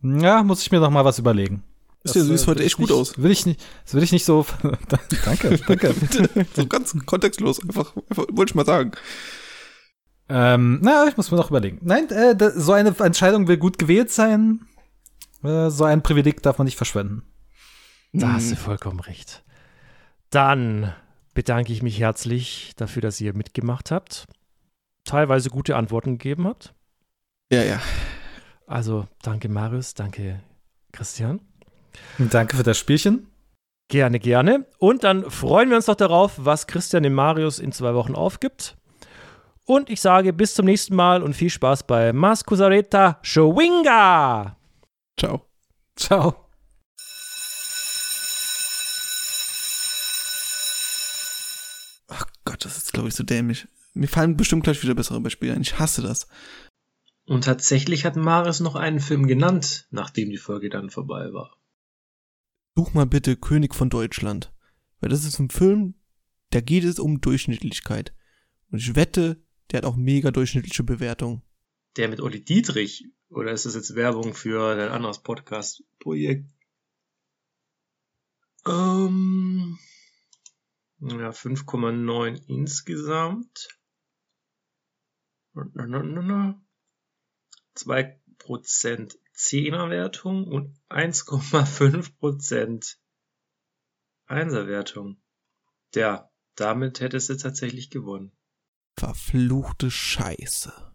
Ja, 0.02 0.41
muss 0.41 0.62
ich 0.62 0.72
mir 0.72 0.80
noch 0.80 0.89
mal 0.89 1.04
was 1.04 1.20
überlegen. 1.20 1.64
Ist 2.04 2.16
ja, 2.16 2.22
du 2.22 2.28
äh, 2.28 2.32
siehst 2.32 2.48
heute 2.48 2.64
echt 2.64 2.78
gut 2.78 2.89
nicht, 2.89 2.98
aus. 2.98 3.22
Will 3.22 3.32
ich 3.32 3.46
nicht, 3.46 3.62
das 3.84 3.94
will 3.94 4.04
ich 4.04 4.14
nicht 4.14 4.24
so. 4.24 4.46
danke, 5.26 5.60
danke. 5.68 5.96
So 6.56 6.66
ganz 6.66 6.96
kontextlos, 7.06 7.62
einfach, 7.62 7.94
einfach 8.10 8.26
wollte 8.32 8.52
ich 8.52 8.56
mal 8.56 8.66
sagen. 8.66 8.91
Ähm, 10.36 10.80
na, 10.82 11.06
ich 11.08 11.16
muss 11.16 11.30
mir 11.30 11.38
noch 11.38 11.52
überlegen. 11.52 11.78
Nein, 11.84 12.10
äh, 12.10 12.36
da, 12.36 12.50
so 12.50 12.72
eine 12.72 12.98
Entscheidung 12.98 13.48
will 13.48 13.58
gut 13.58 13.78
gewählt 13.78 14.10
sein. 14.10 14.66
Äh, 15.44 15.70
so 15.70 15.84
ein 15.84 16.02
Privileg 16.02 16.42
darf 16.42 16.58
man 16.58 16.66
nicht 16.66 16.76
verschwenden. 16.76 17.22
Da 18.14 18.34
hast 18.34 18.52
du 18.52 18.56
vollkommen 18.56 19.00
recht. 19.00 19.44
Dann 20.32 20.92
bedanke 21.36 21.72
ich 21.72 21.84
mich 21.84 22.00
herzlich 22.00 22.74
dafür, 22.78 23.04
dass 23.04 23.22
ihr 23.22 23.36
mitgemacht 23.36 23.92
habt, 23.92 24.26
teilweise 25.06 25.52
gute 25.52 25.76
Antworten 25.76 26.18
gegeben 26.18 26.48
habt. 26.48 26.74
Ja, 27.52 27.62
ja. 27.62 27.80
Also 28.66 29.08
danke 29.22 29.50
Marius, 29.50 29.94
danke 29.94 30.42
Christian. 30.94 31.42
Und 32.18 32.34
danke 32.34 32.58
für 32.58 32.64
das 32.64 32.80
Spielchen. 32.80 33.28
Gerne, 33.88 34.20
gerne. 34.20 34.66
Und 34.80 35.04
dann 35.04 35.30
freuen 35.30 35.70
wir 35.70 35.76
uns 35.76 35.86
doch 35.86 35.96
darauf, 35.96 36.34
was 36.38 36.66
Christian 36.66 37.04
dem 37.04 37.14
Marius 37.14 37.60
in 37.60 37.72
zwei 37.72 37.94
Wochen 37.94 38.16
aufgibt. 38.16 38.78
Und 39.66 39.89
ich 39.89 40.01
sage 40.01 40.34
bis 40.34 40.55
zum 40.55 40.66
nächsten 40.66 40.95
Mal 40.95 41.24
und 41.24 41.36
viel 41.36 41.49
Spaß 41.49 41.88
bei 41.88 42.11
Mascusareta 42.11 43.20
Showinga! 43.22 44.57
Ciao. 45.18 45.47
Ciao. 45.95 46.49
Ach 52.09 52.26
Gott, 52.43 52.66
das 52.66 52.78
ist 52.78 52.91
glaube 52.91 53.07
ich 53.07 53.16
so 53.16 53.24
dämlich. 53.24 53.68
Mir 53.93 54.07
fallen 54.07 54.36
bestimmt 54.36 54.64
gleich 54.64 54.82
wieder 54.84 54.95
bessere 54.95 55.22
Beispiele 55.22 55.53
ein. 55.53 55.61
Ich 55.61 55.80
hasse 55.80 56.01
das. 56.01 56.28
Und 57.26 57.45
tatsächlich 57.45 58.03
hat 58.03 58.18
Maris 58.18 58.59
noch 58.59 58.76
einen 58.76 58.99
Film 58.99 59.28
genannt, 59.28 59.88
nachdem 59.91 60.30
die 60.30 60.38
Folge 60.38 60.70
dann 60.70 60.89
vorbei 60.89 61.32
war. 61.32 61.55
Such 62.76 62.93
mal 62.93 63.05
bitte 63.05 63.38
König 63.38 63.76
von 63.76 63.89
Deutschland. 63.89 64.51
Weil 64.99 65.09
das 65.09 65.24
ist 65.24 65.39
ein 65.39 65.49
Film, 65.49 65.95
da 66.49 66.59
geht 66.59 66.84
es 66.84 66.99
um 66.99 67.22
Durchschnittlichkeit. 67.22 68.14
Und 68.72 68.80
ich 68.80 68.95
wette, 68.95 69.43
der 69.72 69.78
hat 69.78 69.86
auch 69.86 69.95
mega 69.95 70.32
durchschnittliche 70.32 70.84
Bewertungen. 70.84 71.41
Der 71.97 72.09
mit 72.09 72.22
Olli 72.22 72.43
Dietrich? 72.43 73.07
Oder 73.30 73.51
ist 73.51 73.66
das 73.66 73.76
jetzt 73.76 73.95
Werbung 73.95 74.36
für 74.36 74.74
ein 74.74 74.89
anderes 74.89 75.24
Podcast-Projekt? 75.24 76.51
Ähm, 78.66 79.80
ja, 80.99 81.30
5,9 81.30 82.43
insgesamt. 82.47 83.70
2% 85.55 86.57
10er-Wertung 89.36 90.47
und 90.47 90.80
1,5% 90.89 92.97
1er-Wertung. 94.28 95.22
Ja, 95.95 96.32
damit 96.55 97.01
hättest 97.01 97.30
du 97.30 97.38
tatsächlich 97.38 97.89
gewonnen. 97.89 98.32
Verfluchte 98.98 99.91
Scheiße. 99.91 100.93